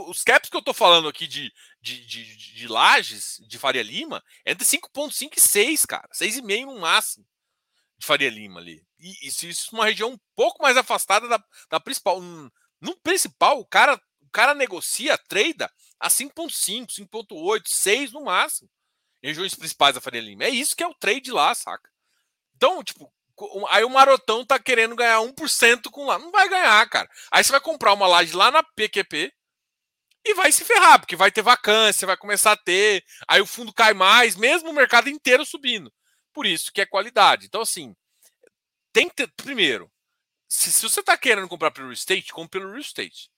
Os 0.07 0.23
caps 0.23 0.49
que 0.49 0.55
eu 0.55 0.59
estou 0.59 0.73
falando 0.73 1.07
aqui 1.07 1.27
de 1.27 1.51
de, 1.83 2.05
de, 2.05 2.53
de 2.53 2.67
Lages, 2.67 3.41
de 3.45 3.59
Faria 3.59 3.83
Lima, 3.83 4.23
é 4.45 4.55
de 4.55 4.63
5,5 4.63 5.33
e 5.35 5.39
6, 5.39 5.85
cara. 5.85 6.07
6,5 6.13 6.65
no 6.65 6.79
máximo 6.79 7.27
de 7.97 8.05
Faria 8.05 8.29
Lima 8.29 8.61
ali. 8.61 8.81
E 8.97 9.27
isso, 9.27 9.45
isso 9.45 9.75
uma 9.75 9.85
região 9.85 10.11
um 10.11 10.19
pouco 10.33 10.63
mais 10.63 10.77
afastada 10.77 11.27
da, 11.27 11.43
da 11.69 11.79
principal. 11.81 12.21
No 12.79 12.97
principal, 13.03 13.59
o 13.59 13.65
cara, 13.65 14.01
o 14.21 14.29
cara 14.31 14.53
negocia, 14.53 15.17
trade 15.17 15.65
a 15.99 16.09
5,5, 16.09 16.87
5,8, 16.87 17.61
6 17.65 18.13
no 18.13 18.23
máximo. 18.23 18.69
Regiões 19.23 19.55
principais 19.55 19.95
da 19.95 20.01
Faria 20.01 20.21
Lima. 20.21 20.43
É 20.43 20.49
isso 20.49 20.75
que 20.75 20.83
é 20.83 20.87
o 20.87 20.93
trade 20.93 21.31
lá, 21.31 21.55
saca? 21.55 21.89
Então, 22.55 22.83
tipo, 22.83 23.11
aí 23.69 23.83
o 23.83 23.89
Marotão 23.89 24.45
tá 24.45 24.59
querendo 24.59 24.95
ganhar 24.95 25.21
1% 25.21 25.89
com 25.89 26.05
lá. 26.05 26.19
Não 26.19 26.31
vai 26.31 26.49
ganhar, 26.49 26.89
cara. 26.89 27.09
Aí 27.31 27.43
você 27.43 27.51
vai 27.51 27.61
comprar 27.61 27.93
uma 27.93 28.07
laje 28.07 28.35
lá 28.35 28.51
na 28.51 28.61
PQP, 28.61 29.33
e 30.25 30.33
vai 30.33 30.51
se 30.51 30.63
ferrar, 30.63 30.99
porque 30.99 31.15
vai 31.15 31.31
ter 31.31 31.41
vacância, 31.41 32.07
vai 32.07 32.15
começar 32.15 32.53
a 32.53 32.57
ter, 32.57 33.03
aí 33.27 33.41
o 33.41 33.45
fundo 33.45 33.73
cai 33.73 33.93
mais, 33.93 34.35
mesmo 34.35 34.69
o 34.69 34.73
mercado 34.73 35.09
inteiro 35.09 35.45
subindo. 35.45 35.93
Por 36.31 36.45
isso 36.45 36.71
que 36.71 36.81
é 36.81 36.85
qualidade. 36.85 37.45
Então, 37.45 37.61
assim, 37.61 37.93
tem 38.93 39.09
que 39.09 39.15
ter, 39.15 39.27
primeiro, 39.35 39.91
se, 40.47 40.71
se 40.71 40.81
você 40.81 41.01
está 41.01 41.17
querendo 41.17 41.47
comprar 41.47 41.71
pelo 41.71 41.87
real 41.87 41.93
estate, 41.93 42.31
compre 42.31 42.59
pelo 42.59 42.71
real 42.71 42.81
estate. 42.81 43.29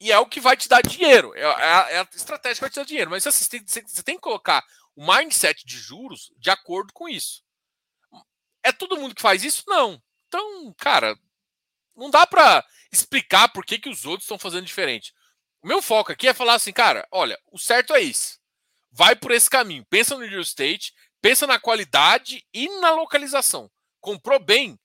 E 0.00 0.12
é 0.12 0.18
o 0.18 0.26
que 0.26 0.40
vai 0.40 0.56
te 0.56 0.68
dar 0.68 0.80
dinheiro. 0.82 1.34
É, 1.34 1.40
é, 1.40 1.44
a, 1.44 1.90
é 1.90 1.98
a, 1.98 2.08
estratégia 2.14 2.54
que 2.56 2.60
vai 2.60 2.70
te 2.70 2.76
dar 2.76 2.84
dinheiro. 2.84 3.10
Mas 3.10 3.26
assim, 3.26 3.44
você, 3.44 3.50
tem, 3.50 3.86
você 3.86 4.02
tem 4.02 4.14
que 4.14 4.22
colocar 4.22 4.64
o 4.98 5.06
mindset 5.06 5.64
de 5.64 5.78
juros 5.78 6.32
de 6.36 6.50
acordo 6.50 6.92
com 6.92 7.08
isso. 7.08 7.44
É 8.64 8.72
todo 8.72 8.96
mundo 8.96 9.14
que 9.14 9.22
faz 9.22 9.44
isso? 9.44 9.62
Não. 9.68 10.02
Então, 10.26 10.74
cara, 10.76 11.16
não 11.96 12.10
dá 12.10 12.26
para 12.26 12.66
explicar 12.90 13.48
por 13.50 13.64
que, 13.64 13.78
que 13.78 13.88
os 13.88 14.04
outros 14.04 14.24
estão 14.24 14.40
fazendo 14.40 14.66
diferente. 14.66 15.14
O 15.62 15.68
meu 15.68 15.80
foco 15.80 16.10
aqui 16.10 16.26
é 16.26 16.34
falar 16.34 16.54
assim, 16.54 16.72
cara, 16.72 17.06
olha, 17.12 17.38
o 17.52 17.60
certo 17.60 17.94
é 17.94 18.00
isso. 18.00 18.40
Vai 18.90 19.14
por 19.14 19.30
esse 19.30 19.48
caminho. 19.48 19.86
Pensa 19.88 20.16
no 20.16 20.26
real 20.26 20.40
estate, 20.40 20.92
pensa 21.22 21.46
na 21.46 21.60
qualidade 21.60 22.44
e 22.52 22.68
na 22.80 22.90
localização. 22.90 23.70
Comprou 24.00 24.40
bem, 24.40 24.76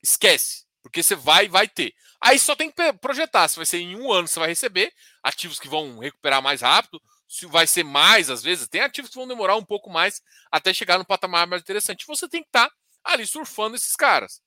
esquece, 0.00 0.64
porque 0.80 1.02
você 1.02 1.16
vai 1.16 1.48
vai 1.48 1.66
ter. 1.66 1.92
Aí 2.20 2.38
só 2.38 2.54
tem 2.54 2.70
que 2.70 2.92
projetar 2.94 3.48
se 3.48 3.56
vai 3.56 3.66
ser 3.66 3.78
em 3.78 3.96
um 3.96 4.12
ano 4.12 4.28
você 4.28 4.38
vai 4.38 4.48
receber 4.48 4.94
ativos 5.24 5.58
que 5.58 5.68
vão 5.68 5.98
recuperar 5.98 6.40
mais 6.40 6.60
rápido, 6.60 7.02
se 7.28 7.46
vai 7.46 7.66
ser 7.66 7.84
mais 7.84 8.30
às 8.30 8.42
vezes, 8.42 8.68
tem 8.68 8.80
ativos 8.80 9.10
que 9.10 9.16
vão 9.16 9.26
demorar 9.26 9.56
um 9.56 9.64
pouco 9.64 9.90
mais 9.90 10.22
até 10.50 10.72
chegar 10.72 10.98
no 10.98 11.04
patamar 11.04 11.46
mais 11.46 11.62
interessante. 11.62 12.06
Você 12.06 12.28
tem 12.28 12.42
que 12.42 12.48
estar 12.48 12.68
tá 12.68 12.74
ali 13.04 13.26
surfando 13.26 13.76
esses 13.76 13.94
caras. 13.94 14.40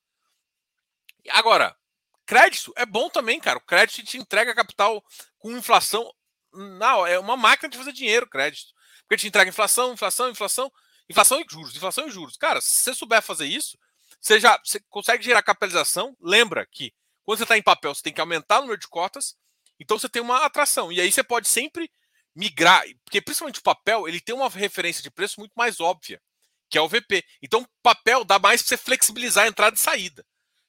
Agora, 1.30 1.76
Crédito 2.30 2.72
é 2.76 2.86
bom 2.86 3.10
também, 3.10 3.40
cara. 3.40 3.58
O 3.58 3.62
crédito 3.62 4.06
te 4.06 4.20
entrega 4.20 4.54
capital 4.54 5.04
com 5.40 5.58
inflação. 5.58 6.14
Não, 6.54 7.08
é 7.08 7.18
uma 7.18 7.36
máquina 7.36 7.68
de 7.68 7.76
fazer 7.76 7.92
dinheiro, 7.92 8.30
crédito. 8.30 8.72
Porque 9.00 9.18
te 9.18 9.28
entrega 9.28 9.50
inflação, 9.50 9.94
inflação, 9.94 10.30
inflação, 10.30 10.72
inflação 11.10 11.42
e 11.42 11.46
juros, 11.50 11.76
inflação 11.76 12.08
e 12.08 12.12
juros. 12.12 12.38
Cara, 12.38 12.62
se 12.62 12.76
você 12.76 12.94
souber 12.94 13.24
fazer 13.24 13.48
isso, 13.48 13.76
você 14.22 14.40
já 14.40 14.62
você 14.64 14.80
consegue 14.90 15.24
gerar 15.24 15.42
capitalização. 15.42 16.16
Lembra 16.22 16.68
que 16.68 16.94
quando 17.24 17.40
você 17.40 17.46
está 17.46 17.58
em 17.58 17.64
papel, 17.64 17.96
você 17.96 18.04
tem 18.04 18.14
que 18.14 18.22
aumentar 18.22 18.60
o 18.60 18.62
número 18.62 18.80
de 18.80 18.88
cotas, 18.88 19.36
então 19.80 19.98
você 19.98 20.08
tem 20.08 20.22
uma 20.22 20.46
atração. 20.46 20.92
E 20.92 21.02
aí 21.02 21.12
você 21.12 21.24
pode 21.24 21.48
sempre 21.48 21.92
migrar, 22.40 22.86
porque 23.04 23.22
principalmente 23.22 23.60
o 23.60 23.64
papel, 23.64 24.08
ele 24.08 24.22
tem 24.22 24.34
uma 24.34 24.48
referência 24.48 25.04
de 25.04 25.12
preço 25.12 25.42
muito 25.42 25.52
mais 25.56 25.82
óbvia, 25.82 26.22
que 26.70 26.78
é 26.78 26.82
o 26.82 26.88
VP. 26.88 27.22
Então, 27.42 27.68
papel 27.84 28.24
dá 28.24 28.40
mais 28.40 28.62
para 28.62 28.70
você 28.70 28.78
flexibilizar 28.78 29.44
a 29.44 29.48
entrada 29.50 29.76
e 29.76 29.80
saída. 29.80 30.26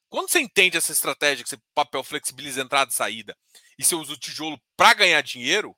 Quando 0.08 0.28
você 0.28 0.40
entende 0.40 0.76
essa 0.76 0.90
estratégia 0.90 1.44
que 1.44 1.48
você 1.48 1.58
papel 1.72 2.02
flexibiliza 2.02 2.60
entrada 2.60 2.90
e 2.90 2.94
saída 2.94 3.36
e 3.78 3.84
você 3.84 3.94
usa 3.94 4.12
o 4.12 4.16
tijolo 4.16 4.60
para 4.76 4.94
ganhar 4.94 5.20
dinheiro, 5.22 5.76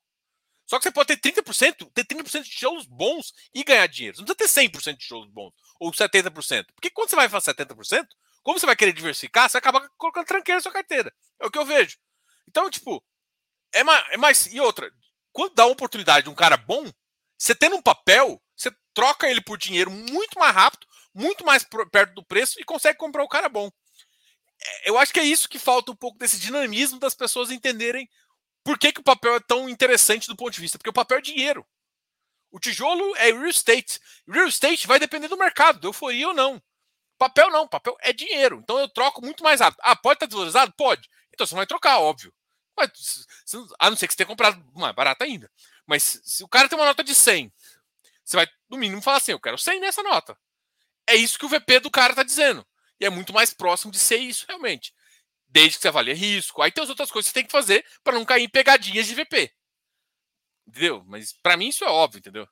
só 0.64 0.78
que 0.78 0.84
você 0.84 0.90
pode 0.90 1.14
ter 1.14 1.32
30%, 1.42 1.90
ter 1.92 2.04
30% 2.06 2.44
de 2.44 2.50
tijolos 2.50 2.86
bons 2.86 3.34
e 3.54 3.62
ganhar 3.62 3.86
dinheiro. 3.86 4.16
Você 4.16 4.22
não 4.22 4.34
precisa 4.34 4.62
ter 4.62 4.70
100% 4.70 4.92
de 4.92 4.98
tijolos 5.00 5.28
bons 5.28 5.52
ou 5.78 5.92
70%. 5.92 6.66
Porque 6.74 6.88
quando 6.88 7.10
você 7.10 7.16
vai 7.16 7.28
fazer 7.28 7.52
70%, 7.52 8.06
como 8.42 8.58
você 8.58 8.64
vai 8.64 8.74
querer 8.74 8.94
diversificar, 8.94 9.50
você 9.50 9.58
acaba 9.58 9.86
colocando 9.98 10.24
tranqueira 10.24 10.56
na 10.56 10.62
sua 10.62 10.72
carteira. 10.72 11.12
É 11.38 11.46
o 11.46 11.50
que 11.50 11.58
eu 11.58 11.66
vejo. 11.66 11.98
Então, 12.48 12.70
tipo, 12.70 13.04
é 13.74 13.84
mais, 13.84 14.04
é 14.12 14.16
mais. 14.16 14.46
E 14.46 14.58
outra, 14.60 14.90
quando 15.32 15.54
dá 15.54 15.64
uma 15.64 15.72
oportunidade 15.72 16.24
de 16.24 16.30
um 16.30 16.34
cara 16.34 16.56
bom, 16.56 16.90
você 17.38 17.54
tendo 17.54 17.76
um 17.76 17.82
papel, 17.82 18.40
você 18.56 18.70
troca 18.94 19.28
ele 19.28 19.40
por 19.40 19.58
dinheiro 19.58 19.90
muito 19.90 20.38
mais 20.38 20.54
rápido, 20.54 20.86
muito 21.14 21.44
mais 21.44 21.66
perto 21.90 22.14
do 22.14 22.24
preço 22.24 22.60
e 22.60 22.64
consegue 22.64 22.98
comprar 22.98 23.24
o 23.24 23.28
cara 23.28 23.48
bom. 23.48 23.70
É, 24.64 24.90
eu 24.90 24.98
acho 24.98 25.12
que 25.12 25.20
é 25.20 25.24
isso 25.24 25.48
que 25.48 25.58
falta 25.58 25.90
um 25.90 25.96
pouco 25.96 26.18
desse 26.18 26.38
dinamismo 26.38 26.98
das 26.98 27.14
pessoas 27.14 27.50
entenderem 27.50 28.08
por 28.64 28.78
que, 28.78 28.92
que 28.92 29.00
o 29.00 29.04
papel 29.04 29.34
é 29.34 29.40
tão 29.40 29.68
interessante 29.68 30.28
do 30.28 30.36
ponto 30.36 30.52
de 30.52 30.60
vista? 30.60 30.78
Porque 30.78 30.90
o 30.90 30.94
papel 30.94 31.18
é 31.18 31.22
dinheiro. 31.22 31.66
O 32.50 32.60
tijolo 32.60 33.16
é 33.16 33.32
real 33.32 33.46
estate. 33.46 33.98
Real 34.28 34.46
estate 34.46 34.86
vai 34.86 34.98
depender 34.98 35.28
do 35.28 35.36
mercado, 35.36 35.80
de 35.80 35.86
euforia 35.86 36.28
ou 36.28 36.34
não. 36.34 36.62
Papel 37.18 37.50
não, 37.50 37.66
papel 37.66 37.96
é 38.00 38.12
dinheiro. 38.12 38.60
Então 38.62 38.78
eu 38.78 38.88
troco 38.88 39.20
muito 39.24 39.42
mais 39.42 39.60
rápido. 39.60 39.80
Ah, 39.82 39.96
pode 39.96 40.16
estar 40.16 40.26
desvalorizado? 40.26 40.72
Pode. 40.76 41.08
Então 41.32 41.46
você 41.46 41.54
vai 41.54 41.66
trocar, 41.66 41.98
óbvio. 41.98 42.32
A 43.78 43.90
não 43.90 43.96
ser 43.96 44.06
que 44.06 44.14
você 44.14 44.18
tenha 44.18 44.26
comprado 44.26 44.62
mais 44.74 44.94
barato 44.94 45.24
ainda. 45.24 45.50
Mas 45.86 46.20
se 46.24 46.42
o 46.42 46.48
cara 46.48 46.68
tem 46.68 46.78
uma 46.78 46.86
nota 46.86 47.04
de 47.04 47.14
100, 47.14 47.52
você 48.24 48.36
vai, 48.36 48.46
no 48.68 48.78
mínimo, 48.78 49.02
falar 49.02 49.18
assim: 49.18 49.32
eu 49.32 49.40
quero 49.40 49.58
100 49.58 49.80
nessa 49.80 50.02
nota. 50.02 50.36
É 51.06 51.14
isso 51.14 51.38
que 51.38 51.46
o 51.46 51.48
VP 51.48 51.80
do 51.80 51.90
cara 51.90 52.12
está 52.12 52.22
dizendo. 52.22 52.66
E 52.98 53.04
é 53.04 53.10
muito 53.10 53.32
mais 53.32 53.52
próximo 53.52 53.92
de 53.92 53.98
ser 53.98 54.18
isso, 54.18 54.46
realmente 54.48 54.94
desde 55.52 55.76
que 55.76 55.82
você 55.82 55.88
avalie 55.88 56.14
risco. 56.14 56.62
Aí 56.62 56.72
tem 56.72 56.82
as 56.82 56.88
outras 56.88 57.10
coisas 57.10 57.30
que 57.30 57.34
você 57.34 57.40
tem 57.40 57.46
que 57.46 57.52
fazer 57.52 57.84
para 58.02 58.14
não 58.14 58.24
cair 58.24 58.42
em 58.42 58.48
pegadinhas 58.48 59.06
de 59.06 59.14
VP. 59.14 59.52
Entendeu? 60.66 61.04
Mas 61.06 61.32
para 61.32 61.56
mim 61.56 61.68
isso 61.68 61.84
é 61.84 61.88
óbvio, 61.88 62.18
entendeu? 62.18 62.48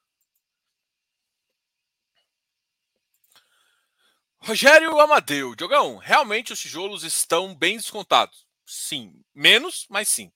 Rogério 4.43 4.99
Amadeu, 5.01 5.55
Diogão, 5.55 5.97
realmente 5.97 6.53
os 6.53 6.61
tijolos 6.61 7.05
estão 7.05 7.55
bem 7.55 7.77
descontados. 7.77 8.47
Sim, 8.71 9.23
menos, 9.35 9.87
mas 9.89 10.09
sim. 10.09 10.33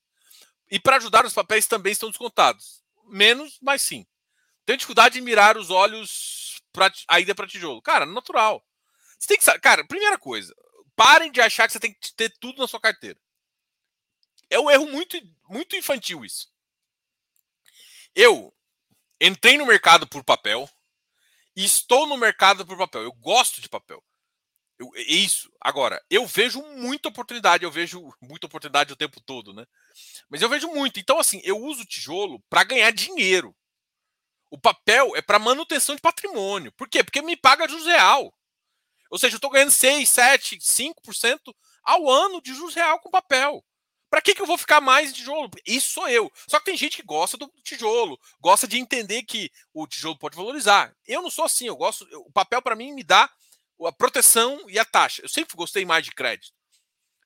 E 0.70 0.80
para 0.80 0.97
ajudar, 0.97 1.24
os 1.24 1.32
papéis 1.32 1.66
também 1.66 1.93
estão 1.93 2.11
descontados. 2.11 2.82
Menos, 3.07 3.59
mas 3.61 3.82
sim. 3.82 4.07
Tem 4.66 4.76
dificuldade 4.76 5.18
em 5.18 5.22
mirar 5.22 5.57
os 5.57 5.70
olhos 5.70 6.61
para 6.72 6.93
a 7.09 7.20
ida 7.20 7.35
para 7.35 7.47
tijolo. 7.47 7.80
Cara, 7.82 8.07
natural. 8.07 8.64
Você 9.18 9.28
tem 9.28 9.39
que 9.39 9.45
saber. 9.45 9.61
Cara, 9.61 9.87
primeira 9.87 10.18
coisa, 10.18 10.55
Parem 10.97 11.30
de 11.30 11.41
achar 11.41 11.66
que 11.66 11.72
você 11.72 11.80
tem 11.80 11.93
que 11.93 12.12
ter 12.14 12.30
tudo 12.39 12.59
na 12.59 12.68
sua 12.68 12.80
carteira. 12.80 13.18
É 14.49 14.59
um 14.59 14.70
erro 14.70 14.87
muito, 14.87 15.16
muito 15.49 15.74
infantil 15.74 16.24
isso. 16.24 16.53
Eu 18.14 18.55
entrei 19.20 19.59
no 19.59 19.66
mercado 19.66 20.07
por 20.07 20.22
papel 20.22 20.68
e 21.57 21.64
estou 21.64 22.07
no 22.07 22.16
mercado 22.16 22.64
por 22.64 22.78
papel. 22.78 23.03
Eu 23.03 23.12
gosto 23.12 23.61
de 23.61 23.68
papel. 23.68 24.05
Eu, 24.85 24.91
é 24.95 25.03
isso. 25.03 25.51
Agora, 25.61 26.03
eu 26.11 26.26
vejo 26.26 26.62
muita 26.76 27.09
oportunidade, 27.09 27.64
eu 27.64 27.70
vejo 27.70 28.12
muita 28.20 28.47
oportunidade 28.47 28.93
o 28.93 28.97
tempo 28.97 29.20
todo, 29.20 29.53
né? 29.53 29.64
Mas 30.28 30.43
eu 30.43 30.49
vejo 30.49 30.68
muito. 30.68 31.01
Então, 31.01 31.18
assim, 31.18 31.41
eu 31.45 31.59
uso 31.59 31.85
tijolo 31.85 32.43
para 32.49 32.64
ganhar 32.64 32.91
dinheiro. 32.91 33.55
O 34.51 34.59
papel 34.59 35.16
é 35.16 35.22
para 35.22 35.39
manutenção 35.39 35.95
de 35.95 36.01
patrimônio. 36.01 36.72
Por 36.72 36.89
quê? 36.89 37.03
Porque 37.03 37.22
me 37.22 37.37
paga 37.37 37.68
juros 37.68 37.87
real. 37.87 38.32
Ou 39.11 39.18
seja, 39.18 39.35
eu 39.35 39.39
estou 39.39 39.51
ganhando 39.51 39.70
6, 39.70 40.09
7, 40.09 40.59
5% 40.59 41.55
ao 41.82 42.09
ano 42.09 42.41
de 42.41 42.55
juros 42.55 42.74
real 42.74 42.99
com 43.01 43.11
papel. 43.11 43.64
Para 44.14 44.20
que, 44.20 44.32
que 44.32 44.41
eu 44.41 44.47
vou 44.47 44.57
ficar 44.57 44.80
mais 44.80 45.11
em 45.11 45.12
tijolo? 45.12 45.51
Isso 45.66 45.95
sou 45.95 46.09
eu. 46.09 46.30
Só 46.49 46.61
que 46.61 46.66
tem 46.66 46.76
gente 46.76 46.97
que 46.97 47.03
gosta 47.03 47.37
do 47.37 47.51
tijolo, 47.64 48.16
gosta 48.41 48.68
de 48.68 48.78
entender 48.78 49.24
que 49.24 49.51
o 49.72 49.89
tijolo 49.89 50.16
pode 50.16 50.37
valorizar. 50.37 50.95
Eu 51.05 51.20
não 51.20 51.30
sou 51.30 51.45
assim, 51.45 51.66
eu 51.66 51.74
gosto. 51.74 52.07
O 52.24 52.30
papel 52.30 52.62
para 52.62 52.76
mim 52.76 52.93
me 52.93 53.03
dá 53.03 53.28
a 53.83 53.93
proteção 53.93 54.64
e 54.68 54.79
a 54.79 54.85
taxa. 54.85 55.22
Eu 55.22 55.29
sempre 55.29 55.57
gostei 55.57 55.85
mais 55.85 56.05
de 56.05 56.12
crédito. 56.12 56.53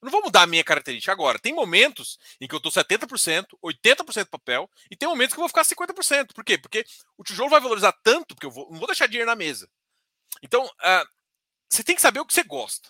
Eu 0.01 0.07
não 0.07 0.13
vou 0.13 0.23
mudar 0.23 0.43
a 0.43 0.47
minha 0.47 0.63
característica 0.63 1.11
agora. 1.11 1.39
Tem 1.39 1.53
momentos 1.53 2.19
em 2.41 2.47
que 2.47 2.55
eu 2.55 2.59
estou 2.59 2.71
70%, 2.71 3.47
80% 3.63 4.27
papel, 4.27 4.71
e 4.91 4.97
tem 4.97 5.09
momentos 5.09 5.35
que 5.35 5.41
eu 5.41 5.43
vou 5.43 5.49
ficar 5.49 5.65
50%. 5.65 6.33
Por 6.33 6.45
quê? 6.45 6.57
Porque 6.57 6.85
o 7.17 7.25
tijolo 7.25 7.51
vai 7.51 7.61
valorizar 7.61 7.93
tanto, 8.05 8.35
porque 8.35 8.47
eu 8.47 8.51
vou, 8.51 8.71
não 8.71 8.79
vou 8.79 8.87
deixar 8.87 9.07
dinheiro 9.07 9.29
na 9.29 9.35
mesa. 9.35 9.69
Então, 10.43 10.65
uh, 10.65 11.09
você 11.69 11.83
tem 11.83 11.97
que 11.97 12.03
saber 12.03 12.21
o 12.21 12.27
que 12.27 12.33
você 12.33 12.45
gosta. 12.45 12.89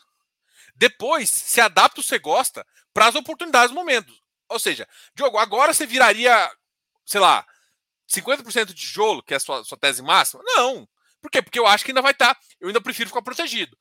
Depois, 0.75 1.31
se 1.31 1.61
adapta 1.61 2.01
o 2.01 2.03
que 2.03 2.09
você 2.09 2.19
gosta 2.19 2.67
para 2.93 3.07
as 3.07 3.15
oportunidades 3.15 3.71
do 3.71 3.75
momento. 3.75 4.13
Ou 4.49 4.59
seja, 4.59 4.87
Diogo, 5.15 5.39
agora 5.39 5.73
você 5.73 5.87
viraria, 5.87 6.51
sei 7.07 7.21
lá, 7.21 7.47
50% 8.09 8.67
de 8.67 8.75
tijolo, 8.75 9.23
que 9.23 9.35
é 9.35 9.39
a 9.39 9.41
sua, 9.41 9.65
sua 9.65 9.79
tese 9.79 10.03
máxima? 10.03 10.43
Não. 10.45 10.89
Por 11.21 11.31
quê? 11.31 11.43
Porque 11.43 11.59
eu 11.59 11.67
acho 11.67 11.85
que 11.85 11.91
ainda 11.91 12.03
vai 12.03 12.13
estar. 12.13 12.35
Tá, 12.35 12.41
eu 12.61 12.69
ainda 12.69 12.81
prefiro 12.81 13.09
ficar 13.09 13.23
protegido. 13.23 13.77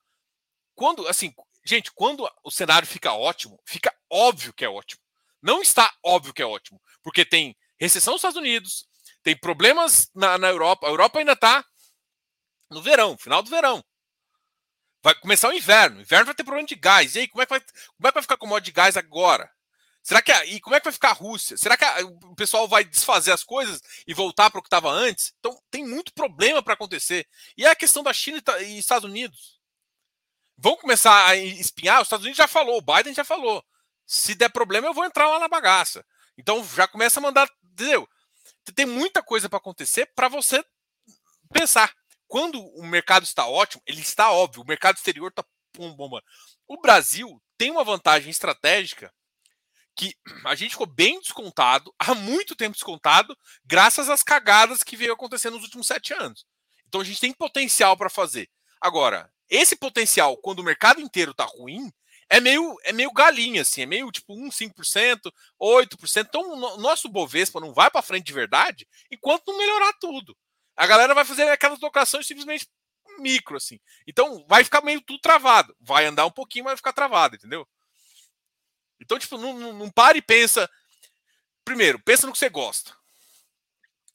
Quando, 0.75 1.07
assim, 1.07 1.33
gente, 1.65 1.91
quando 1.91 2.29
o 2.43 2.51
cenário 2.51 2.87
fica 2.87 3.13
ótimo, 3.13 3.59
fica 3.65 3.93
óbvio 4.09 4.53
que 4.53 4.65
é 4.65 4.69
ótimo. 4.69 5.01
Não 5.41 5.61
está 5.61 5.91
óbvio 6.03 6.33
que 6.33 6.41
é 6.41 6.45
ótimo. 6.45 6.81
Porque 7.01 7.25
tem 7.25 7.55
recessão 7.79 8.13
nos 8.13 8.19
Estados 8.19 8.37
Unidos, 8.37 8.87
tem 9.23 9.37
problemas 9.37 10.09
na, 10.15 10.37
na 10.37 10.49
Europa. 10.49 10.87
A 10.87 10.89
Europa 10.89 11.19
ainda 11.19 11.33
está 11.33 11.65
no 12.69 12.81
verão, 12.81 13.17
final 13.17 13.41
do 13.41 13.49
verão. 13.49 13.83
Vai 15.03 15.15
começar 15.15 15.49
o 15.49 15.53
inverno. 15.53 15.99
O 15.99 16.01
inverno 16.01 16.25
vai 16.25 16.35
ter 16.35 16.43
problema 16.43 16.67
de 16.67 16.75
gás. 16.75 17.15
E 17.15 17.19
aí, 17.19 17.27
como 17.27 17.41
é 17.41 17.45
que 17.45 17.49
vai, 17.49 17.59
como 17.59 18.07
é 18.07 18.09
que 18.09 18.13
vai 18.13 18.23
ficar 18.23 18.37
com 18.37 18.45
o 18.45 18.49
modo 18.49 18.63
de 18.63 18.71
gás 18.71 18.97
agora? 18.97 19.49
Será 20.07 20.21
que 20.21 20.31
a, 20.31 20.45
e 20.45 20.61
como 20.61 20.73
é 20.73 20.79
que 20.79 20.85
vai 20.85 20.93
ficar 20.93 21.09
a 21.09 21.13
Rússia? 21.13 21.57
Será 21.57 21.75
que 21.75 21.83
a, 21.83 21.97
o 22.05 22.33
pessoal 22.33 22.65
vai 22.65 22.85
desfazer 22.85 23.33
as 23.33 23.43
coisas 23.43 23.81
e 24.07 24.13
voltar 24.13 24.49
para 24.49 24.59
o 24.59 24.61
que 24.61 24.67
estava 24.67 24.89
antes? 24.89 25.33
Então 25.37 25.61
tem 25.69 25.85
muito 25.85 26.13
problema 26.13 26.63
para 26.63 26.75
acontecer. 26.75 27.27
E 27.57 27.65
é 27.65 27.69
a 27.69 27.75
questão 27.75 28.01
da 28.01 28.13
China 28.13 28.41
e 28.61 28.77
Estados 28.77 29.03
Unidos. 29.03 29.59
Vão 30.57 30.77
começar 30.77 31.27
a 31.27 31.35
espinhar? 31.35 31.99
Os 31.99 32.05
Estados 32.05 32.23
Unidos 32.23 32.37
já 32.37 32.47
falou, 32.47 32.77
o 32.77 32.81
Biden 32.81 33.13
já 33.13 33.25
falou. 33.25 33.61
Se 34.05 34.33
der 34.33 34.47
problema, 34.47 34.87
eu 34.87 34.93
vou 34.93 35.03
entrar 35.03 35.27
lá 35.27 35.39
na 35.39 35.49
bagaça. 35.49 36.05
Então 36.37 36.65
já 36.73 36.87
começa 36.87 37.19
a 37.19 37.23
mandar, 37.23 37.49
entendeu? 37.61 38.07
Tem 38.73 38.85
muita 38.85 39.21
coisa 39.21 39.49
para 39.49 39.57
acontecer 39.57 40.09
para 40.15 40.29
você 40.29 40.63
pensar 41.51 41.93
quando 42.29 42.61
o 42.61 42.85
mercado 42.85 43.23
está 43.23 43.45
ótimo, 43.45 43.83
ele 43.85 43.99
está 43.99 44.31
óbvio, 44.31 44.63
o 44.63 44.65
mercado 44.65 44.95
exterior 44.95 45.27
está 45.27 45.43
bomba. 45.75 46.23
O 46.65 46.79
Brasil 46.79 47.43
tem 47.57 47.71
uma 47.71 47.83
vantagem 47.83 48.29
estratégica 48.29 49.13
que 49.97 50.15
a 50.45 50.55
gente 50.55 50.71
ficou 50.71 50.87
bem 50.87 51.19
descontado, 51.19 51.93
há 51.99 52.13
muito 52.13 52.55
tempo 52.55 52.73
descontado, 52.73 53.37
graças 53.65 54.09
às 54.09 54.23
cagadas 54.23 54.83
que 54.83 54.95
veio 54.95 55.13
acontecendo 55.13 55.55
nos 55.55 55.63
últimos 55.63 55.87
sete 55.87 56.13
anos. 56.13 56.45
Então 56.87 57.01
a 57.01 57.03
gente 57.03 57.19
tem 57.19 57.33
potencial 57.33 57.97
para 57.97 58.09
fazer. 58.09 58.49
Agora, 58.79 59.29
esse 59.49 59.75
potencial, 59.75 60.37
quando 60.37 60.59
o 60.59 60.63
mercado 60.63 61.01
inteiro 61.01 61.31
está 61.31 61.43
ruim, 61.43 61.91
é 62.29 62.39
meio, 62.39 62.75
é 62.83 62.93
meio 62.93 63.11
galinha, 63.11 63.61
assim, 63.61 63.81
é 63.81 63.85
meio 63.85 64.11
tipo 64.11 64.33
1, 64.33 64.49
5%, 64.49 65.31
8%. 65.61 66.25
Então 66.27 66.41
o 66.51 66.77
nosso 66.77 67.09
Bovespa 67.09 67.59
não 67.59 67.73
vai 67.73 67.89
para 67.89 68.01
frente 68.01 68.25
de 68.25 68.33
verdade 68.33 68.87
enquanto 69.11 69.47
não 69.47 69.57
melhorar 69.57 69.93
tudo 69.99 70.37
a 70.77 70.85
galera 70.85 71.15
vai 71.15 71.25
fazer 71.25 71.49
aquelas 71.49 71.79
locações 71.79 72.27
simplesmente 72.27 72.69
micro, 73.17 73.57
assim. 73.57 73.79
Então 74.05 74.45
vai 74.47 74.63
ficar 74.63 74.81
meio 74.81 75.01
tudo 75.01 75.19
travado. 75.19 75.75
Vai 75.81 76.05
andar 76.05 76.27
um 76.27 76.31
pouquinho, 76.31 76.65
mas 76.65 76.73
vai 76.73 76.77
ficar 76.77 76.93
travado, 76.93 77.35
entendeu? 77.35 77.67
Então, 79.07 79.17
tipo, 79.17 79.37
não, 79.37 79.53
não, 79.53 79.71
não 79.71 79.89
pare 79.89 80.19
e 80.19 80.21
pensa. 80.21 80.69
Primeiro, 81.63 81.97
pensa 81.97 82.27
no 82.27 82.33
que 82.33 82.37
você 82.37 82.49
gosta. 82.49 82.93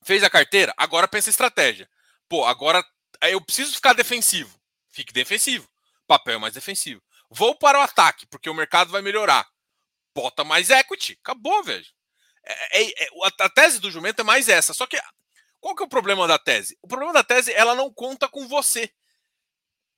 Fez 0.04 0.22
a 0.22 0.28
carteira, 0.28 0.74
agora 0.76 1.08
pensa 1.08 1.30
em 1.30 1.32
estratégia. 1.32 1.88
Pô, 2.28 2.44
agora 2.44 2.84
eu 3.22 3.40
preciso 3.40 3.74
ficar 3.74 3.94
defensivo. 3.94 4.54
Fique 4.90 5.10
defensivo. 5.10 5.66
Papel 6.06 6.38
mais 6.38 6.52
defensivo. 6.52 7.02
Vou 7.30 7.54
para 7.54 7.78
o 7.78 7.82
ataque, 7.82 8.26
porque 8.26 8.50
o 8.50 8.54
mercado 8.54 8.90
vai 8.90 9.00
melhorar. 9.00 9.48
Bota 10.14 10.44
mais 10.44 10.68
equity. 10.68 11.18
Acabou, 11.22 11.64
velho. 11.64 11.86
É, 12.44 12.82
é, 12.82 13.04
é, 13.04 13.08
a 13.40 13.48
tese 13.48 13.80
do 13.80 13.90
jumento 13.90 14.20
é 14.20 14.24
mais 14.24 14.50
essa. 14.50 14.74
Só 14.74 14.86
que 14.86 15.00
qual 15.58 15.74
que 15.74 15.82
é 15.82 15.86
o 15.86 15.88
problema 15.88 16.28
da 16.28 16.38
tese? 16.38 16.76
O 16.82 16.88
problema 16.88 17.14
da 17.14 17.24
tese 17.24 17.50
ela 17.50 17.74
não 17.74 17.90
conta 17.90 18.28
com 18.28 18.46
você. 18.46 18.92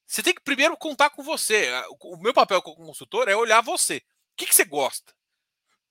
Você 0.07 0.23
tem 0.23 0.35
que 0.35 0.43
primeiro 0.43 0.77
contar 0.77 1.11
com 1.11 1.23
você. 1.25 1.69
O 2.01 2.17
meu 2.19 2.33
papel 2.33 2.63
como 2.63 2.87
consultor 2.87 3.29
é 3.29 3.35
olhar 3.35 3.61
você. 3.61 4.01
O 4.35 4.37
que, 4.37 4.47
que 4.47 4.55
você 4.55 4.65
gosta? 4.65 5.15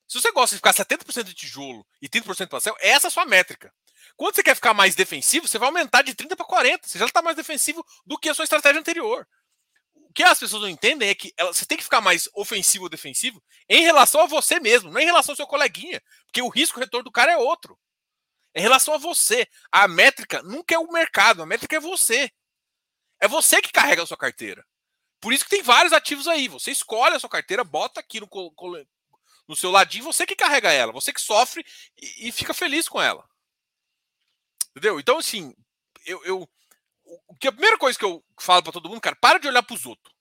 Se 0.05 0.19
você 0.19 0.31
gosta 0.31 0.55
de 0.55 0.57
ficar 0.57 0.73
70% 0.73 1.23
de 1.23 1.33
tijolo 1.33 1.87
e 2.01 2.09
30% 2.09 2.37
de 2.37 2.47
pastel, 2.47 2.75
essa 2.79 3.07
é 3.07 3.09
a 3.09 3.11
sua 3.11 3.25
métrica. 3.25 3.73
Quando 4.17 4.35
você 4.35 4.43
quer 4.43 4.53
ficar 4.53 4.73
mais 4.73 4.95
defensivo, 4.95 5.47
você 5.47 5.57
vai 5.57 5.69
aumentar 5.69 6.01
de 6.01 6.13
30 6.13 6.35
para 6.35 6.45
40. 6.45 6.87
Você 6.87 6.99
já 6.99 7.05
está 7.05 7.21
mais 7.21 7.37
defensivo 7.37 7.85
do 8.05 8.17
que 8.17 8.29
a 8.29 8.33
sua 8.33 8.43
estratégia 8.43 8.79
anterior. 8.79 9.25
O 9.95 10.13
que 10.13 10.21
as 10.21 10.37
pessoas 10.37 10.61
não 10.61 10.69
entendem 10.69 11.09
é 11.09 11.15
que 11.15 11.33
você 11.39 11.65
tem 11.65 11.77
que 11.77 11.83
ficar 11.83 12.01
mais 12.01 12.29
ofensivo 12.35 12.83
ou 12.83 12.89
defensivo 12.89 13.41
em 13.67 13.81
relação 13.81 14.21
a 14.21 14.27
você 14.27 14.59
mesmo, 14.59 14.91
não 14.91 14.99
em 14.99 15.05
relação 15.05 15.31
ao 15.31 15.37
seu 15.37 15.47
coleguinha. 15.47 16.01
Porque 16.25 16.41
o 16.41 16.49
risco 16.49 16.79
retorno 16.79 17.05
do 17.05 17.11
cara 17.11 17.31
é 17.31 17.37
outro. 17.37 17.79
Em 18.53 18.61
relação 18.61 18.93
a 18.93 18.97
você. 18.97 19.47
A 19.71 19.87
métrica 19.87 20.43
nunca 20.43 20.75
é 20.75 20.77
o 20.77 20.91
mercado, 20.91 21.41
a 21.41 21.45
métrica 21.45 21.77
é 21.77 21.79
você. 21.79 22.29
É 23.19 23.27
você 23.27 23.61
que 23.61 23.71
carrega 23.71 24.03
a 24.03 24.05
sua 24.05 24.17
carteira. 24.17 24.63
Por 25.23 25.31
isso 25.31 25.45
que 25.45 25.51
tem 25.51 25.63
vários 25.63 25.93
ativos 25.93 26.27
aí. 26.27 26.49
Você 26.49 26.69
escolhe 26.69 27.15
a 27.15 27.19
sua 27.19 27.29
carteira, 27.29 27.63
bota 27.63 28.01
aqui 28.01 28.19
no, 28.19 28.27
no 29.47 29.55
seu 29.55 29.71
ladinho, 29.71 30.03
você 30.03 30.25
que 30.25 30.35
carrega 30.35 30.69
ela, 30.69 30.91
você 30.91 31.13
que 31.13 31.21
sofre 31.21 31.65
e, 31.97 32.27
e 32.27 32.31
fica 32.33 32.53
feliz 32.53 32.89
com 32.89 33.01
ela. 33.01 33.23
Entendeu? 34.71 34.99
Então, 34.99 35.19
assim, 35.19 35.55
eu, 36.05 36.21
eu 36.25 36.49
o 37.05 37.35
que 37.35 37.47
a 37.47 37.53
primeira 37.53 37.77
coisa 37.77 37.97
que 37.97 38.03
eu 38.03 38.21
falo 38.37 38.63
para 38.63 38.73
todo 38.73 38.89
mundo, 38.89 38.99
cara, 38.99 39.15
para 39.15 39.39
de 39.39 39.47
olhar 39.47 39.63
para 39.63 39.73
os 39.73 39.85
outros. 39.85 40.13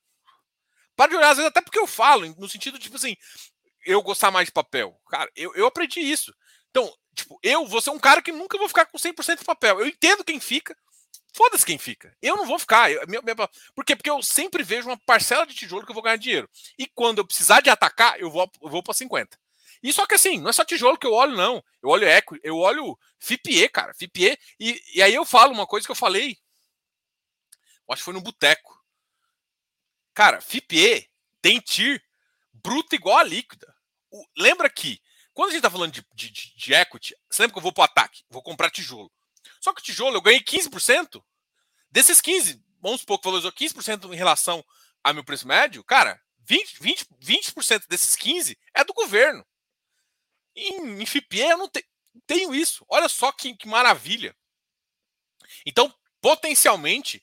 Para 0.95 1.11
de 1.11 1.17
olhar, 1.17 1.31
às 1.31 1.37
vezes, 1.37 1.51
até 1.51 1.61
porque 1.61 1.81
eu 1.81 1.87
falo, 1.89 2.33
no 2.39 2.49
sentido, 2.49 2.79
tipo 2.79 2.95
assim, 2.95 3.17
eu 3.85 4.03
gostar 4.03 4.31
mais 4.31 4.47
de 4.47 4.53
papel. 4.53 4.97
Cara, 5.11 5.29
eu, 5.35 5.53
eu 5.57 5.67
aprendi 5.67 5.99
isso. 5.99 6.33
Então, 6.71 6.89
tipo, 7.13 7.41
eu 7.43 7.67
vou 7.67 7.81
ser 7.81 7.91
um 7.91 7.99
cara 7.99 8.23
que 8.23 8.31
nunca 8.31 8.57
vou 8.57 8.69
ficar 8.69 8.87
com 8.87 8.97
100% 8.97 9.41
de 9.41 9.45
papel. 9.45 9.81
Eu 9.81 9.89
entendo 9.89 10.23
quem 10.23 10.39
fica, 10.39 10.77
foda-se 11.35 11.67
quem 11.67 11.79
fica. 11.79 12.17
Eu 12.21 12.37
não 12.37 12.47
vou 12.47 12.59
ficar. 12.59 12.91
Eu, 12.91 13.07
minha, 13.07 13.23
minha, 13.23 13.35
por 13.75 13.85
quê? 13.85 13.97
Porque 13.97 14.11
eu 14.11 14.23
sempre 14.23 14.63
vejo 14.63 14.89
uma 14.89 14.99
parcela 14.99 15.47
de 15.47 15.55
tijolo 15.55 15.85
que 15.85 15.91
eu 15.91 15.95
vou 15.95 16.03
ganhar 16.03 16.17
dinheiro. 16.17 16.49
E 16.79 16.87
quando 16.87 17.19
eu 17.19 17.27
precisar 17.27 17.61
de 17.61 17.71
atacar, 17.71 18.19
eu 18.21 18.31
vou, 18.31 18.51
eu 18.63 18.69
vou 18.69 18.83
para 18.83 18.95
50. 18.95 19.39
E 19.83 19.93
só 19.93 20.07
que 20.07 20.15
assim, 20.15 20.39
não 20.39 20.51
é 20.51 20.53
só 20.53 20.65
tijolo 20.65 20.97
que 20.97 21.07
eu 21.07 21.13
olho, 21.13 21.37
não. 21.37 21.63
Eu 21.83 21.89
olho 21.89 22.07
eco, 22.07 22.37
eu 22.43 22.57
olho 22.57 22.99
FIPE, 23.19 23.69
cara. 23.69 23.93
FIPE. 23.95 24.39
E, 24.59 24.81
e 24.95 25.03
aí 25.03 25.15
eu 25.15 25.25
falo 25.25 25.53
uma 25.53 25.67
coisa 25.67 25.87
que 25.87 25.91
eu 25.91 25.97
falei. 25.97 26.39
Acho 27.89 28.01
que 28.01 28.05
foi 28.05 28.15
no 28.15 28.23
boteco. 28.23 28.83
Cara, 30.15 30.41
FIPE 30.41 31.11
tem 31.41 31.59
TIR 31.59 32.03
bruta 32.53 32.95
igual 32.95 33.19
a 33.19 33.23
líquida. 33.23 33.75
O, 34.11 34.25
lembra 34.37 34.71
que, 34.71 35.01
quando 35.35 35.51
a 35.51 35.53
gente 35.53 35.63
tá 35.63 35.71
falando 35.71 35.93
de, 35.93 36.07
de, 36.15 36.31
de 36.31 36.75
equity, 36.75 37.17
você 37.29 37.43
lembra 37.43 37.55
que 37.55 37.59
eu 37.59 37.63
vou 37.63 37.73
pro 37.73 37.83
ataque, 37.83 38.23
vou 38.31 38.43
comprar 38.43 38.71
tijolo. 38.71 39.13
Só 39.63 39.73
que 39.73 39.81
tijolo 39.81 40.17
eu 40.17 40.21
ganhei 40.21 40.41
15%. 40.41 41.23
Desses 41.89 42.21
15, 42.21 42.61
vamos 42.81 43.03
supor 43.03 43.19
que 43.19 43.25
valorizou 43.25 43.53
15% 43.53 44.13
em 44.13 44.17
relação 44.17 44.65
ao 45.05 45.15
meu 45.15 45.23
preço 45.23 45.47
médio, 45.47 45.85
cara, 45.85 46.21
20%, 46.45 46.79
20, 46.81 47.07
20 47.21 47.87
desses 47.89 48.17
15 48.17 48.59
é 48.75 48.83
do 48.83 48.93
governo. 48.93 49.47
Em, 50.57 51.01
em 51.01 51.07
FIPE 51.07 51.39
eu 51.39 51.59
não 51.59 51.69
te, 51.69 51.87
tenho 52.27 52.53
isso. 52.53 52.85
Olha 52.89 53.09
só 53.09 53.31
que, 53.31 53.57
que 53.57 53.69
maravilha. 53.69 54.37
Então, 55.65 55.95
potencialmente, 56.21 57.23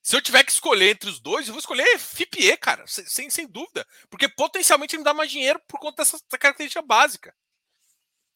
se 0.00 0.14
eu 0.14 0.22
tiver 0.22 0.44
que 0.44 0.52
escolher 0.52 0.90
entre 0.90 1.10
os 1.10 1.18
dois, 1.18 1.48
eu 1.48 1.54
vou 1.54 1.58
escolher 1.58 1.98
FIPE, 1.98 2.56
cara, 2.58 2.86
sem, 2.86 3.28
sem 3.28 3.48
dúvida. 3.48 3.84
Porque 4.08 4.28
potencialmente 4.28 4.94
ele 4.94 5.00
me 5.00 5.04
dá 5.04 5.12
mais 5.12 5.30
dinheiro 5.30 5.60
por 5.66 5.80
conta 5.80 6.04
dessa, 6.04 6.18
dessa 6.18 6.38
característica 6.38 6.82
básica. 6.82 7.34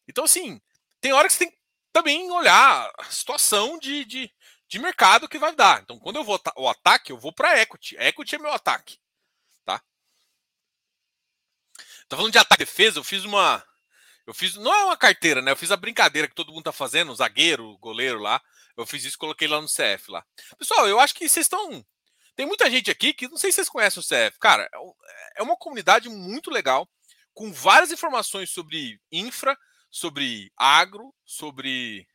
Então, 0.08 0.24
assim, 0.24 0.60
tem 1.00 1.12
hora 1.12 1.28
que 1.28 1.34
você 1.34 1.46
tem 1.46 1.57
também 1.98 2.30
olhar 2.30 2.92
a 2.96 3.04
situação 3.04 3.76
de, 3.76 4.04
de, 4.04 4.30
de 4.68 4.78
mercado 4.78 5.28
que 5.28 5.38
vai 5.38 5.54
dar. 5.54 5.82
Então, 5.82 5.98
quando 5.98 6.16
eu 6.16 6.24
vou 6.24 6.40
o 6.56 6.68
ataque, 6.68 7.10
eu 7.10 7.18
vou 7.18 7.32
para 7.32 7.60
equity. 7.60 7.96
Equity 7.98 8.36
é 8.36 8.38
meu 8.38 8.52
ataque. 8.52 8.98
Tá? 9.64 9.82
Tô 12.08 12.16
falando 12.16 12.32
de 12.32 12.38
ataque 12.38 12.62
e 12.62 12.66
defesa, 12.66 13.00
eu 13.00 13.04
fiz 13.04 13.24
uma. 13.24 13.64
Eu 14.24 14.32
fiz. 14.32 14.54
Não 14.54 14.72
é 14.72 14.84
uma 14.84 14.96
carteira, 14.96 15.42
né? 15.42 15.50
Eu 15.50 15.56
fiz 15.56 15.72
a 15.72 15.76
brincadeira 15.76 16.28
que 16.28 16.34
todo 16.34 16.52
mundo 16.52 16.64
tá 16.64 16.72
fazendo, 16.72 17.14
zagueiro, 17.14 17.76
goleiro 17.78 18.20
lá. 18.20 18.40
Eu 18.76 18.86
fiz 18.86 19.04
isso 19.04 19.18
coloquei 19.18 19.48
lá 19.48 19.60
no 19.60 19.66
CF 19.66 20.08
lá. 20.08 20.24
Pessoal, 20.56 20.86
eu 20.86 21.00
acho 21.00 21.14
que 21.14 21.28
vocês 21.28 21.46
estão. 21.46 21.84
Tem 22.36 22.46
muita 22.46 22.70
gente 22.70 22.92
aqui 22.92 23.12
que 23.12 23.26
não 23.26 23.36
sei 23.36 23.50
se 23.50 23.56
vocês 23.56 23.68
conhecem 23.68 24.00
o 24.00 24.04
CF. 24.04 24.38
Cara, 24.38 24.70
é, 24.72 25.40
é 25.40 25.42
uma 25.42 25.56
comunidade 25.56 26.08
muito 26.08 26.48
legal, 26.48 26.88
com 27.34 27.52
várias 27.52 27.90
informações 27.90 28.50
sobre 28.50 29.00
infra, 29.10 29.58
sobre 29.90 30.50
agro, 30.56 31.14
sobre 31.24 32.06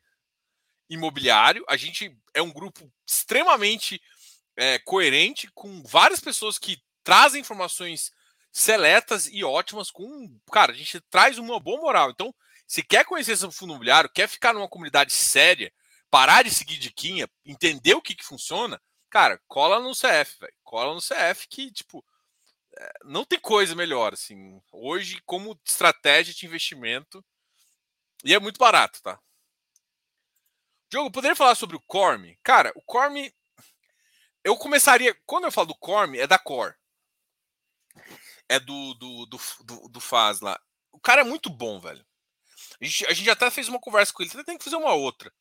imobiliário. 0.90 1.64
A 1.68 1.78
gente 1.78 2.16
é 2.34 2.42
um 2.42 2.52
grupo 2.52 2.92
extremamente 3.06 4.02
é, 4.56 4.80
coerente, 4.80 5.50
com 5.54 5.82
várias 5.84 6.20
pessoas 6.20 6.58
que 6.58 6.82
trazem 7.04 7.42
informações 7.42 8.12
seletas 8.52 9.28
e 9.28 9.44
ótimas 9.44 9.90
com. 9.90 10.40
Cara, 10.52 10.72
a 10.72 10.76
gente 10.76 11.02
traz 11.10 11.38
uma 11.38 11.60
boa 11.60 11.82
moral. 11.82 12.12
Então, 12.12 12.34
se 12.68 12.84
quer 12.84 13.06
conhecer 13.06 13.36
sobre 13.36 13.56
fundo 13.56 13.72
imobiliário, 13.72 14.10
quer 14.10 14.28
ficar 14.28 14.54
numa 14.54 14.70
comunidade 14.70 15.12
séria, 15.12 15.74
parar 16.10 16.44
de 16.44 16.52
seguir 16.52 16.78
diquinha, 16.78 17.28
entender 17.46 17.96
o 17.96 18.02
que, 18.02 18.16
que 18.16 18.24
funciona, 18.24 18.80
cara, 19.10 19.40
cola 19.48 19.80
no 19.80 19.92
CF, 19.92 20.40
velho. 20.40 20.54
Cola 20.64 20.94
no 20.94 21.02
CF 21.02 21.48
que, 21.50 21.72
tipo, 21.72 22.06
é, 22.78 22.92
não 23.04 23.26
tem 23.26 23.40
coisa 23.40 23.76
melhor, 23.76 24.14
assim. 24.14 24.62
Hoje, 24.72 25.20
como 25.26 25.60
estratégia 25.66 26.34
de 26.34 26.46
investimento, 26.46 27.24
e 28.24 28.34
é 28.34 28.40
muito 28.40 28.58
barato, 28.58 29.02
tá? 29.02 29.20
Diogo, 30.90 31.12
poderia 31.12 31.36
falar 31.36 31.56
sobre 31.56 31.76
o 31.76 31.82
Corme? 31.82 32.38
Cara, 32.44 32.72
o 32.76 32.82
Corme. 32.82 33.34
Eu 34.44 34.56
começaria. 34.56 35.16
Quando 35.26 35.46
eu 35.46 35.52
falo 35.52 35.68
do 35.68 35.76
Corme, 35.76 36.20
é 36.20 36.28
da 36.28 36.38
Core. 36.38 36.76
É 38.48 38.60
do, 38.60 38.94
do, 38.94 39.26
do, 39.26 39.38
do, 39.64 39.90
do 39.90 40.00
Faz 40.00 40.40
lá. 40.40 40.60
O 40.92 41.00
cara 41.00 41.22
é 41.22 41.24
muito 41.24 41.50
bom, 41.50 41.80
velho. 41.80 42.06
A 42.80 42.86
gente, 42.86 43.06
a 43.08 43.14
gente 43.14 43.30
até 43.30 43.50
fez 43.50 43.68
uma 43.68 43.80
conversa 43.80 44.14
com 44.14 44.22
ele. 44.22 44.32
Até 44.32 44.44
tem 44.44 44.58
que 44.58 44.64
fazer 44.64 44.76
uma 44.76 44.94
outra. 44.94 45.34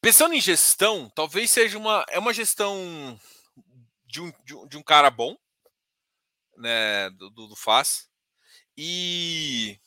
Pensando 0.00 0.34
em 0.34 0.40
gestão, 0.40 1.08
talvez 1.10 1.48
seja 1.50 1.78
uma 1.78 2.04
é 2.08 2.18
uma 2.18 2.34
gestão 2.34 3.20
de 4.04 4.20
um, 4.20 4.32
de 4.44 4.56
um, 4.56 4.66
de 4.66 4.76
um 4.76 4.82
cara 4.82 5.08
bom, 5.08 5.36
né, 6.56 7.10
do, 7.10 7.30
do, 7.30 7.46
do 7.46 7.56
FAS. 7.56 8.10
E 8.76 9.78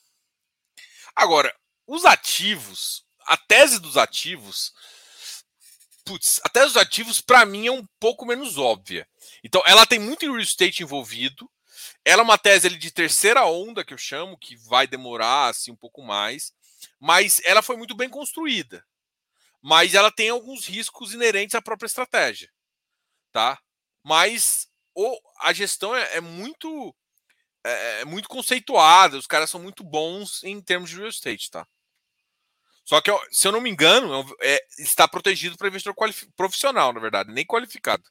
agora, 1.13 1.53
os 1.87 2.05
ativos, 2.05 3.05
a 3.25 3.37
tese 3.37 3.79
dos 3.79 3.97
ativos, 3.97 4.73
putz, 6.03 6.39
a 6.43 6.49
tese 6.49 6.67
dos 6.67 6.77
ativos 6.77 7.21
para 7.21 7.45
mim 7.45 7.67
é 7.67 7.71
um 7.71 7.85
pouco 7.99 8.25
menos 8.25 8.57
óbvia. 8.57 9.07
Então, 9.43 9.61
ela 9.65 9.85
tem 9.85 9.99
muito 9.99 10.25
real 10.25 10.39
estate 10.39 10.83
envolvido. 10.83 11.49
Ela 12.03 12.21
é 12.21 12.23
uma 12.23 12.37
tese 12.37 12.67
ali, 12.67 12.77
de 12.77 12.91
terceira 12.91 13.45
onda 13.45 13.83
que 13.83 13.93
eu 13.93 13.97
chamo, 13.97 14.37
que 14.37 14.55
vai 14.55 14.87
demorar 14.87 15.49
assim 15.49 15.71
um 15.71 15.75
pouco 15.75 16.01
mais, 16.01 16.53
mas 16.99 17.41
ela 17.43 17.61
foi 17.61 17.75
muito 17.75 17.95
bem 17.95 18.09
construída 18.09 18.85
mas 19.67 19.95
ela 19.95 20.11
tem 20.11 20.29
alguns 20.29 20.67
riscos 20.67 21.11
inerentes 21.11 21.55
à 21.55 21.61
própria 21.61 21.87
estratégia, 21.87 22.51
tá? 23.31 23.59
Mas 24.03 24.67
o, 24.93 25.19
a 25.39 25.51
gestão 25.53 25.95
é, 25.95 26.17
é 26.17 26.21
muito 26.21 26.95
é, 27.65 28.01
é, 28.01 28.05
muito 28.05 28.29
conceituada, 28.29 29.17
os 29.17 29.27
caras 29.27 29.49
são 29.49 29.61
muito 29.61 29.83
bons 29.83 30.43
em 30.43 30.61
termos 30.61 30.89
de 30.89 30.97
real 30.97 31.09
estate, 31.09 31.49
tá? 31.51 31.67
Só 32.83 33.01
que, 33.01 33.11
se 33.31 33.47
eu 33.47 33.51
não 33.51 33.59
me 33.61 33.69
engano, 33.69 34.23
é, 34.41 34.59
está 34.77 35.07
protegido 35.07 35.57
para 35.57 35.67
investidor 35.67 35.95
profissional, 36.35 36.93
na 36.93 36.99
verdade, 36.99 37.31
nem 37.33 37.45
qualificado. 37.45 38.03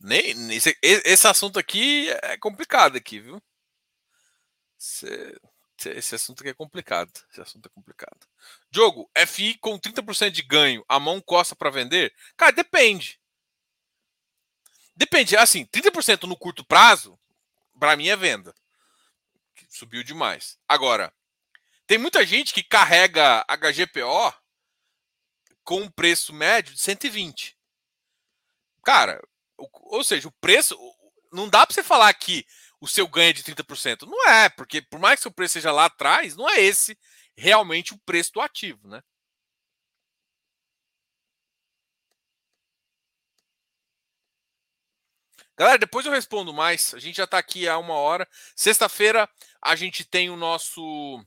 Nem, 0.00 0.54
esse, 0.54 0.76
esse 0.82 1.26
assunto 1.26 1.58
aqui 1.58 2.08
é 2.22 2.36
complicado 2.38 2.96
aqui, 2.96 3.18
viu? 3.20 3.42
Esse, 4.78 5.06
esse 5.84 6.14
assunto 6.14 6.40
aqui 6.40 6.50
é 6.50 6.54
complicado. 6.54 7.12
Esse 7.30 7.40
assunto 7.40 7.66
é 7.66 7.68
complicado. 7.68 8.26
Jogo, 8.70 9.10
FI 9.26 9.58
com 9.58 9.78
30% 9.78 10.30
de 10.30 10.42
ganho, 10.42 10.84
a 10.88 10.98
mão 10.98 11.20
costa 11.20 11.54
para 11.54 11.70
vender? 11.70 12.14
Cara, 12.36 12.52
depende. 12.52 13.20
Depende, 14.94 15.36
assim, 15.36 15.66
30% 15.66 16.22
no 16.24 16.36
curto 16.36 16.64
prazo, 16.64 17.18
para 17.78 17.96
mim 17.96 18.08
é 18.08 18.16
venda. 18.16 18.54
Subiu 19.68 20.02
demais. 20.02 20.58
Agora, 20.66 21.12
tem 21.86 21.98
muita 21.98 22.24
gente 22.24 22.54
que 22.54 22.62
carrega 22.62 23.44
HGPO 23.46 24.34
com 25.62 25.82
um 25.82 25.90
preço 25.90 26.32
médio 26.32 26.74
de 26.74 26.80
120. 26.80 27.56
Cara, 28.82 29.20
ou 29.56 30.02
seja, 30.02 30.28
o 30.28 30.32
preço. 30.32 30.78
Não 31.32 31.48
dá 31.48 31.66
para 31.66 31.74
você 31.74 31.82
falar 31.82 32.12
que 32.14 32.46
o 32.80 32.88
seu 32.88 33.06
ganho 33.08 33.30
é 33.30 33.32
de 33.32 33.42
30%. 33.42 34.02
Não 34.06 34.28
é, 34.28 34.48
porque 34.48 34.82
por 34.82 34.98
mais 35.00 35.20
que 35.20 35.28
o 35.28 35.32
preço 35.32 35.54
seja 35.54 35.72
lá 35.72 35.86
atrás, 35.86 36.36
não 36.36 36.48
é 36.48 36.60
esse 36.60 36.98
realmente 37.36 37.94
o 37.94 37.98
preço 37.98 38.32
do 38.32 38.40
ativo, 38.40 38.88
né? 38.88 39.02
Galera, 45.58 45.78
depois 45.78 46.04
eu 46.04 46.12
respondo 46.12 46.52
mais. 46.52 46.92
A 46.94 46.98
gente 46.98 47.16
já 47.16 47.24
está 47.24 47.38
aqui 47.38 47.66
há 47.66 47.78
uma 47.78 47.94
hora. 47.94 48.28
Sexta-feira 48.54 49.28
a 49.62 49.74
gente 49.74 50.04
tem 50.04 50.28
o 50.28 50.36
nosso 50.36 51.24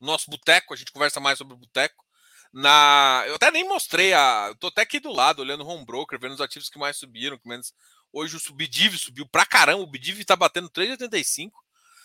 nosso 0.00 0.30
boteco. 0.30 0.72
A 0.72 0.76
gente 0.76 0.92
conversa 0.92 1.18
mais 1.20 1.38
sobre 1.38 1.54
o 1.54 1.56
boteco 1.56 2.04
na. 2.52 3.24
Eu 3.26 3.34
até 3.34 3.50
nem 3.50 3.66
mostrei 3.66 4.12
a. 4.14 4.46
Eu 4.48 4.56
tô 4.56 4.68
até 4.68 4.82
aqui 4.82 5.00
do 5.00 5.12
lado, 5.12 5.40
olhando 5.42 5.64
o 5.64 5.66
home 5.68 5.84
broker, 5.84 6.18
vendo 6.20 6.34
os 6.34 6.40
ativos 6.40 6.68
que 6.70 6.78
mais 6.78 6.96
subiram, 6.96 7.36
que 7.38 7.48
menos. 7.48 7.74
Hoje 8.14 8.36
o 8.36 8.54
Bidiv 8.54 8.96
subiu 8.96 9.26
pra 9.26 9.44
caramba, 9.44 9.82
o 9.82 9.86
Bidiv 9.88 10.24
tá 10.24 10.36
batendo 10.36 10.70
3,85. 10.70 11.50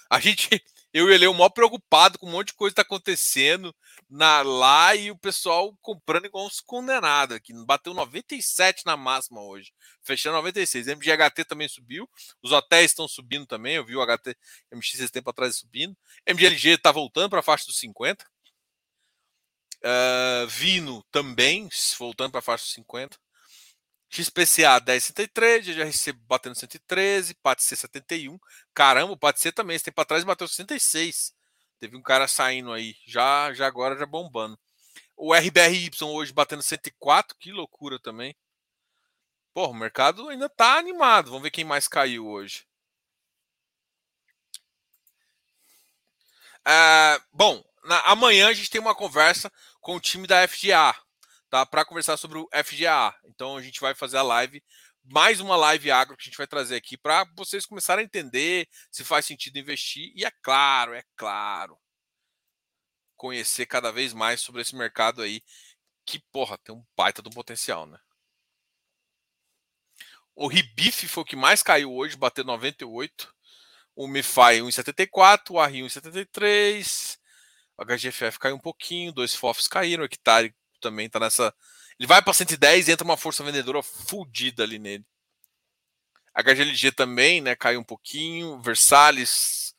A 0.10 0.20
gente. 0.20 0.50
eu 0.92 1.08
e 1.08 1.14
ele 1.14 1.28
o 1.28 1.34
maior 1.36 1.50
preocupado 1.50 2.18
com 2.18 2.26
um 2.26 2.32
monte 2.32 2.48
de 2.48 2.54
coisa 2.56 2.72
que 2.72 2.78
tá 2.78 2.82
acontecendo 2.82 3.76
na, 4.10 4.42
lá 4.42 4.96
e 4.96 5.12
o 5.12 5.16
pessoal 5.16 5.78
comprando 5.84 6.26
igual 6.26 6.48
uns 6.48 6.60
condenados 6.60 7.36
aqui. 7.36 7.54
Bateu 7.64 7.94
97 7.94 8.88
na 8.88 8.98
máxima 8.98 9.40
hoje, 9.40 9.72
fechando 10.02 10.38
96. 10.38 10.88
MGHT 10.88 11.46
também 11.46 11.70
subiu, 11.70 12.10
os 12.42 12.52
hotéis 12.52 12.90
estão 12.90 13.08
subindo 13.08 13.46
também. 13.46 13.76
Eu 13.76 13.86
vi 13.86 13.96
o 13.96 14.04
HT 14.04 14.36
MX 14.74 14.96
esse 14.96 15.12
tempo 15.12 15.30
atrás 15.30 15.58
subindo. 15.58 15.96
MGLG 16.28 16.80
tá 16.80 16.92
voltando 16.92 17.30
para 17.30 17.42
a 17.42 17.44
faixa 17.44 17.68
dos 17.68 17.78
50. 17.78 18.26
Uh, 19.82 20.48
Vino 20.48 21.04
também 21.12 21.70
voltando 22.00 22.32
para 22.32 22.40
a 22.40 22.42
faixa 22.42 22.64
dos 22.64 22.74
50. 22.74 23.16
XPCA 24.10 24.82
10,63, 24.82 25.76
GRC 25.76 26.14
batendo 26.14 26.56
113, 26.56 27.36
PATC 27.36 27.76
71. 27.76 28.40
Caramba, 28.74 29.14
o 29.14 29.18
PATC 29.18 29.52
também, 29.52 29.76
esse 29.76 29.86
tempo 29.86 30.02
atrás 30.02 30.24
bateu 30.24 30.48
66. 30.48 31.34
Teve 31.80 31.96
um 31.96 32.02
cara 32.02 32.28
saindo 32.28 32.74
aí, 32.74 32.96
já, 33.06 33.54
já 33.54 33.68
agora 33.68 33.98
já 33.98 34.06
bombando. 34.06 34.60
O 35.16 35.34
RBRY 35.34 35.92
hoje 36.02 36.34
batendo 36.34 36.64
104, 36.64 37.38
que 37.38 37.52
loucura 37.52 38.00
também. 38.00 38.36
Pô, 39.54 39.68
o 39.68 39.74
mercado 39.74 40.30
ainda 40.30 40.50
tá 40.50 40.78
animado. 40.78 41.28
Vamos 41.28 41.44
ver 41.44 41.52
quem 41.52 41.64
mais 41.64 41.88
caiu 41.88 42.28
hoje. 42.28 42.66
É, 46.66 47.22
bom, 47.32 47.64
na, 47.84 48.00
amanhã 48.02 48.48
a 48.48 48.54
gente 48.54 48.70
tem 48.70 48.82
uma 48.82 48.96
conversa 48.96 49.52
com 49.82 49.96
o 49.96 50.00
time 50.00 50.28
da 50.28 50.48
FGA 50.48 50.96
tá? 51.50 51.66
Para 51.66 51.86
conversar 51.86 52.18
sobre 52.18 52.38
o 52.38 52.48
FGA. 52.64 53.14
Então 53.26 53.58
a 53.58 53.62
gente 53.62 53.80
vai 53.80 53.96
fazer 53.96 54.18
a 54.18 54.24
live, 54.24 54.64
mais 55.04 55.40
uma 55.40 55.56
live 55.56 55.92
agro 55.92 56.16
que 56.16 56.24
a 56.24 56.26
gente 56.26 56.38
vai 56.38 56.48
trazer 56.48 56.76
aqui 56.76 56.98
para 56.98 57.26
vocês 57.36 57.66
começarem 57.66 58.04
a 58.04 58.06
entender 58.06 58.68
se 58.92 59.04
faz 59.04 59.26
sentido 59.26 59.58
investir 59.58 60.12
e 60.16 60.26
é 60.26 60.32
claro, 60.42 60.94
é 60.94 61.04
claro, 61.16 61.78
conhecer 63.18 63.66
cada 63.66 63.92
vez 63.92 64.14
mais 64.14 64.42
sobre 64.42 64.62
esse 64.62 64.76
mercado 64.76 65.22
aí 65.22 65.42
que, 66.06 66.20
porra, 66.32 66.58
tem 66.58 66.74
um 66.74 66.84
baita 66.96 67.22
do 67.22 67.30
potencial, 67.30 67.86
né? 67.86 68.00
O 70.36 70.48
Ribif 70.48 71.08
foi 71.08 71.24
o 71.24 71.26
que 71.26 71.36
mais 71.36 71.62
caiu 71.62 71.94
hoje, 71.94 72.16
bateu 72.16 72.46
98. 72.46 73.34
O 73.96 74.08
MiFi 74.08 74.62
1,74, 74.62 75.52
o 75.52 75.60
ARRI 75.60 75.82
1,73. 75.82 77.18
O 77.78 77.84
HGFF 77.84 78.40
caiu 78.40 78.56
um 78.56 78.60
pouquinho, 78.60 79.12
dois 79.12 79.36
FOFs 79.36 79.68
caíram, 79.68 80.04
o 80.04 80.06
hectare 80.06 80.56
também 80.80 81.10
tá 81.10 81.20
nessa. 81.20 81.54
Ele 82.00 82.08
vai 82.08 82.22
para 82.22 82.34
110 82.34 82.88
e 82.88 82.92
entra 82.92 83.06
uma 83.06 83.18
força 83.18 83.44
vendedora 83.44 83.84
fodida 83.84 84.64
ali 84.64 84.80
nele. 84.80 85.06
HGLG 86.34 86.92
também, 86.92 87.42
né? 87.42 87.56
Caiu 87.56 87.80
um 87.80 87.84
pouquinho. 87.84 88.62
Versalhes. 88.62 89.76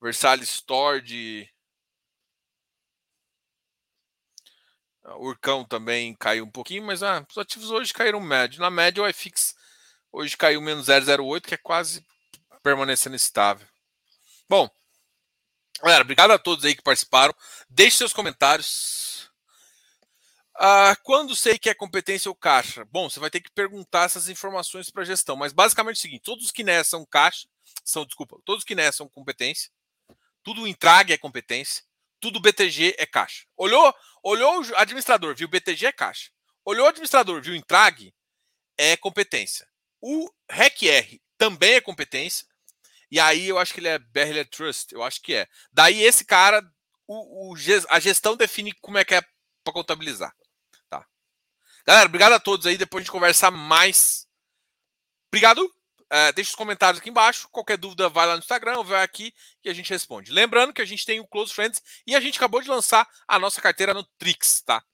Versalhes 0.00 0.50
Store 0.50 1.00
de. 1.00 1.48
Urcão 5.16 5.64
também 5.64 6.14
caiu 6.14 6.44
um 6.44 6.50
pouquinho, 6.50 6.84
mas 6.84 7.02
ah, 7.02 7.26
os 7.28 7.36
ativos 7.36 7.70
hoje 7.70 7.92
caíram 7.92 8.20
médio. 8.20 8.60
Na 8.60 8.70
média, 8.70 9.02
o 9.02 9.08
iFix 9.08 9.54
hoje 10.12 10.36
caiu 10.36 10.60
menos 10.60 10.86
0,08, 10.86 11.40
que 11.40 11.54
é 11.54 11.58
quase 11.58 12.06
permanecendo 12.62 13.16
estável. 13.16 13.66
Bom, 14.48 14.70
galera, 15.82 16.02
obrigado 16.02 16.30
a 16.30 16.38
todos 16.38 16.64
aí 16.64 16.76
que 16.76 16.82
participaram. 16.82 17.34
Deixe 17.68 17.96
seus 17.96 18.12
comentários 18.12 19.01
ah, 20.64 20.94
quando 21.02 21.34
sei 21.34 21.58
que 21.58 21.68
é 21.68 21.74
competência 21.74 22.28
ou 22.28 22.36
caixa? 22.36 22.84
Bom, 22.84 23.10
você 23.10 23.18
vai 23.18 23.28
ter 23.28 23.40
que 23.40 23.50
perguntar 23.50 24.04
essas 24.04 24.28
informações 24.28 24.88
para 24.90 25.02
a 25.02 25.04
gestão. 25.04 25.34
Mas 25.34 25.52
basicamente 25.52 25.96
é 25.96 25.98
o 25.98 26.02
seguinte: 26.02 26.22
todos 26.22 26.52
que 26.52 26.62
NES 26.62 26.86
são 26.86 27.04
caixa, 27.04 27.48
são, 27.84 28.06
desculpa, 28.06 28.38
todos 28.44 28.62
que 28.62 28.92
são 28.92 29.08
competência, 29.08 29.72
tudo 30.40 30.64
Intrag 30.64 31.12
é 31.12 31.18
competência, 31.18 31.82
tudo 32.20 32.38
BTG 32.38 32.94
é 32.96 33.04
caixa. 33.04 33.44
Olhou, 33.56 33.92
olhou 34.22 34.62
o 34.62 34.76
administrador, 34.76 35.34
viu 35.34 35.48
BTG 35.48 35.86
é 35.86 35.92
caixa. 35.92 36.30
Olhou 36.64 36.86
o 36.86 36.88
administrador, 36.88 37.42
viu 37.42 37.56
Intrag, 37.56 38.14
é 38.78 38.96
competência. 38.96 39.66
O 40.00 40.30
RECR 40.48 41.20
também 41.36 41.74
é 41.74 41.80
competência. 41.80 42.46
E 43.10 43.18
aí 43.18 43.48
eu 43.48 43.58
acho 43.58 43.74
que 43.74 43.80
ele 43.80 43.88
é 43.88 43.98
BRL 43.98 44.44
Trust, 44.48 44.94
eu 44.94 45.02
acho 45.02 45.20
que 45.20 45.34
é. 45.34 45.48
Daí 45.72 46.04
esse 46.04 46.24
cara, 46.24 46.62
o, 47.04 47.50
o, 47.50 47.54
a 47.88 47.98
gestão 47.98 48.36
define 48.36 48.72
como 48.74 48.98
é 48.98 49.04
que 49.04 49.16
é 49.16 49.22
para 49.64 49.72
contabilizar. 49.72 50.32
Galera, 51.86 52.06
obrigado 52.06 52.32
a 52.32 52.40
todos 52.40 52.66
aí. 52.66 52.76
Depois 52.76 53.00
a 53.00 53.04
gente 53.04 53.12
conversar 53.12 53.50
mais. 53.50 54.26
Obrigado. 55.28 55.68
É, 56.10 56.30
deixa 56.32 56.50
os 56.50 56.56
comentários 56.56 57.00
aqui 57.00 57.10
embaixo. 57.10 57.48
Qualquer 57.50 57.78
dúvida, 57.78 58.08
vai 58.08 58.26
lá 58.26 58.34
no 58.34 58.40
Instagram 58.40 58.78
ou 58.78 58.84
vai 58.84 59.02
aqui 59.02 59.32
e 59.64 59.70
a 59.70 59.72
gente 59.72 59.90
responde. 59.90 60.30
Lembrando 60.30 60.72
que 60.72 60.82
a 60.82 60.84
gente 60.84 61.06
tem 61.06 61.20
o 61.20 61.26
Close 61.26 61.52
Friends 61.52 61.82
e 62.06 62.14
a 62.14 62.20
gente 62.20 62.36
acabou 62.36 62.60
de 62.60 62.68
lançar 62.68 63.08
a 63.26 63.38
nossa 63.38 63.60
carteira 63.60 63.94
no 63.94 64.04
Trix, 64.18 64.62
tá? 64.62 64.84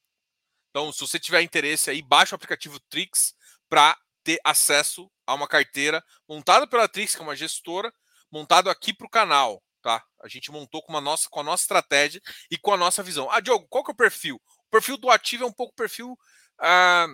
Então, 0.70 0.92
se 0.92 1.00
você 1.00 1.18
tiver 1.18 1.42
interesse 1.42 1.90
aí, 1.90 2.00
baixa 2.02 2.34
o 2.34 2.36
aplicativo 2.36 2.78
Trix 2.88 3.34
para 3.68 3.98
ter 4.22 4.38
acesso 4.44 5.10
a 5.26 5.34
uma 5.34 5.48
carteira 5.48 6.04
montada 6.28 6.66
pela 6.66 6.88
Trix, 6.88 7.14
que 7.14 7.20
é 7.20 7.24
uma 7.24 7.34
gestora, 7.34 7.92
montado 8.30 8.70
aqui 8.70 8.94
para 8.94 9.06
o 9.06 9.10
canal, 9.10 9.62
tá? 9.82 10.04
A 10.22 10.28
gente 10.28 10.52
montou 10.52 10.82
com, 10.82 10.92
uma 10.92 11.00
nossa, 11.00 11.28
com 11.28 11.40
a 11.40 11.42
nossa 11.42 11.64
estratégia 11.64 12.20
e 12.50 12.56
com 12.56 12.72
a 12.72 12.76
nossa 12.76 13.02
visão. 13.02 13.28
Ah, 13.30 13.40
Diogo, 13.40 13.66
qual 13.68 13.82
que 13.82 13.90
é 13.90 13.94
o 13.94 13.96
perfil? 13.96 14.36
O 14.36 14.70
perfil 14.70 14.96
do 14.96 15.10
ativo 15.10 15.44
é 15.44 15.46
um 15.46 15.52
pouco 15.52 15.74
perfil 15.74 16.16
ah, 16.58 17.06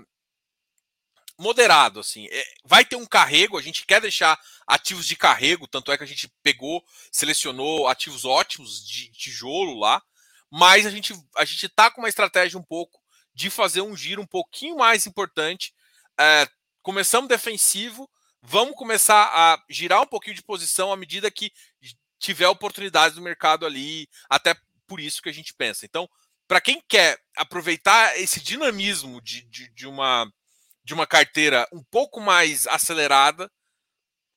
moderado, 1.38 2.01
assim. 2.01 2.26
É, 2.30 2.45
vai 2.64 2.84
ter 2.84 2.97
um 2.97 3.07
carrego, 3.07 3.59
a 3.59 3.62
gente 3.62 3.86
quer 3.86 4.01
deixar 4.01 4.38
ativos 4.66 5.07
de 5.07 5.16
carrego, 5.16 5.66
tanto 5.66 5.92
é 5.92 5.99
que 5.99 6.05
a 6.05 6.07
gente 6.07 6.28
pegou, 6.42 6.84
selecionou 7.11 7.88
ativos 7.88 8.24
ótimos 8.24 8.86
de 8.86 9.11
tijolo 9.12 9.78
lá, 9.78 10.03
mas 10.51 10.86
a 10.86 10.90
gente 10.90 11.14
a 11.36 11.45
gente 11.45 11.68
tá 11.68 11.90
com 11.90 12.01
uma 12.01 12.09
estratégia 12.09 12.59
um 12.59 12.62
pouco 12.62 13.01
de 13.34 13.51
fazer 13.51 13.80
um 13.80 13.97
giro 13.97 14.22
um 14.22 14.26
pouquinho 14.26 14.76
mais 14.76 15.07
importante. 15.07 15.74
É, 16.18 16.49
começamos 16.82 17.28
defensivo, 17.28 18.09
vamos 18.40 18.76
começar 18.76 19.30
a 19.34 19.62
girar 19.68 20.03
um 20.03 20.07
pouquinho 20.07 20.36
de 20.36 20.42
posição 20.42 20.92
à 20.92 20.97
medida 20.97 21.30
que 21.30 21.53
tiver 22.18 22.49
oportunidades 22.49 23.16
no 23.16 23.22
mercado 23.22 23.66
ali, 23.66 24.09
até 24.30 24.57
por 24.86 25.01
isso 25.01 25.20
que 25.20 25.28
a 25.28 25.32
gente 25.32 25.53
pensa. 25.53 25.84
Então, 25.84 26.09
para 26.55 26.61
quem 26.61 26.80
quer 26.88 27.18
aproveitar 27.36 28.16
esse 28.16 28.40
dinamismo 28.40 29.20
de, 29.20 29.42
de, 29.48 29.68
de, 29.74 29.88
uma, 29.88 30.24
de 30.84 30.94
uma 30.94 31.05
carteira 31.05 31.66
um 31.72 31.82
pouco 31.90 32.20
mais 32.20 32.64
acelerada, 32.68 33.50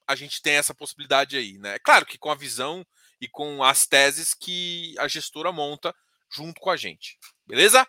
a 0.08 0.16
gente 0.16 0.42
tem 0.42 0.56
essa 0.56 0.74
possibilidade 0.74 1.38
aí. 1.38 1.60
Né? 1.60 1.76
É 1.76 1.80
claro 1.80 2.08
que 2.08 2.18
com 2.18 2.32
a 2.32 2.36
visão 2.36 2.84
e 3.22 3.28
com 3.28 3.64
as 3.64 3.86
teses 3.86 4.34
que 4.34 4.96
a 4.98 5.08
gestora 5.08 5.52
monta 5.52 5.94
junto 6.34 6.60
com 6.60 6.72
a 6.72 6.76
gente. 6.76 7.20
Beleza? 7.46 7.88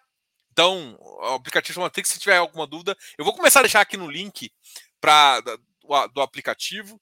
Então, 0.52 0.98
o 1.00 1.28
aplicativo 1.28 1.80
Matrix, 1.80 2.10
se 2.10 2.20
tiver 2.20 2.36
alguma 2.36 2.66
dúvida, 2.66 2.94
eu 3.16 3.24
vou 3.24 3.34
começar 3.34 3.60
a 3.60 3.62
deixar 3.62 3.80
aqui 3.80 3.96
no 3.96 4.10
link 4.10 4.52
pra, 5.00 5.40
do, 5.40 5.58
do 6.12 6.20
aplicativo. 6.20 6.96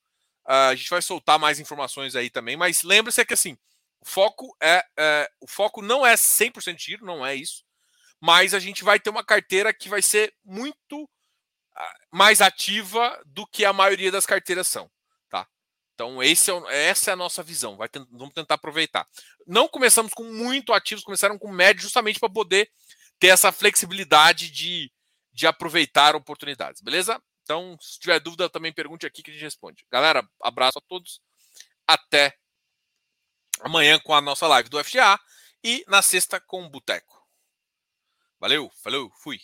Uh, 0.46 0.70
a 0.70 0.74
gente 0.76 0.90
vai 0.90 1.02
soltar 1.02 1.40
mais 1.40 1.58
informações 1.58 2.14
aí 2.14 2.30
também, 2.30 2.56
mas 2.56 2.84
lembre-se 2.84 3.24
que 3.24 3.34
assim, 3.34 3.58
o 4.00 4.08
foco 4.08 4.56
é, 4.62 4.84
é 4.98 5.30
o 5.40 5.46
foco 5.46 5.82
não 5.82 6.06
é 6.06 6.14
100% 6.14 6.78
giro, 6.78 7.04
não 7.04 7.24
é 7.24 7.34
isso, 7.34 7.64
mas 8.20 8.54
a 8.54 8.58
gente 8.58 8.84
vai 8.84 8.98
ter 8.98 9.10
uma 9.10 9.24
carteira 9.24 9.72
que 9.72 9.88
vai 9.88 10.02
ser 10.02 10.34
muito 10.44 11.08
ah, 11.74 11.94
mais 12.12 12.40
ativa 12.40 13.20
do 13.26 13.46
que 13.46 13.64
a 13.64 13.72
maioria 13.72 14.10
das 14.10 14.26
carteiras 14.26 14.66
são, 14.66 14.90
tá? 15.28 15.46
Então 15.94 16.22
esse 16.22 16.50
é, 16.50 16.88
essa 16.88 17.10
é 17.10 17.14
a 17.14 17.16
nossa 17.16 17.42
visão, 17.42 17.76
vai 17.76 17.88
vamos 18.10 18.34
tentar 18.34 18.54
aproveitar. 18.54 19.06
Não 19.46 19.68
começamos 19.68 20.12
com 20.12 20.24
muito 20.24 20.72
ativos, 20.72 21.04
começaram 21.04 21.38
com 21.38 21.50
médio 21.50 21.82
justamente 21.82 22.18
para 22.18 22.30
poder 22.30 22.70
ter 23.18 23.28
essa 23.28 23.50
flexibilidade 23.50 24.50
de, 24.50 24.92
de 25.32 25.46
aproveitar 25.46 26.14
oportunidades, 26.14 26.80
beleza? 26.82 27.20
Então, 27.46 27.76
se 27.80 28.00
tiver 28.00 28.18
dúvida, 28.18 28.50
também 28.50 28.72
pergunte 28.72 29.06
aqui 29.06 29.22
que 29.22 29.30
a 29.30 29.32
gente 29.32 29.44
responde. 29.44 29.86
Galera, 29.90 30.28
abraço 30.42 30.78
a 30.78 30.82
todos. 30.88 31.20
Até 31.86 32.36
amanhã 33.60 33.98
com 33.98 34.14
a 34.14 34.20
nossa 34.20 34.46
live 34.46 34.68
do 34.68 34.82
FGA 34.82 35.18
e 35.62 35.84
na 35.88 36.02
sexta 36.02 36.40
com 36.40 36.64
o 36.64 36.70
Boteco. 36.70 37.26
Valeu, 38.38 38.70
falou, 38.82 39.10
fui. 39.16 39.40